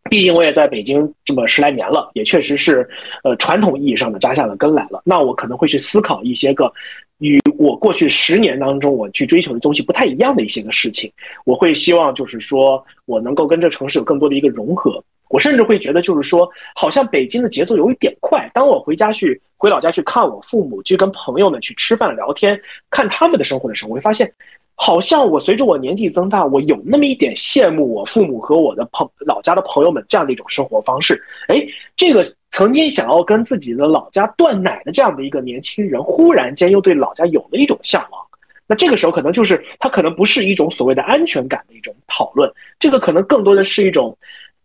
[0.09, 2.89] 毕竟我也在北京这么十来年了，也确实是
[3.23, 5.01] 呃传统意义上的扎下了根来了。
[5.05, 6.73] 那我可能会去思考一些个。
[7.19, 11.11] 与我过去十年当中我去追求的东西不太一样的一些个事情，
[11.45, 15.03] 我会希望就是说我能够跟这城市有更多的一个融合。
[15.29, 18.49] 我甚至会觉得就是说，好像北京的节奏有一点快。
[18.51, 22.59] 当我回家去回老家去看我父母，去跟朋友们去吃饭聊天，
[22.89, 24.33] 看他们的生活的时候，我会发现。
[24.81, 31.21] 好像我随着我年纪增大，我有那么一点羡慕我父母和我的朋老家的朋友们这样的一种生活方式。
[31.49, 31.61] 哎，
[31.97, 38.21] 这个曾经想要跟自己的老家断奶的这样的一个年轻人，忽然间又对老家有了一种向往。
[38.67, 42.49] 那这个时候可能就是他可能不是一种所谓的安全感的一种讨论，
[42.79, 44.17] 这个可能更多的是一种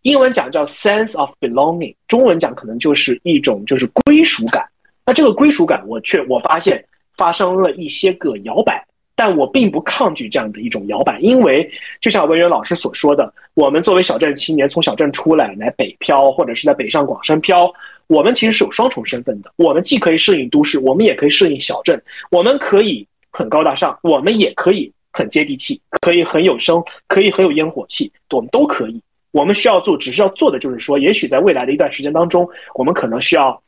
[0.02, 4.64] 英文讲叫 sense of belonging，中文讲可能就是一种就是归属感。
[5.04, 6.84] 那这个归属感，我却我发现
[7.16, 8.86] 发生了一些个摇摆。
[9.16, 11.70] 但我并不抗拒这样的一种摇摆，因为
[12.00, 17.72] 就像文渊老师所说的，我们作为小镇青年从小镇出来来北漂，或者是在北上广深漂，
[18.08, 19.52] 我们其实是有双重身份的。
[19.56, 22.02] 我们既可以适应都市，我们也可以适应小镇。
[22.30, 29.00] 我们可以很高大上，我们也可以很接地气，可以很有声，可以很有烟火气，我们都可以。
[29.30, 33.62] 我们需要做，只是要做的就是说，也许在未来的一段时间当中，我们可能需要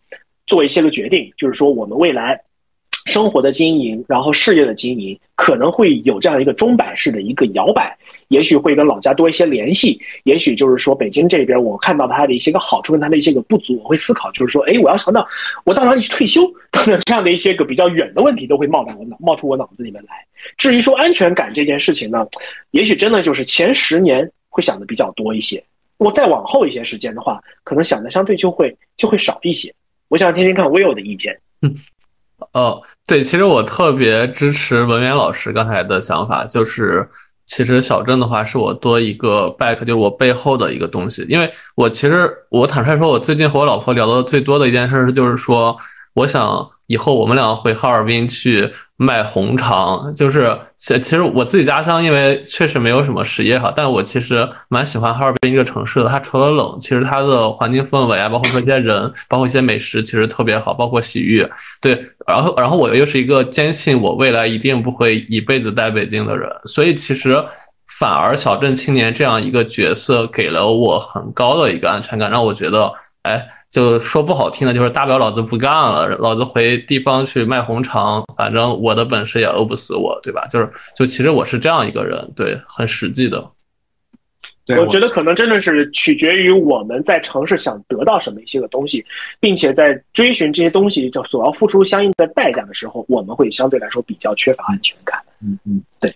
[0.47, 2.41] 做一些个决定，就是说我们未来。
[3.07, 7.97] 生活的经营，然后事业的经营，可能会有这样一个钟摆式的一个摇摆，
[8.29, 15.27] 也许会跟老家多一些联系，也许就是说北京这边我看到它的一些个好处跟它的一些个不足，我会思考，就是说，哎，我要想到
[15.65, 20.27] 我到哪里去退休等等这样的一些个比较远的问题都会冒到我脑冒出我脑子里面来。
[20.57, 22.27] 至于说安全感这件事情呢，
[22.73, 25.63] 也许真的就是前十年会想的比较多一些，
[25.99, 29.73] 我再往后一些时间的话，可能想的相对就会就会少一些。
[30.09, 31.39] 我想听听看 Will 的意见。
[32.53, 37.07] 哦，对，其实我特别支持文渊老师刚才的想法，就是
[37.47, 41.25] 其实小镇的话是我多一个 back，就是我背后的一个东西。
[41.29, 45.77] 因为我其实我坦率说，我最近和我老婆聊的最多的一件事是就是说，
[46.17, 46.67] 我想。
[46.89, 56.09] 以后我们俩回哈尔滨去卖红肠，就是其其实我自己家乡，因为确实没有什么实业哈，但我其实蛮喜欢哈尔滨这个城市的。
[56.09, 61.45] 它除了冷，其实它的环境氛围啊，包括说一些人，包括一些美食，其实特别好，包括洗浴。
[61.81, 67.45] 对，然后然后我又是一个坚信我未来一定不会一辈子待北京的人，所以其实
[67.99, 72.93] 反而小镇青年这样一个角色给了我很高的一个安全感，让我觉得。
[73.27, 80.47] 哎，就说不好听的，就是大不了老子不干了，老子回地方去卖红肠，反正我的本事也饿不死我，对吧？
[80.47, 83.53] 就是，就其实我是这样一个人，对，很实际的。
[84.65, 89.05] 对，我觉得可能真的是取决于我们在城市想得到什么一些个东西，
[89.39, 95.21] 并且在追寻这些东西就所要付出相应的代价的时候，我们会相对来说比较缺乏安全感。
[95.41, 96.13] 嗯嗯，对。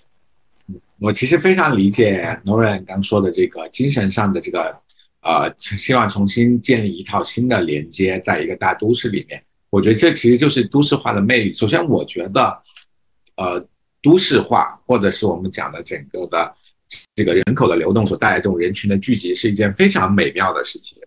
[0.99, 4.77] 我其实非常理解 Noran 刚说的这个精神上的这个，
[5.23, 9.43] 呃，希望重新建立一套新的连接，在一个大都市里面。
[9.69, 11.53] 我觉得这其实就是都市化的魅力。
[11.53, 12.63] 首先，我觉得，
[13.37, 13.65] 呃，
[14.03, 16.55] 都市化或者是我们讲的整个的
[17.15, 20.99] 这个人口的流动所带来这种人群的聚集，是一件非常美妙的事情。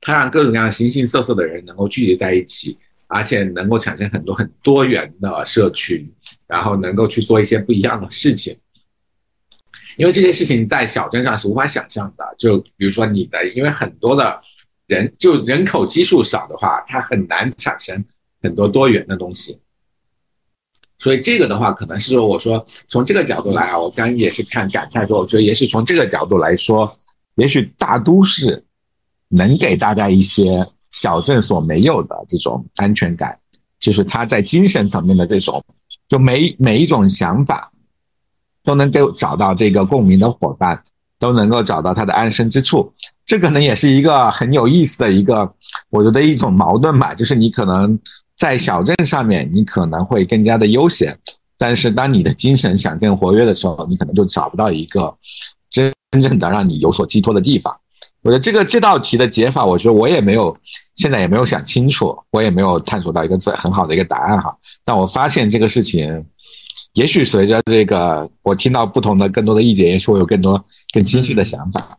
[0.00, 2.76] 它让各种各样形形色色的人能够聚集在一起，
[3.06, 6.10] 而且能够产生很多很多元的社群，
[6.46, 8.56] 然后能够去做一些不一样的事情。
[9.96, 12.24] 因为这些事情在小镇上是无法想象的。
[12.38, 14.40] 就比如说你的，因为很多的
[14.86, 18.04] 人就人口基数少的话，它很难产生
[18.42, 19.58] 很多多元的东西。
[20.98, 26.94] 所以这个的话，可能是说我说从这个角度来啊，我刚也是看感慨说，我觉得也是从这个角度来说，
[27.36, 28.62] 也许大都市
[29.28, 33.38] 能给大家一些小镇所没有的这种安全感，
[33.78, 35.64] 就是他在精神层面的这种，
[36.06, 37.69] 就每每一种想法。
[38.62, 40.80] 都能给找到这个共鸣的伙伴，
[41.18, 42.92] 都能够找到他的安身之处。
[43.24, 45.48] 这可能也是一个很有意思的一个，
[45.88, 47.14] 我觉得一种矛盾吧。
[47.14, 47.96] 就是你可能
[48.36, 51.16] 在小镇上面，你可能会更加的悠闲，
[51.56, 55.16] 但是当你的精神想更活跃的时候，你可能就找不到一个
[55.70, 57.74] 真正的让你有所寄托的地方。
[58.22, 60.54] 我觉得这个这道题的解法，我觉得我也没有
[60.96, 64.52] 现在也没有想清楚，我也没有探索到一个最很好的一个答案哈。
[64.84, 66.26] 但我发现这个事情。
[66.94, 71.98] 也许随着这个，我听到不同的更多的意见，也许我有更多更清晰的想法。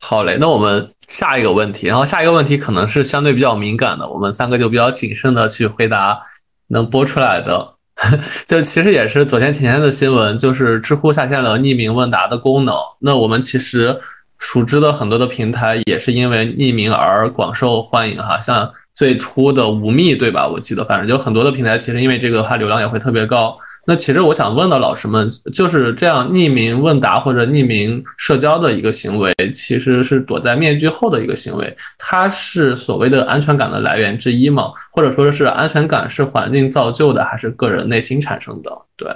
[0.00, 6.20] 好嘞，那我们下一个问题，然后下一个问题可能是相对比较敏感的，我们三个就比较谨慎的去回答
[6.68, 7.74] 能播出来的。
[8.46, 12.74] 就其实也是昨天前天的新闻，就是知乎下线了匿名问答的功能。
[13.00, 13.98] 那我们其实。
[14.44, 20.46] 熟知的很多的平台也是因为匿名而广受欢迎哈，像最初的无密对吧？
[20.46, 23.56] 我记得反正就很多的平台其实因为这个它流量也会特别高。
[23.84, 34.70] 那其实我想问的老师们，就是这样匿名问答或者匿名社交的一个行为，其实是躲在面具后的一个行为，它是所谓的安全感的来源之一吗？
[34.92, 38.70] 或者说是安全感是环境造就的，还是个人内心产生的？
[38.96, 39.08] 对。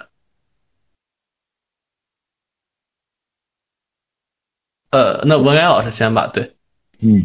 [4.91, 6.27] 呃，那文渊老师先吧。
[6.27, 6.57] 对，
[7.03, 7.23] 嗯，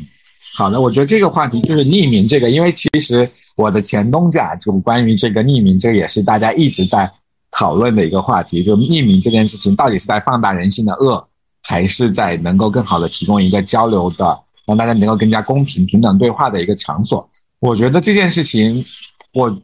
[0.53, 7.09] 好的，我觉得这个话题就是匿名这个，因为其实我的前东家就关于这个匿名，这个也是大家一直在
[7.51, 11.25] 讨论的一个话题，就匿名这件事情到底是在放大人性的恶，
[11.63, 17.27] 还是在能够更好的提供一个交流的，让大家能够更加公平平等对话的一个场所？
[17.59, 18.83] 我觉得这件事情，
[19.33, 19.61] 我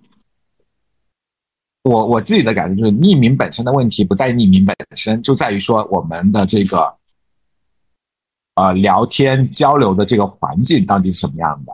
[1.83, 6.96] 我我自己的感觉就是，匿名本身的问题不在匿名本身，就在于说我们的这个。
[8.57, 11.71] 呃，聊天交流的这个环境到底是什么样的？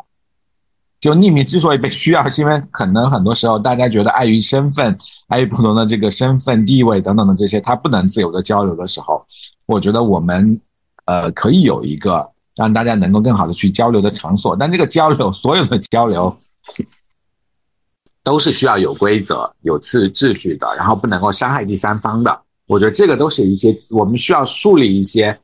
[0.99, 4.97] 就匿名之所以被需要，是因为可能很多时候大家觉得碍于身份、
[5.27, 9.25] 碍于不同的这个身份地位等等的这些，他不能自由的交流的时候，
[9.65, 10.59] 我觉得我们
[11.05, 14.53] 呃可以有一个让大家能够更好的去交流的场所。
[14.53, 16.35] 但这个交流，所有的交流
[18.23, 22.41] 都是需要有规则、有秩秩序的，然后不能够伤害第三方的。
[22.67, 25.39] 我觉得这个都是一些我们需要树立一些。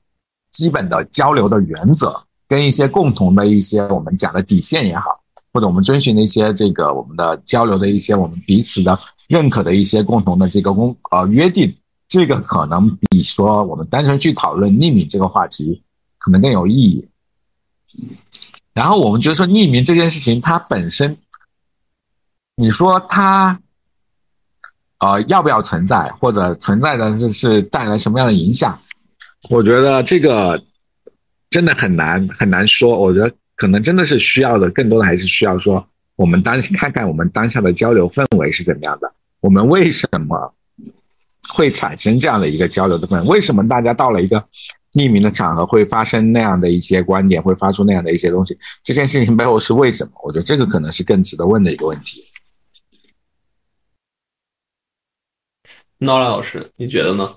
[0.52, 2.14] 基本的交流的原则，
[2.48, 5.22] 跟一些共同的一些我们讲的底线也好，
[5.54, 8.98] 或者我们遵循的一些这个我们的交流的一些我们彼此的
[9.28, 11.74] 认可的一些共同的这个公呃约定，
[12.08, 15.82] 这个可能比说我们单纯去讨论匿名这个话题
[16.18, 17.08] 可能更有意义。
[18.74, 21.18] 然后我们觉得说匿名这件事情它本身，
[22.56, 23.60] 你说它
[25.00, 28.80] 呃要不要存在，或者存在的就是带来什么样的影响？
[29.48, 30.62] 我觉得这个
[31.50, 33.00] 真的很难很难说。
[33.00, 39.12] 我觉得可能真的是需要的，更多的还是需要说，我们当看看我们当下的交流氛围是怎么样的。
[39.40, 40.54] 我们为什么
[41.48, 43.28] 会产生这样的一个交流的氛围？
[43.30, 44.44] 为什么大家到了一个
[44.94, 48.58] 匿名的场合会发生那样的一些观点，会发出那样的一些东西？
[48.84, 50.12] 这件事情背后是为什么？
[50.24, 52.22] 我觉得这个可能是更值得问的一个问题。
[56.00, 57.36] 闹兰老师，你觉得呢？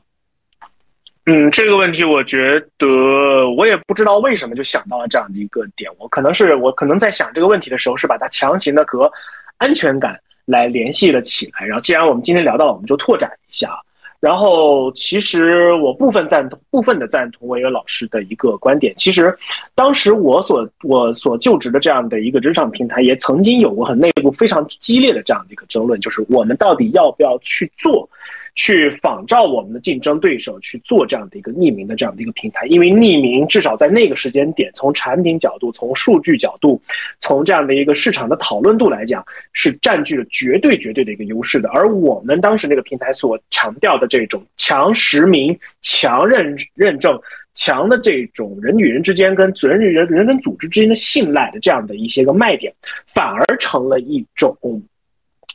[1.27, 5.89] 嗯，这个问题我觉得我也不知道为什么就想到了这样的一个点。
[5.99, 9.11] 我可能是我可能在想这个问题的时候，是把它强行的和
[9.57, 11.65] 安全感来联系了起来。
[11.65, 13.71] 然后，既然我们今天聊到了，我们就拓展一下。
[14.19, 18.93] 然后，其实我部分赞同部分的赞同文渊老师的一个观点。
[18.97, 19.37] 其实，
[19.77, 28.09] 当时我所我所就职的这样的一个职场平台，也曾经有过很内部非常激烈的这样的一个争论，就是我们到底要不要去做。
[28.55, 36.81] 去仿照我们的竞争对手去做这样的一个匿名的这样的一个平台，因为匿名至少在那个时间点，从产品角度、从数据角度、
[37.19, 39.25] 从这样的一个市场的讨论度来讲，
[39.55, 41.69] 是占据了绝对绝对的一个优势的。
[41.71, 47.19] 而我们当时那个平台所强调的这种强实名、强认认证、
[47.55, 52.71] 强的这种人与人之间跟人与人人跟组织之间的信赖的这样的一些个卖点，
[53.15, 54.55] 反而成了一种，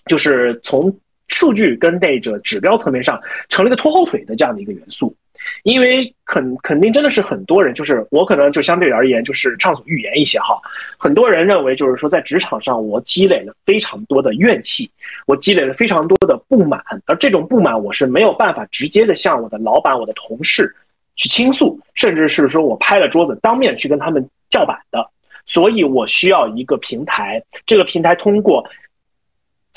[0.08, 0.92] 就是从。
[1.28, 5.14] 数据跟那个指标层面上成了一个拖后腿的这样的一个元素，
[5.64, 10.60] 因为肯肯定真的是很多人，就是我可能就相对而言就是畅所欲言一些哈。
[10.98, 14.90] 很多人认为就是说在职场上我积累了非常多的怨气，
[15.26, 20.74] 我积累了非常多的不满，而这种不满我是没有办法直接的向我的老板、我的同事
[21.18, 25.06] 去倾诉，甚至是说我拍了桌子当面去跟他们叫板的，
[25.46, 28.66] 所以我需要一个平台，这个平台通过。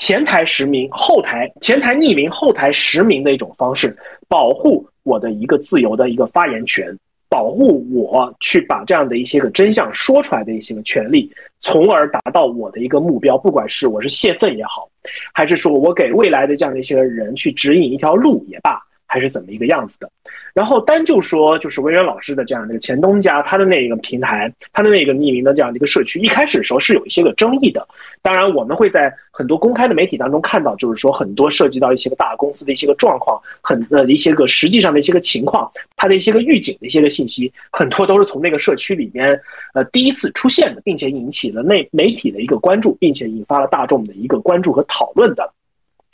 [0.01, 3.95] 前台实名，后台前台匿名，后台实名的一种方式，
[4.27, 6.91] 保护我的一个自由的一个发言权，
[7.29, 13.37] 保护我去把这样的一些个真相说出来的一些个权利，从而达到我的一个目标。
[13.37, 14.89] 不管是我是泄愤也好，
[15.35, 18.81] 还是说我给未来的这样的一些人去指引一条路也罢。
[19.05, 20.09] 还是怎么一个样子的？
[20.53, 27.87] 然后单就说，就是文渊老师的这样的一个前东家，他的那个平台，他的那个匿名的这样的一个社区，一开始的时候是有一些个争议的。
[28.21, 39.39] 当然，我们会在很多公开的媒体当中看到，就是说很多涉及到一些个大公司的一些个状况，很呃一些个实际上的一些个情况，它的一些个预警的一些个信息，很多都是从那个社区里面
[39.73, 45.51] 呃第一次出现的，并且引起了内媒体的一个关注，并且引发了大众的一个关注和讨论的。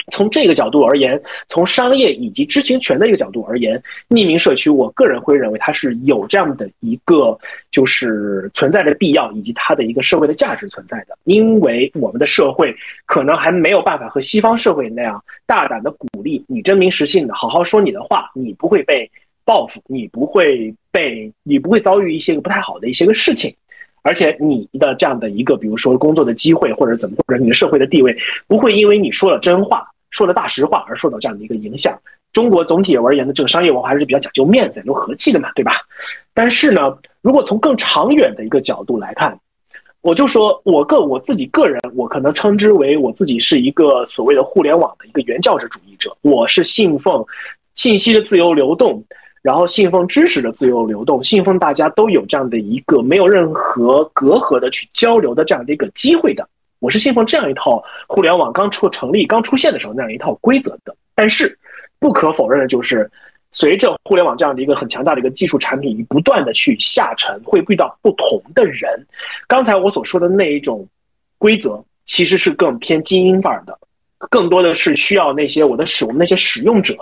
[0.09, 7.37] 从这个角度而言，从商业以及知情权的一个角度而言，匿名社区，我个人会认为它是有这样的一个
[7.71, 11.17] 就是存在的必要，以及它的一个社会的价值存在的。
[11.25, 12.73] 因为我们的社会
[13.05, 19.11] 可能还没有办法和西方社会那样大胆的鼓励你真名实姓的好好说你的话，你不会被
[19.43, 23.53] 报复，你不会被你不会遭遇一些个不太好的一些个事情，
[24.03, 28.17] 而且你的这样的一个比如说工作的机会或者怎么或者你的社会的地位
[28.47, 29.85] 不会因为你说了真话。
[30.09, 31.97] 说了大实话而受到这样的一个影响。
[32.33, 35.73] 中国总体而言的这个商业文化还是比较讲究面子、有和气的嘛，对吧？
[36.33, 39.39] 但是呢，如果从更长远的一个角度来看，
[40.01, 46.15] 我就说我个我自己个人，我可能称之为我自己是一个所谓的互联网的一个原教旨主义者。
[46.21, 47.25] 我是信奉
[47.75, 49.03] 信息的自由流动，
[49.41, 56.47] 然后信奉知识的自由流动，信奉大家都有这样的一个没有任何隔阂的去交流的这样的一个机会的。
[56.79, 61.57] 我是信奉这样一套互联网刚出成立、刚出现的时候那样一套规则的，但是
[61.99, 63.09] 不可否认的就是，
[63.51, 69.05] 随着互联网这样的一个很强大的一个技术产品不断的去下沉，会遇到不同的人。
[69.47, 70.87] 刚才我所说的那一种
[71.37, 73.77] 规则，其实是更偏精英范儿的。
[74.29, 76.95] 更多的是需要那些我的使我们那些使用者，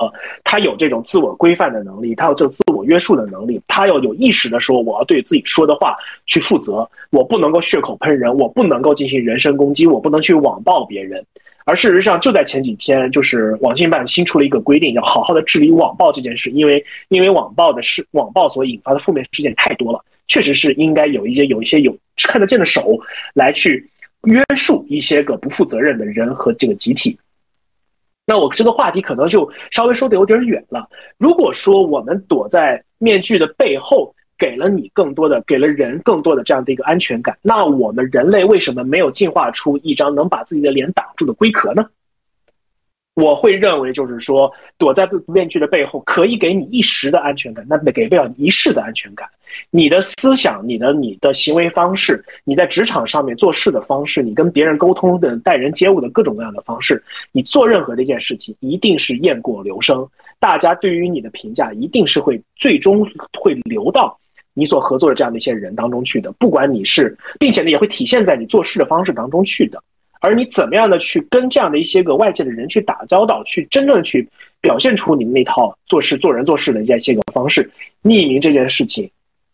[0.44, 11.26] 他有这种自我规范的能力，他有这种自我约束的能力，他要有意识的说，我要对自己说的话去负责，我不能够血口喷人，我不能够进行人身攻击，我不能去网暴别人。
[11.68, 23.00] 而事实上，就在前几天，就是网信办新出了一个规定，要好好的治理网暴这件事，因为因为网暴的事，网暴所引发的负面事件太多了，确实是应该有一些有一些有看得见的手
[23.34, 23.90] 来去。
[24.26, 27.18] 约束一些个不负责任的人和这个集体，
[28.26, 30.88] 那我这个话题可能就稍微说的有点远了。
[31.18, 41.86] 如果说我们躲在面具的背后，给了你更多的，给了人更多的这样的一个安全感，那我们人类为什么没有进化出一张能把自己的脸挡住的龟壳呢？
[43.16, 49.28] 我会认为，就是说，躲在面具的背后，可以给你一时的安全感，那给不了一世的安全感。
[49.72, 57.02] 你的思想、你的你的行为方式、你在职场上面做事的方式、你跟别人沟通的、待人接物的各种各样的方式，
[57.32, 60.06] 你做任何的一件事情，一定是雁过留声。
[60.38, 63.08] 大家对于你的评价，一定是会最终
[63.40, 64.20] 会流到
[64.54, 66.34] 你所合作的这样的一些人当中去的。
[66.34, 69.82] 不管你是，并且呢，也会体现在你做事的方式当中去的。
[70.26, 74.28] 而你怎么样的去跟这样的一些个外界的人去打交道，去真正去
[74.60, 77.70] 表现出你们那套做事、做人、做事的一些个方式，
[78.02, 79.08] 匿名这件事情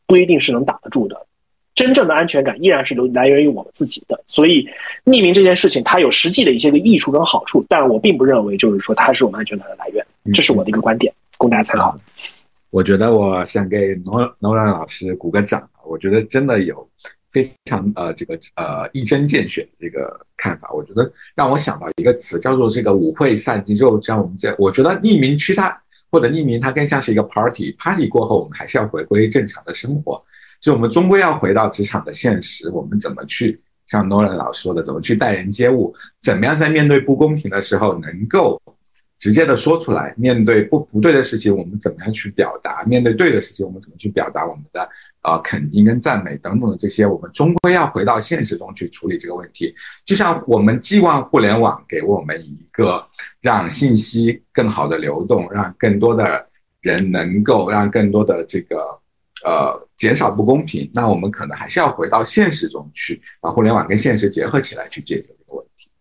[0.08, 1.28] 不一定是能挡得住的。
[1.76, 4.24] 真正的安全感依然是由来源于我们自己的。
[4.28, 4.66] 所以，
[5.04, 10.06] 匿名这件事情它有实际的一些个益处跟好处，但我并不认为就是说它是我们安全感的来源。
[10.34, 12.00] 这是我的一个观点，供大家参考。
[12.70, 16.88] 我觉得我想给诺诺兰老师鼓个掌，我觉得真的有。
[17.32, 25.82] 非常呃，这个呃一针见血的这个看法，我觉得让我想到一个词，叫做这个舞会散尽之后，像我们在，我觉得匿名区它
[26.12, 30.22] 或者匿名它更像是一个 party，party 过后我们还是要回归正常的生活，
[30.60, 38.62] 就我们终归要回到职场的现实，我们怎么去像 Nolan 老师说的，怎么去待人接物，怎么样在面对不公平的时候能够
[39.22, 40.14] 直接的说出来。
[40.18, 42.82] 面对不不对的事情，我们怎么样去表达？
[42.84, 44.90] 面对对的事情，我们怎么去表达我们的
[45.22, 47.06] 呃肯定跟赞美等等的这些？
[47.06, 49.76] 我们终归要回到现实中去处理这个问题。
[50.04, 53.08] 就像我们寄望互联网给我们一个
[53.42, 56.50] 让信息更好的流动，让更多的
[56.82, 58.78] 人能够让更多的这个
[59.46, 65.92] 呃减少不公平，那我们可能还是要回到现实中去，把互联网跟现实结合起来去解决这个问题。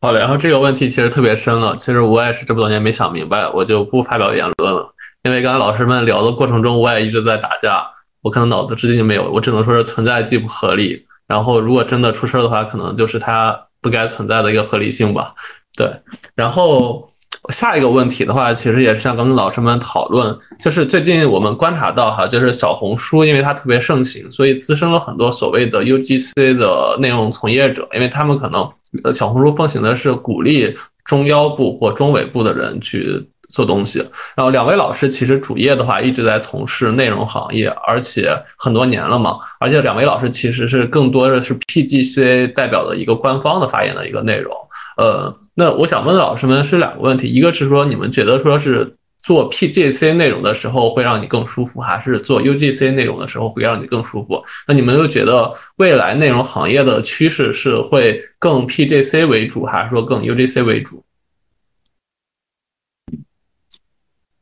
[0.00, 4.88] 好了，然后这个问题其实特别深了，其实我也是这么多年没想明白，我就不发表言论了。
[5.24, 7.84] 因为刚才老师们聊的过程中，我也一直在打架，
[8.22, 11.04] 我可能脑子至今就没有，我只能说是存在即不合理。
[11.26, 15.34] 然后如果真的出事儿的话，可能就是它不该存在的一个合理性吧。
[15.76, 15.92] 对，
[16.36, 17.04] 然后
[17.48, 28.70] 下一个问题的话，其实也是像刚刚老师们讨论，就是最近我们观察到哈，就是小红书因为它特别盛行，所以滋生了很多所谓的 UGC 的内容从业者，因为他们可能。
[29.04, 30.74] 呃，小红书奉行的是鼓励
[31.04, 33.98] 中腰部或中尾部的人去做东西。
[34.36, 39.38] 然后两位老师其实主业的话一直在从事内容行业，而且很多年了嘛。
[39.60, 44.54] 而且两位老师其实是更多的是 PGC 代表的一个官方的发言的一个内容。
[44.96, 48.94] 呃，那我想问老师们是两个问题，一个是说你们觉得说是。
[49.28, 54.42] 做 PGC 内容的时候会让你更舒服，还是做 UGC 内容的时候会让你更舒服？
[54.66, 61.04] 那你们又觉得未来内容行业的趋势是会更 PGC 为主，还是说更 UGC 为主？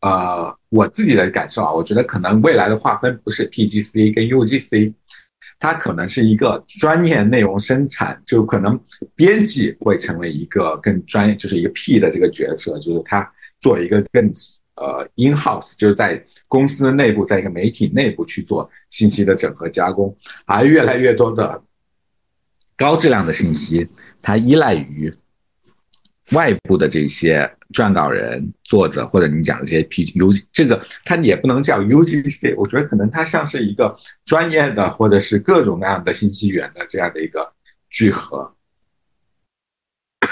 [0.03, 4.95] 呃，我自己的感受啊，我觉得可能未来的划分不是 PGC 跟 UGC，
[5.59, 8.81] 它可能是一个专业内容生产，就可能
[9.17, 13.29] 编辑会成为一个更专业，就是一个 P 的这个角色，就是他
[13.61, 14.33] 做一个更。
[14.77, 21.62] 呃，in house 就是在公司内部，在一个媒体内部去做信息的整合加工，而越来越多的
[22.77, 23.89] 高质量的信息，
[24.20, 25.11] 它依赖于
[26.32, 33.97] 外部的这些撰稿人、作者或者你讲的这些 P U，这个它也不能叫 UGC，我觉得可能它像是一个
[34.27, 37.51] 专业的或者是各种各样的信息源的这样的一个
[37.89, 38.55] 聚合。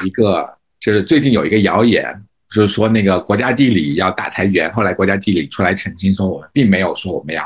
[0.05, 2.23] 一个就是最近有一个谣言。
[2.55, 7.45] 就是说，那个国家地理要大裁员，后来国家地理出来澄清说，我们并没有说我们要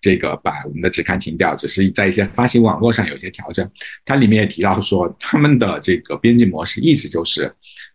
[0.00, 3.68] 这个把我们的直刊停掉，只是在一些发行网络上有些调整。
[4.04, 7.52] 它里面也提到说，他们的这个编辑模式一直就是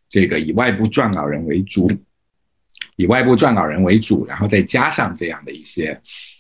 [0.10, 1.90] 这个以外部撰稿人为主，
[2.98, 5.98] 以外部撰稿人为主，然后再加上这样的一些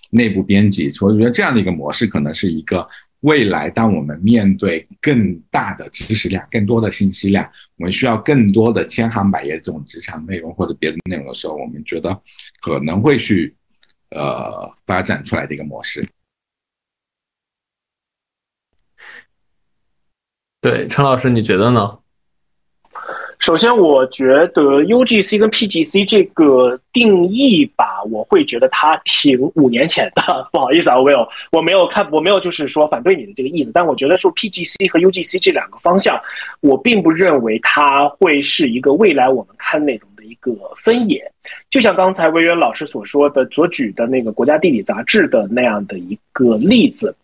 [0.10, 0.90] 内部编辑。
[0.90, 2.86] 所以我觉得这样的一个模式可能是一个。
[3.26, 7.44] 未来，当我们面对更大的知识量、更多的信息量，
[7.76, 12.22] 我们需要更多的千行百业这种职场内容或者别的内容的时候，我们觉得
[12.62, 13.56] 可能会去
[14.12, 16.08] 呃发展出来的一个模式。
[20.62, 22.00] 对，陈老师，你觉得呢？
[23.46, 30.24] 首先，我觉得 UGC 跟 PGC 这个定义吧，我会觉得它挺五年前的。
[30.52, 33.70] 不好意思啊，Will，我没有看，我没有就是说反对你的这个意思。
[33.72, 36.20] 但我觉得说 PGC 和 UGC 这两个方向，
[36.62, 41.32] 我并不认为它会是一个未来我们看内容的一个分野。
[41.70, 47.16] 就像刚才维渊老师所说的，所举的那个国家地理杂志的那样的一个例子，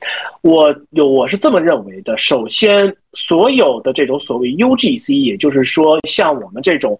[0.42, 2.18] 我有我是这么认为的。
[2.18, 7.00] 首先，所有的这种所谓 UGC，也就是说像我们这种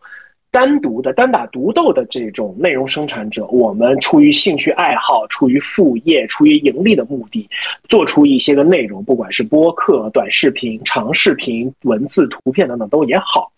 [0.50, 7.50] 单独的单打独斗的这种内容生产者，我们出于兴趣爱好、出于副业、出于盈利的目的，
[7.88, 13.52] 做出一些个内容，不管是播客、短视频、长视频、文字、图片等等都也好。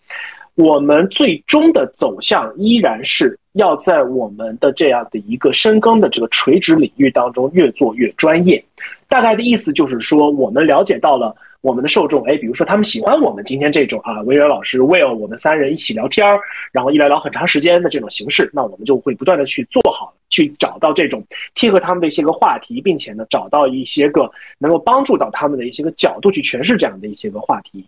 [0.56, 8.64] 我们最终的走向依然是要在我们的这样的一个深耕的这个垂直领域当中越做越专业。
[9.08, 16.38] 大概的意思就是说，我们了解到了我们的受众，哎，比如说他们喜欢我们今天这种啊，维远老师 Will 我们三人一起聊天儿，
[16.70, 21.24] 然后一聊聊很长时间的这种形式，那我们就会不断的去做好，去找到这种
[21.54, 27.84] 贴合他们的一些个话题，并且呢，找到一些个能够帮助到他们的一些个角度去诠释这样的一些个话题。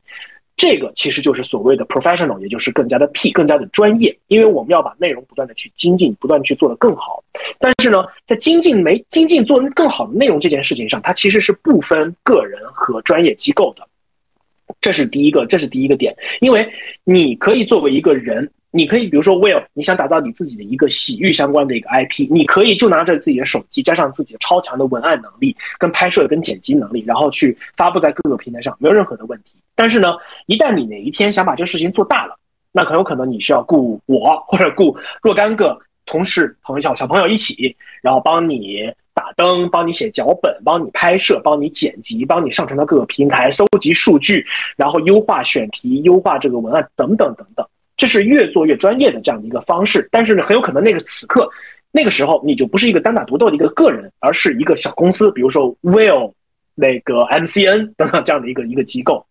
[0.57, 4.16] 这个其实就是所谓的 professional，也就是更加的 P，更加的专业。
[4.28, 7.23] 因为我们要把内容不断的去精进，不断去做得更好。
[7.59, 13.87] 但是呢，在精进没精进做更好的内容这件事情上，它其实是不分个人和专业机构的。
[14.81, 16.16] 这是第一个，这是第一个点。
[16.41, 16.69] 因为
[17.05, 18.51] 你可以作为一个人。
[18.77, 29.55] 你可以比如说，Will，你想打造你自己的一个洗浴相关的一个 IP，你可以就拿着自己的手机，加上自己超强的文案能力、跟拍摄、跟剪辑能力，然后去发布在各个平台上，没有任何的问题。
[29.74, 32.36] 但是呢，一旦你哪一天想把这个事情做大了，
[32.70, 44.47] 那很有可能你需要雇我或者雇若干个同事、朋友、小朋友一起，然后帮你打灯，帮你写脚本，帮你拍摄，帮你剪辑，帮你上传到各个平台，收集数据，
[44.77, 47.66] 然后优化选题，优化这个文案等等等等。
[47.97, 50.09] 这是越做越专业的这样的一个方式。
[50.10, 51.48] 但是呢，很有可能那个此刻，
[51.93, 56.32] 那个时候你就不是一个单打独斗的一个个人，而是一个小公司，比如说 Will
[56.74, 59.24] 那个 MCN 等等这样的一个一个机构。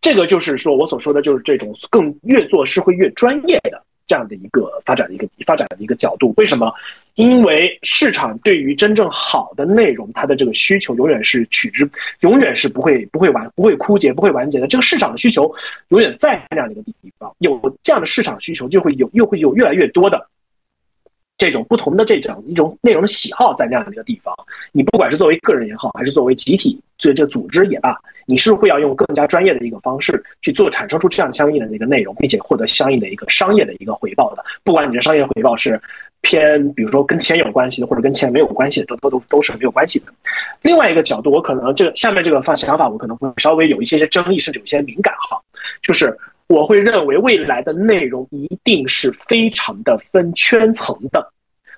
[0.00, 3.82] 这个就是说我所说的就是这种更越做是会越专业的。
[4.08, 6.72] 这样的一个发展的一个发展的一个角度，为什么？
[7.16, 11.88] 因为市场对于真正好的内容，它的这个需求永远是取之，
[12.20, 14.66] 永远是不会不会完不会枯竭不会完结的。
[14.66, 15.50] 这个市场的需求
[15.88, 20.28] 永远在那样的一个地方，有这样的市场需求，就会有又会有越来越多的。
[21.38, 24.34] 这种不同的这种一种内容的喜好在那样的一个地方，
[24.72, 27.94] 你不管是作为个人也好，还是作为集体，这这组织也罢，
[28.24, 34.42] 你是会要用更加专业的一个方式去做，产生出这样相应的一个内容，并且获得相应的一个商业的一个回报的。
[34.64, 35.78] 不管你的商业回报是
[36.22, 40.06] 偏，比如说跟钱有关系的，或者跟钱没有关系的，都都都都是没有关系的。
[40.62, 45.38] 另外一个角度，我可能这个下面这个方想法，我可能会稍微有一些些争议，甚至有些敏感哈，
[45.82, 46.16] 就是。
[46.48, 51.32] 我会认为未来的内容一定是非常的分圈层的。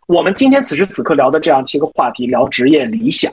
[0.06, 3.30] 我们今天此时此刻聊的这样一个话题，聊职业理想，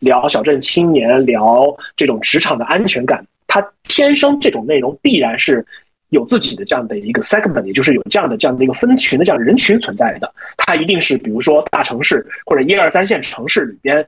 [0.00, 5.64] 聊小镇青年，聊这种职场的安全感，它天生这种内容必然是
[6.10, 10.32] 有自己的这样的一个 segment，也就是有这样的这样的一个分群的这样人群存在的。
[10.56, 14.04] 它一定是比如说大城市或者一二三线城市里边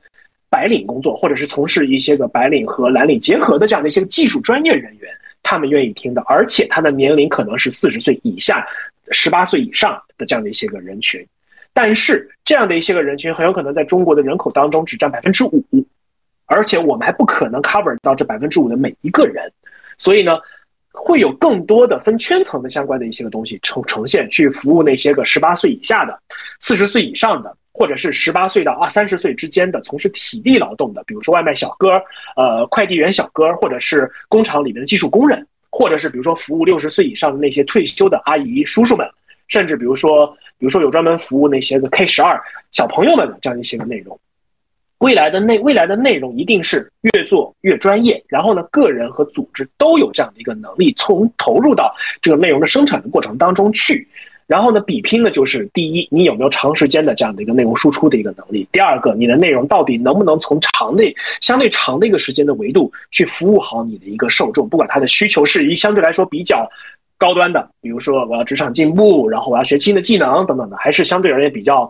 [0.49, 5.11] 白领工作，或者是从事一些个白领和蓝领结合的这样的一些技术专业人员。
[5.49, 8.63] 他们愿意听的，而且他的年龄可能是四十岁以下、
[9.09, 11.25] 十八岁以上的这样的一些个人群，
[11.73, 15.63] 但是这样的一些个人群很有可能在中国的人口当中只占百分之五，
[16.45, 19.51] 而且我们还不可能 cover 到这百分之五的每一个人，
[19.97, 20.37] 所以呢，
[20.91, 26.15] 会有更多的分圈层的相关的一些个东西呈呈现，去服务那些个十八岁以下的、
[26.59, 27.57] 四十岁以上的。
[27.79, 31.91] 或者是十八岁到二三十岁之间的从事体力劳动的，比如说外卖小哥、
[32.35, 39.09] 呃快递员小哥，或者是工厂里面的技术工人，或者是比如说服务六十岁以上的那些退休的阿姨叔叔们，
[39.47, 40.27] 甚至比如说，
[40.57, 42.37] 比如说有专门服务那些个 K 十二
[42.73, 44.19] 小朋友们的这样一些个内容。
[44.97, 54.05] 未来的内未来的内容一定是越做越专业，然后呢，个人和组织都有这样的一个能力，从投入到这个内容的生产的过程当中去。
[54.49, 66.67] 然后呢，比拼的就是第一，你有没有长时间的这样的一个内容输出的一个能力；第二个，你的内容到底能不能从长内相对长的一个时间的维度去服务好你的一个受众，不管他的需求是一相对来说比较
[67.15, 71.87] 高端的，比如说我要职场进步，然后我要学新的技能等等的，还是相对而言比较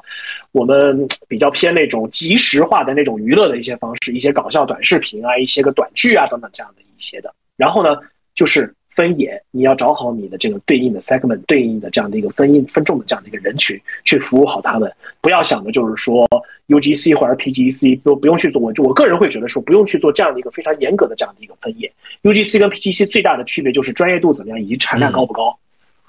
[0.51, 7.33] 我们比较偏那种即时化的那种娱乐的一些方式，一些搞笑短视频啊，一些个短剧啊等等这样的一些的。
[7.55, 7.97] 然后呢，
[8.35, 8.75] 就是。
[8.99, 14.91] 分野，你要找好你的这个对应的 segment，对应的这样的一个分分众的这样的一个人群，去服务好他们。
[15.21, 16.27] 不要想的就是说
[16.67, 18.61] UGC 或者 PGC 都不用去做。
[18.61, 21.89] 我就我个人会觉得说，不用去做这样的一个非常严格的这样的一个分野。
[22.23, 25.57] UGC 跟 PGC 最大的区别就是专业度怎么样，以及产量高不高。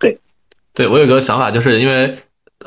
[0.01, 0.19] 对，
[0.75, 2.13] 对我有个想法，就是因为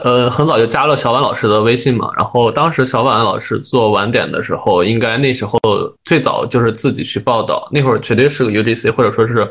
[0.02, 5.60] 呃很早就加了小婉老师的微信嘛，然后当时小婉老师做晚点的时候，应该那时候
[6.06, 9.46] 最早就是自己去报道，那会儿绝对是个 UGC，或者说是。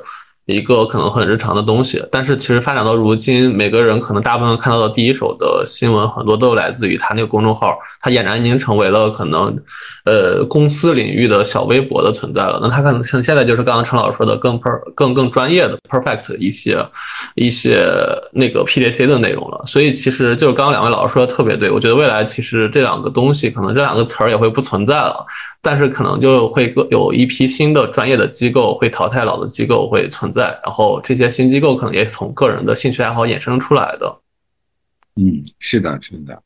[0.46, 9.56] 一个可能很日常的东西，但是其实发展到如今，每个人可能大部分看到的第一手的新闻，很多都来自于他那个公众号，他俨然已经成为了可能，
[10.04, 12.58] 呃，公司领域的小微博的存在了。
[12.60, 16.84] 那他可能像现在就是刚刚陈老师说的更 per 更更专业的 perfect 一些
[17.36, 17.88] 一些
[18.32, 19.62] 那个 PDC 的内容了。
[19.64, 25.24] 所以其实就是刚刚两位老师说的特别对，我觉得未来其实这两个东西，可能这两个词儿也会不存在了，
[25.62, 30.31] 但是可能就会有一批新的专业的机构会淘汰老的机构会存。
[30.32, 34.20] 在，然后这些新机构可能也从个人的兴趣爱好衍生出来的。
[35.16, 36.42] 嗯，是的，是的。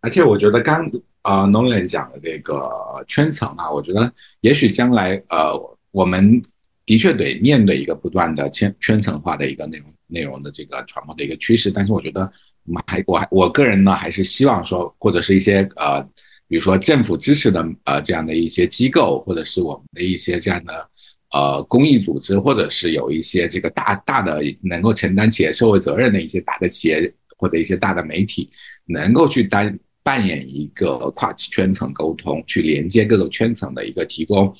[0.00, 0.90] 而且我觉得刚
[1.20, 4.10] 啊，Nolan 讲的这个圈层啊，我觉得
[4.40, 5.52] 也许将来呃，
[5.90, 6.40] 我们
[6.86, 11.70] 的确得面对一个不断的圈圈层化的一个内容内容的这个传播的一个趋势。
[11.70, 12.22] 但是我觉得
[12.64, 16.02] 我们还我还我个人呢，还是希望说，或者是一些呃，
[16.48, 20.89] 比如说政府支持的呃这样的一些机构，或者是我们的一些这样的。
[21.32, 28.50] 呃，公益组织或者是有一些这个大大的能够承担企业社会责任的一些大的企业或者一些大的媒体，
[28.86, 34.52] 能够去担扮演一个跨圈层沟通，去连接各个圈层的一个提供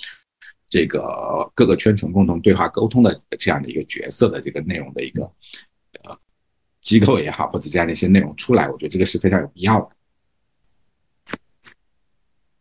[0.68, 5.24] 这个各个圈层共同对话沟通的这样的一个角色的这个内容的一个
[6.04, 6.16] 呃
[6.80, 9.96] 机构也好，或者这样的一些内容出来，我觉得这个是非常有必要的。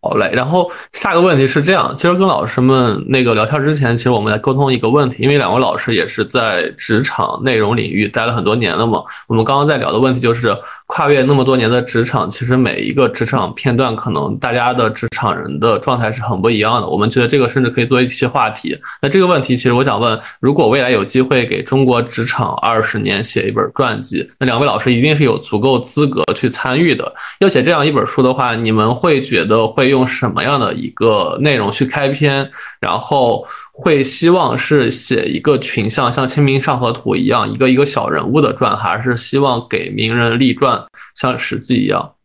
[0.02, 9.04] 好嘞，然后下个问题是这样，今儿跟老师们那个聊天之前，其实我们在沟通一个问题，因为两位老师也是在职场内容领域待了很多年了嘛。
[9.28, 10.58] 我们刚刚在聊的问题就是，
[10.88, 16.88] 跨越那么多年的职场，其实每一个职场片段，可能大家的职场人的状态是很不一样的。
[16.88, 18.74] 我们觉得这个甚至可以做一期话题。
[19.02, 27.14] 那这个问题，其实我想问，如果未来有机会给中国职场二十年写一本传记，那两位老师一定是有足够资格去参与的。
[27.42, 29.89] 要写这样一本书的话，你们会觉得会？
[29.90, 32.50] 用什么样的一个内容去开篇，
[32.80, 40.84] 然后会希望是写一个群像，像《清明上河图》一样，一个一个小人物的传，还是希望给名人立传，
[41.16, 42.16] 像《史记》一样？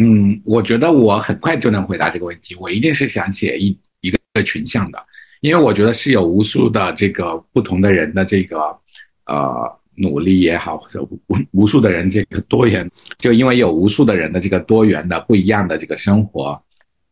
[0.00, 2.56] 嗯，我觉得我很快就能回答这个问题。
[2.58, 5.04] 我一定是想写一一个群像的，
[5.40, 8.58] 因为我觉得是有无数的这个不同的人的这个
[9.26, 9.79] 呃。
[10.00, 11.20] 努力也好，或者无
[11.52, 16.60] 无数的人这个多元，就因为有无数的人的这个多元的不一样的这个生活，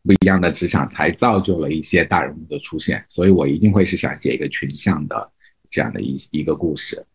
[0.03, 3.05] 不一样的职场，才造就了一些大人物的出现。
[3.07, 5.31] 所以我一定会是想写一个群像的
[5.69, 7.05] 这样的一一个故事。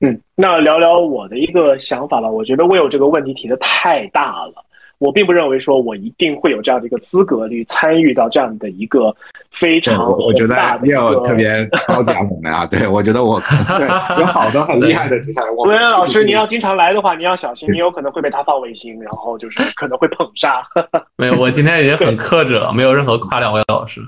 [0.00, 2.30] 嗯，那聊聊我的一个想法吧。
[2.30, 4.64] 我觉得我有这个问题提的太大了。
[5.00, 9.14] 我并不认为说我一定会有这样的一个资格去参与到这样的一个
[9.50, 10.54] 非常我觉得
[10.84, 12.66] 要特别高奖我们啊！
[12.70, 13.88] 对我觉得我对
[14.20, 15.56] 有好多很厉害的职场人。
[15.56, 20.62] 文渊老师，你要经常来的话，你要小心，你有可能会被他放卫星，然后就是可能会捧杀。
[21.16, 24.02] 没有，我今天已经很克制了，没有任何夸两位老师。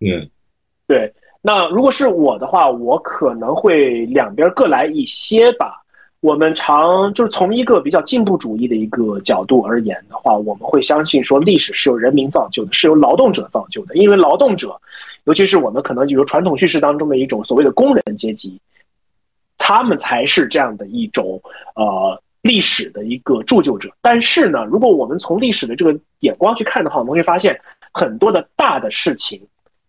[0.00, 0.28] 嗯，
[0.86, 1.10] 对。
[1.40, 5.80] 那如果是我的话，我可能会两边各来一些吧。
[6.24, 13.94] 我们常就是从一个比较进步主义的一个角度而言的话，我们会相信说历史是由人民造就的，是由劳动者造就的。
[13.94, 14.74] 因为劳动者，
[15.24, 18.58] 尤其是我们可能比如传统叙事当中的一种所谓的工人阶级，
[19.58, 21.38] 他们才是这样的一种
[21.76, 23.90] 呃历史的一个铸就者。
[24.00, 27.60] 但是呢，如果我们从历史的这个眼光去看的话，我们会发现
[27.92, 29.38] 很多的大的事情，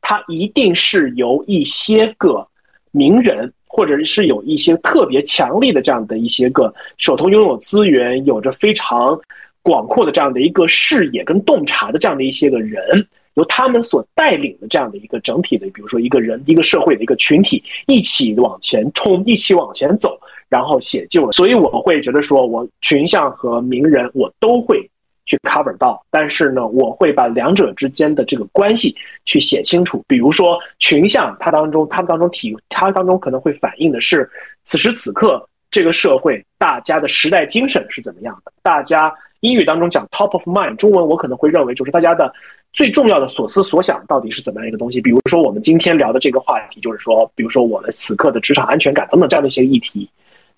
[0.02, 2.46] 它一定是由一些个
[2.92, 3.54] 名人。
[3.76, 9.20] 或者是有一些特别强力的这样的一些个手头拥有资源、有着非常
[9.62, 21.34] 广阔的这样的一个视野跟洞察的这样的一些个人，由他们所带领的这样的一个整体的，比如说一个人、一个社会的一个群体，一起往前冲，一起往前走，然后写就了。
[21.34, 24.90] 所以我会觉得说，我群像和名人，我都会。
[25.26, 28.96] 去 cover 到，但是呢，我会把两者之间的这个关系
[29.26, 30.04] 去写清楚。
[30.08, 34.30] 比如说群像，它当中，它当中体，它当中可能会反映的是
[34.64, 38.54] 此时此刻这个社会大家的时代精神是怎么样的。
[38.62, 42.32] 大家英语当中讲 top of mind，中文我可能会认为就是大家的
[42.72, 45.02] 最重要的所思所想到底是怎么样一个东西。
[45.02, 50.08] 比如说我们今天聊的这个话题，就是说，比如说我的此刻的职场安全感等等这样的一些议题。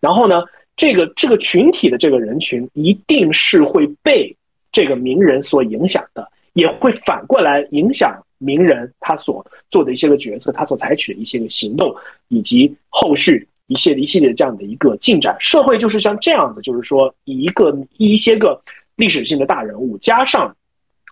[0.01, 0.43] 然后呢，
[0.75, 4.35] 这个这个群体的这个人群一定是会被。
[4.77, 11.91] 这个名人所影响的，也会反过来影响名人他所做的一些个决策，他所采取的一些个行动，
[12.27, 15.35] 以及后续一系列一系列这样的一个进展。
[15.39, 18.61] 社会就是像这样子，就是说以一个一些个
[18.97, 20.55] 历史性的大人物，加上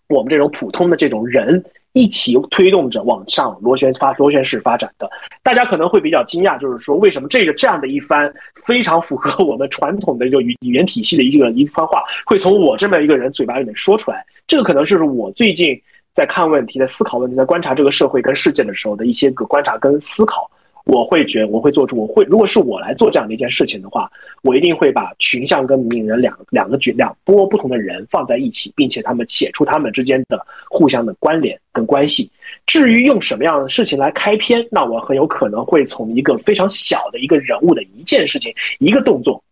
[0.10, 1.66] 我们这种普通的这种人。
[1.96, 5.10] 一起推动着往上螺旋发螺旋式发展的，
[5.42, 8.32] 大家可能会比较惊讶，就是说为什么这个这样的一番
[8.66, 14.26] 非常符合我们传统的一个语语言体系的一个一番话，会从我这么一个人嘴巴里面说出来？
[14.46, 15.82] 这个可能就是我最近
[16.14, 20.52] 在看问题、在思考问题、在观察这个社会跟世界的时候的一些个观察跟思考。
[20.86, 24.10] 我会觉，我会做出，我会，如果是我来做这样的一件事情的话，
[24.44, 32.32] 我一定会把群像跟名人两两个角两波不同的人放在一起，并且他们写出他们之间的互相的关联跟关系。
[32.68, 39.44] 至于用什么样的事情来开篇，那我很有可能会从一个非常小的一个人物的一件事情、一个动作，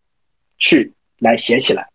[0.60, 1.88] 去来写起来。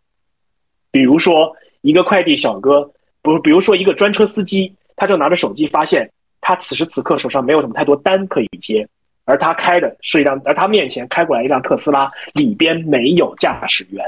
[0.91, 2.91] 比如说一个快递小哥，
[3.23, 6.11] 不，比如说一个专车司机，他就拿着手机，发现
[6.41, 8.89] 他此时此刻手上没有什么太多单可以接。
[9.29, 14.03] 而他开的是一辆，而他面前开过来一辆特斯拉，里边没有驾驶员。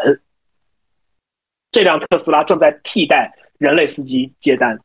[1.71, 4.81] 这辆特斯拉正在替代人类司机接单。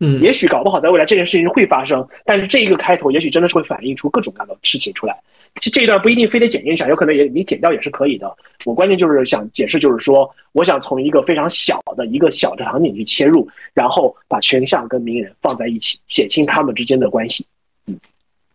[0.00, 5.16] 嗯，也许搞不好在未来这件事情会发生，但是这一个开头也许真的是会反映出各种各样的事情出来。
[5.54, 8.36] 这这一段不一定非得剪进去，有可能也你剪掉也是可以的。
[8.66, 17.46] 我关键就是想解释，就是说，我想从一个非常小的一个小的场景去切入，然后把群像跟名人放在一起，写清他们之间的关系。
[17.86, 17.96] 嗯。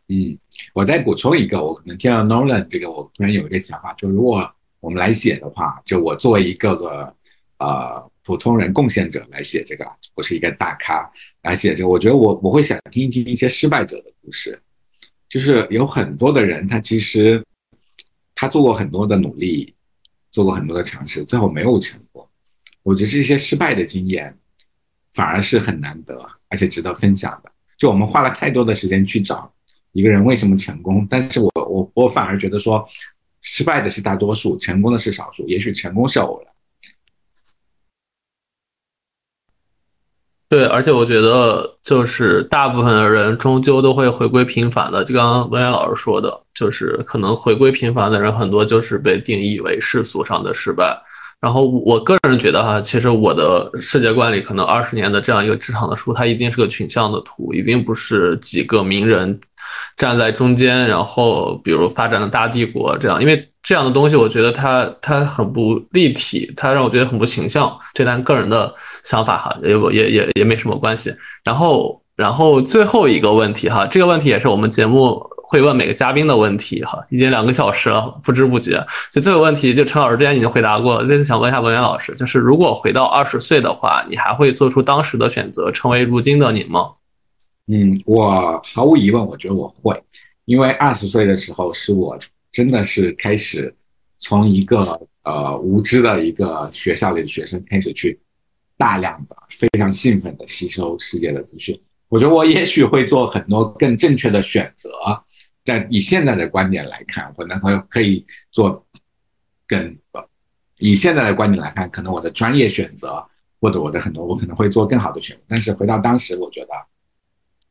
[0.09, 0.37] 嗯，
[0.73, 4.49] 我再补充一个，我可能听到 Nolan 这个，我突然有一个想法，就如果
[4.80, 7.15] 我们来写的话，就我作为一个个
[7.57, 9.85] 呃普通人贡献者来写这个，
[10.15, 11.09] 我是一个大咖
[11.43, 14.61] 来写这个，我觉得我我会想听一听一些失败者的故事，
[15.30, 17.43] 就是有很多的人，他其实
[18.35, 19.73] 他做过很多的努力，
[20.31, 22.27] 做过很多的尝试，最后没有成功。
[22.81, 24.38] 我觉得这些失败的经验
[25.13, 27.51] 反而是很难得，而且值得分享的。
[27.77, 29.52] 就我们花了太多的时间去找
[29.94, 32.86] 一个人为什么成功，但是我我我反而觉得说，
[33.41, 35.48] 失败的是大多数，成功的是少数。
[35.48, 36.53] 也许成功是偶然。
[40.49, 45.03] 对，而且我觉得就是大部分的人终究都会回归平凡的。
[45.03, 51.02] 就刚刚文渊老师说的，就是可能回归平凡的人很多就是被定义为世俗上的失败。
[51.44, 59.38] 然后我个人觉得哈，其实我的世界观里，可能二十年的这样一个职场的书，它一定是个群像的图，一定不是几个名人
[59.98, 67.78] 站在中间，然后比如发展的大帝国这样，因为这样的东西，我觉得它它很不立体，它让我觉得很不形象。
[67.94, 71.14] 这咱个人的想法哈，也也也也没什么关系。
[71.44, 75.30] 然后然后最后一个问题哈，这个问题也是我们节目。
[75.45, 78.84] 会问每个嘉宾的问题哈，已经两个小时了，不知不觉。
[79.11, 86.91] 就这个问题，就陈老师之前已经回答过，这次想问一下文渊老师，就是如果回到二十岁的话，你还会做出当时的选择，成为如今的你吗？
[87.68, 90.02] 嗯，我毫无疑问，我觉得我会，
[90.45, 92.18] 因为二十岁的时候是我
[92.49, 93.76] 真的是开始
[94.19, 98.18] 从一个呃无知的一个学校里的学生开始去
[98.77, 101.77] 大量的非常兴奋的吸收世界的资讯。
[102.09, 104.89] 我觉得我也许会做很多更正确的选择。
[105.65, 108.85] 但以现在的观点来看，我能够可以做
[109.65, 109.97] 更
[110.77, 113.25] 以现在的观点来看，可能我的专业选择
[113.61, 115.43] 或者我的很多，我可能会做更好的选择。
[115.47, 116.69] 但是回到当时，我觉得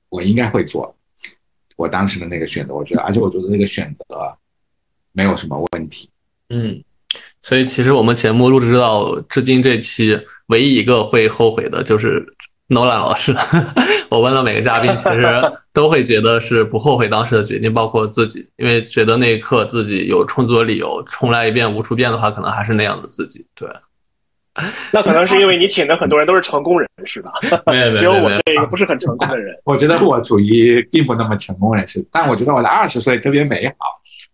[0.09, 0.96] 我应该会做
[1.76, 2.74] 我当时的那个选择。
[2.74, 4.34] 我觉得，而且我觉得那个选择
[5.12, 6.09] 没有什么问题。
[6.48, 6.82] 嗯，
[7.42, 12.26] 所以其实我们节目录制到至今这期，唯一一个会后悔的就是。
[12.73, 13.35] 诺兰老师，
[14.09, 23.47] 我问了每个嘉宾，其实都会觉得是不后悔当时的决定，包括自己，因为觉得那一刻自己有充足的理由，重来一遍无处变的话，可能还是那样的自己。
[23.55, 23.69] 对，
[24.93, 27.32] 那可能是因为你请的很多人都是成功人士吧？
[27.99, 29.55] 只有我这个不是很成功的人。
[29.65, 33.74] 我觉得我属于并不那么成功人士，但我觉得我的二十岁特别美好，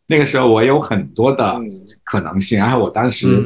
[0.06, 1.56] 那个时候我有很多的
[2.05, 3.43] 可能性，然后我当时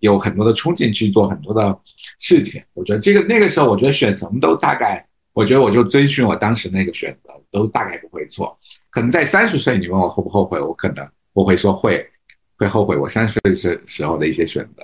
[0.00, 1.78] 有很多的冲劲去做很多的。
[2.18, 8.58] 事情，我觉得这个那个时候，我觉得选什么都大概，我觉得我就遵循我当时那个选择，都大概不会错。
[8.90, 12.08] 可能在三十岁，你问我后不后悔，我可能我会说会，
[12.56, 14.82] 会后悔我三十岁时时候的一些选择。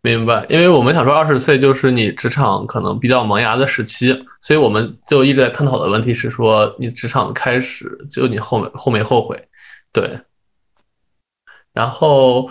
[0.00, 9.48] 明白，因为我们想说二十岁就是你职场可能比较萌芽的时期，所以我们就一直在探讨的问题是说，你职场开始就你后后没后悔？
[9.92, 10.20] 对，
[11.72, 12.48] 然后。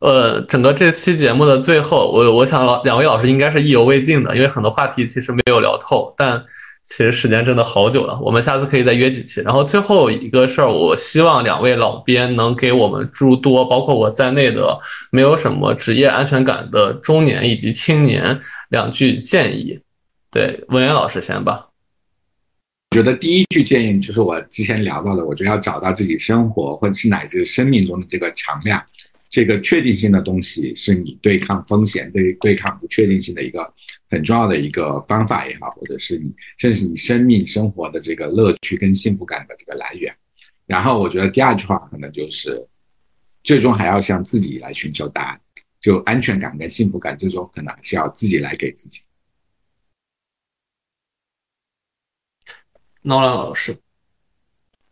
[0.00, 6.40] 呃，整个这期节目的最后，我我想老两位老师应该是意犹未尽的，因为很多话题其实没有聊透，但
[6.84, 9.40] 其实时间真的好久了，我们下次可以再约几期。
[9.40, 14.78] 然后最后一个事儿，我希望两位老编能给我们诸多，包括我在内的
[15.10, 18.38] 没有什么职业安全感的中年以及青年
[18.70, 19.80] 两句建议。
[20.30, 21.66] 对，文渊老师先吧。
[22.92, 28.80] 我觉得第一句建议就是我之前聊到的，我觉得要找到自己生活或者是乃至生命中的这个常量。
[29.28, 33.72] 这个确定性的东西是你对抗风险、对对抗不确定性的一个
[34.08, 40.14] 很重要的一个方法也好，或者是你甚至你生命生活的这个乐趣跟幸福感的这个来源。
[40.66, 42.66] 然后我觉得第二句话可能就是，
[43.42, 45.40] 最终还要向自己来寻求答案，
[45.80, 49.02] 就安全感跟幸福感，最终可能还是要自己来给自己。
[53.02, 53.76] 诺兰老师。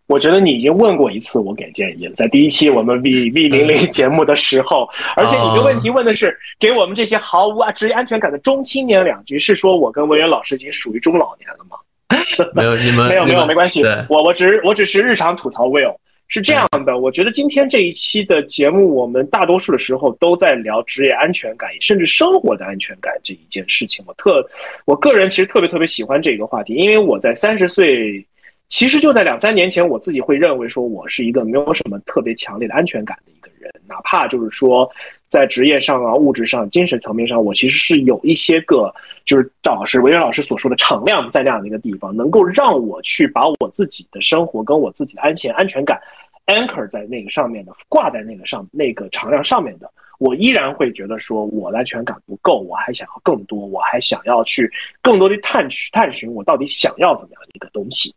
[0.07, 11.77] 我觉得你已经问过一次我给建议了，在第一期我们 V V 零零节目的时候，而且你这问题问的是给我们这些毫无啊职业安全感的中青年两句，是说我跟文渊老师已经属于中老年了吗？
[12.55, 15.97] 没有，你们没有没有没关系，我我只我只是日常吐槽 Will
[16.29, 24.05] 是这样的，我觉得今天这一期的节目，我们大多数的时候都在聊职业安全感，甚至生活的安全感这一件事情。
[24.07, 24.49] 我特
[24.85, 28.25] 我个人其实特别特别喜欢这个话题，因为我在三十岁。
[28.69, 34.91] 其实就在两三年前，我自己会认为说，我是一个没有什么特别强烈的安全感的一个人，哪怕就是说，
[35.29, 38.93] 在职业上啊、物质上、精神层面上，我其实是有一些个，
[39.25, 46.01] 就是赵老师、维远老师所说的敞亮在那样的一个地方，能够让我去把我自己的生活跟我自己的安全安全感
[46.47, 49.89] anchor 在那个上面的，挂在那个上那个敞亮上面的，
[50.19, 54.69] 我依然会觉得说，我的安全感不够，我还想要更多，我还想要去
[55.01, 58.13] 更多的探寻探寻我到底想要怎么样的一个东西。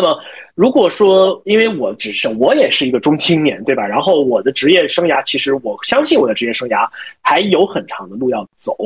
[0.00, 0.18] 那么，
[0.54, 3.86] 如果说，因为我只是我也是一个中青年，对吧？
[3.86, 6.88] 然后我的职业生涯，其实我相信我的职业生涯
[7.20, 8.76] 还有很长的路要走，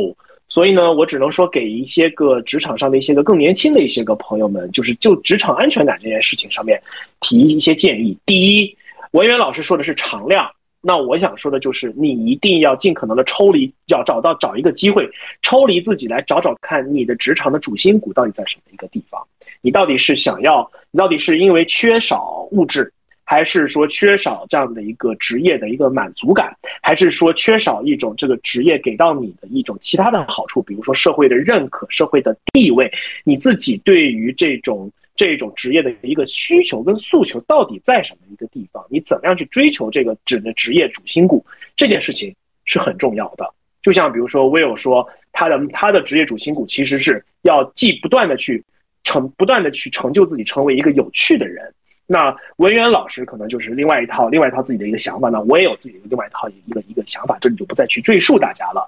[0.48, 6.80] 所以呢，我只能说给一些个职场上的一些个更年轻的一些个朋友们，就是就职场安全感这件事情上面
[7.20, 8.16] 提一些建议。
[8.24, 8.76] 第一，
[9.12, 15.08] 文渊老师说的是常量，那我想说的就是，你一定要尽可能的抽离，要找到找一个机会，
[15.42, 19.20] 抽离自己来找找看你的职场的主心骨到底在什么一个地方。
[19.60, 22.92] 你到底是想要，你到底是因为缺少物质，
[23.24, 32.90] 还是说缺少这样的一个职业的一个满足感，还是说缺少一种这个职业给到你的一种其他的好处，比如说社会的认可、社会的地位，
[33.24, 34.90] 你自己对于这种。
[35.18, 38.86] 这种职业的一个需求跟诉求到底在什么一个地方？
[38.88, 41.44] 你怎么样去追求这个指的职业主心骨？
[41.74, 42.32] 这件事情
[42.66, 43.44] 是很重要的。
[43.82, 48.62] 就像比如说 Will 说，他的他的职业主心骨其实是要既不断的去
[49.08, 51.72] 成不断的去成就自己，成为一个有趣的人。
[52.06, 55.42] 那文渊老师可能就是另外一套另外一套自己的一个想法呢。
[55.48, 58.86] 我也有自己的另外一套一个一个想法，这里就不再去赘述大家了。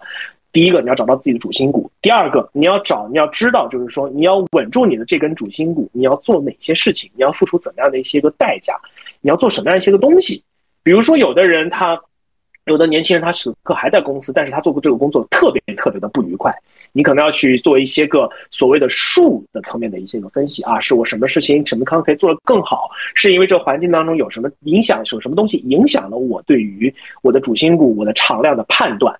[0.52, 8.74] 第一个，你要找到自己的主心骨；第二个，你要找，你要知道，就是说，你要稳住你的这根主心骨，你要做哪些事情，你要付出怎么样的一些个代价，
[9.22, 10.42] 你要做什么样一些个东西。
[10.82, 12.00] 比如说，有的人他，
[12.64, 16.52] 有的年轻人他此刻还在公司，但是他做过这个工作特别特别的不愉快，
[16.92, 26.92] 你可能要去做一些个所谓的术的层面的一些个分析啊，是我什么事情什么康可以做得更好，是因为这环境当中有什么影响，有什么东西影响了我对于
[27.22, 29.18] 我的主心骨、我的常量的判断。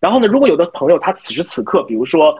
[0.00, 2.36] 然后呢，如果有的朋友他此时此刻，比如说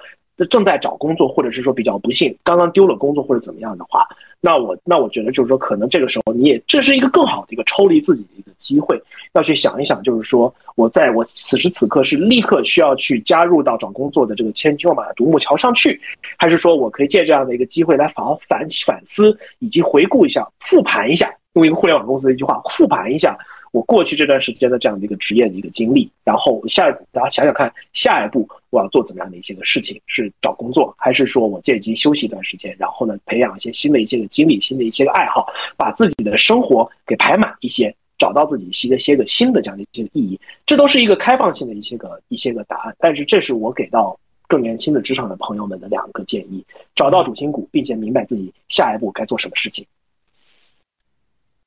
[0.50, 4.06] 正在找工作，或者是说比较不幸刚刚丢了工作或者怎么样的话，
[4.40, 9.00] 那我那我觉得就是说，可能这个时候你也这是一个更好的一个抽离自己的一个机会，
[9.34, 16.00] 要去想一想，就是说我在我此时此刻是立刻需要去加入到找工作的这个千军万马的独木桥上去，
[16.36, 23.38] 还是说我可以借这样的一个机会来反反反思以及回顾一下、复盘一下，用一个互联网公司的一句话，复盘一下。
[23.72, 30.00] 我过去这段时间的这样的一个职业的一个经历，然后下，大家想想看，下一步我要做怎么样的一些个事情？
[30.06, 35.46] 是找工作，还是说我借机休息一段时间，然后呢，培养一些新的一些个经历、新的一些个爱好，
[35.76, 40.38] 把自己的生活给排满一些，找到自己一些些个新的这样的一些意义？
[40.66, 42.94] 这都是一个开放性的一些个一些个答案。
[42.98, 44.14] 但是这是我给到
[44.46, 46.62] 更年轻的职场的朋友们的两个建议：
[46.94, 49.86] 找到主心骨，并且明白自己下一步该做什么事情。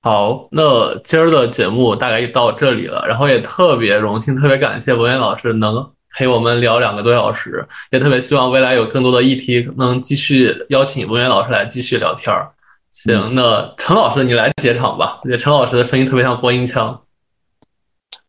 [0.06, 3.04] 好，那今儿的节目大概就到这里了。
[3.08, 5.84] 然后也特别荣幸，特别感谢文渊老师能
[6.16, 12.52] 陪我们聊两个多小时，也特别希望未来有更多的议题能继续邀请文渊老师来继续聊天儿。
[12.92, 15.20] 行，那陈老师你来接场吧。
[15.24, 17.02] 我觉得陈老师的声音特别像播音腔，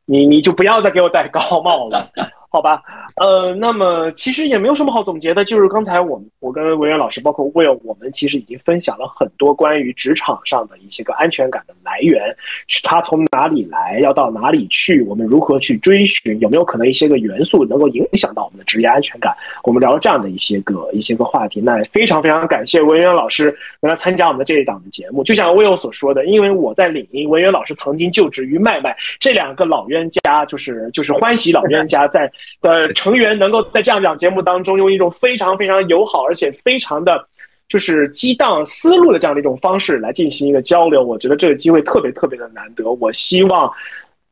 [0.07, 2.09] 你你就不要再给我戴高帽了。
[2.56, 2.80] 好吧，
[3.16, 12.34] 呃，那么其实也没有什么好总结的，就是刚才我们我跟文渊老师，包括 Will，我们其实已经分享了很多关于职场上的一些个安全感的来源，
[12.66, 19.36] 是它从哪里来，要到哪里去，我们如何去追寻，有没有可能一些个元素能够影响到我们的职业安全感？
[19.62, 25.22] 我们聊了这样的一些个一些个话题，那非常非常感谢文渊老师能来参加我们的这一档的节目。
[25.22, 32.32] 就像 Will 所说的，因为我在领英，文渊老师曾经就职于麦麦，这两个老冤家就是就是欢喜老冤家在。
[32.60, 37.27] 的成员能够在这样讲节目当中，用一种非常非常友好，而且非常的，
[37.68, 42.90] 就是激荡思路的这样的一种方式来进行一个交流，我觉得这个机会特别特别的难得。
[42.93, 43.70] 我希望，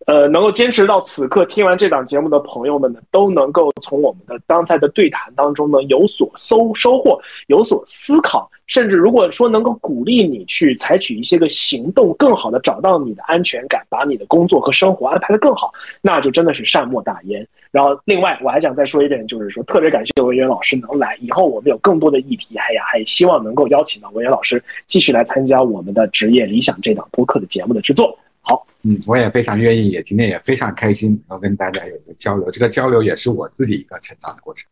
[0.06, 8.51] 呃，能够坚持到此刻，听完这档节目的朋友们呢，都能够从我们的刚才的对谈当中呢有所收收获，有所思考。
[8.66, 15.70] 甚至如果说能够鼓励你去采取一些个行动，更好的找到你的安全感，把你的工作和生活安排的更好，
[16.01, 17.47] 那就真的是善莫大焉。
[17.70, 28.16] 然后，另外我还想再说一点，就是说特别感谢文渊老师能来，以后我们有更多的议题，还呀还希望能够邀请到文渊老师继续来参加我们的职业理想这档播客的节目的制作。
[28.45, 34.65] 好，嗯，我也非常愿意，也今天也非常开心能够跟大家有一个交流，这个交流也是我自己一个成长的过程。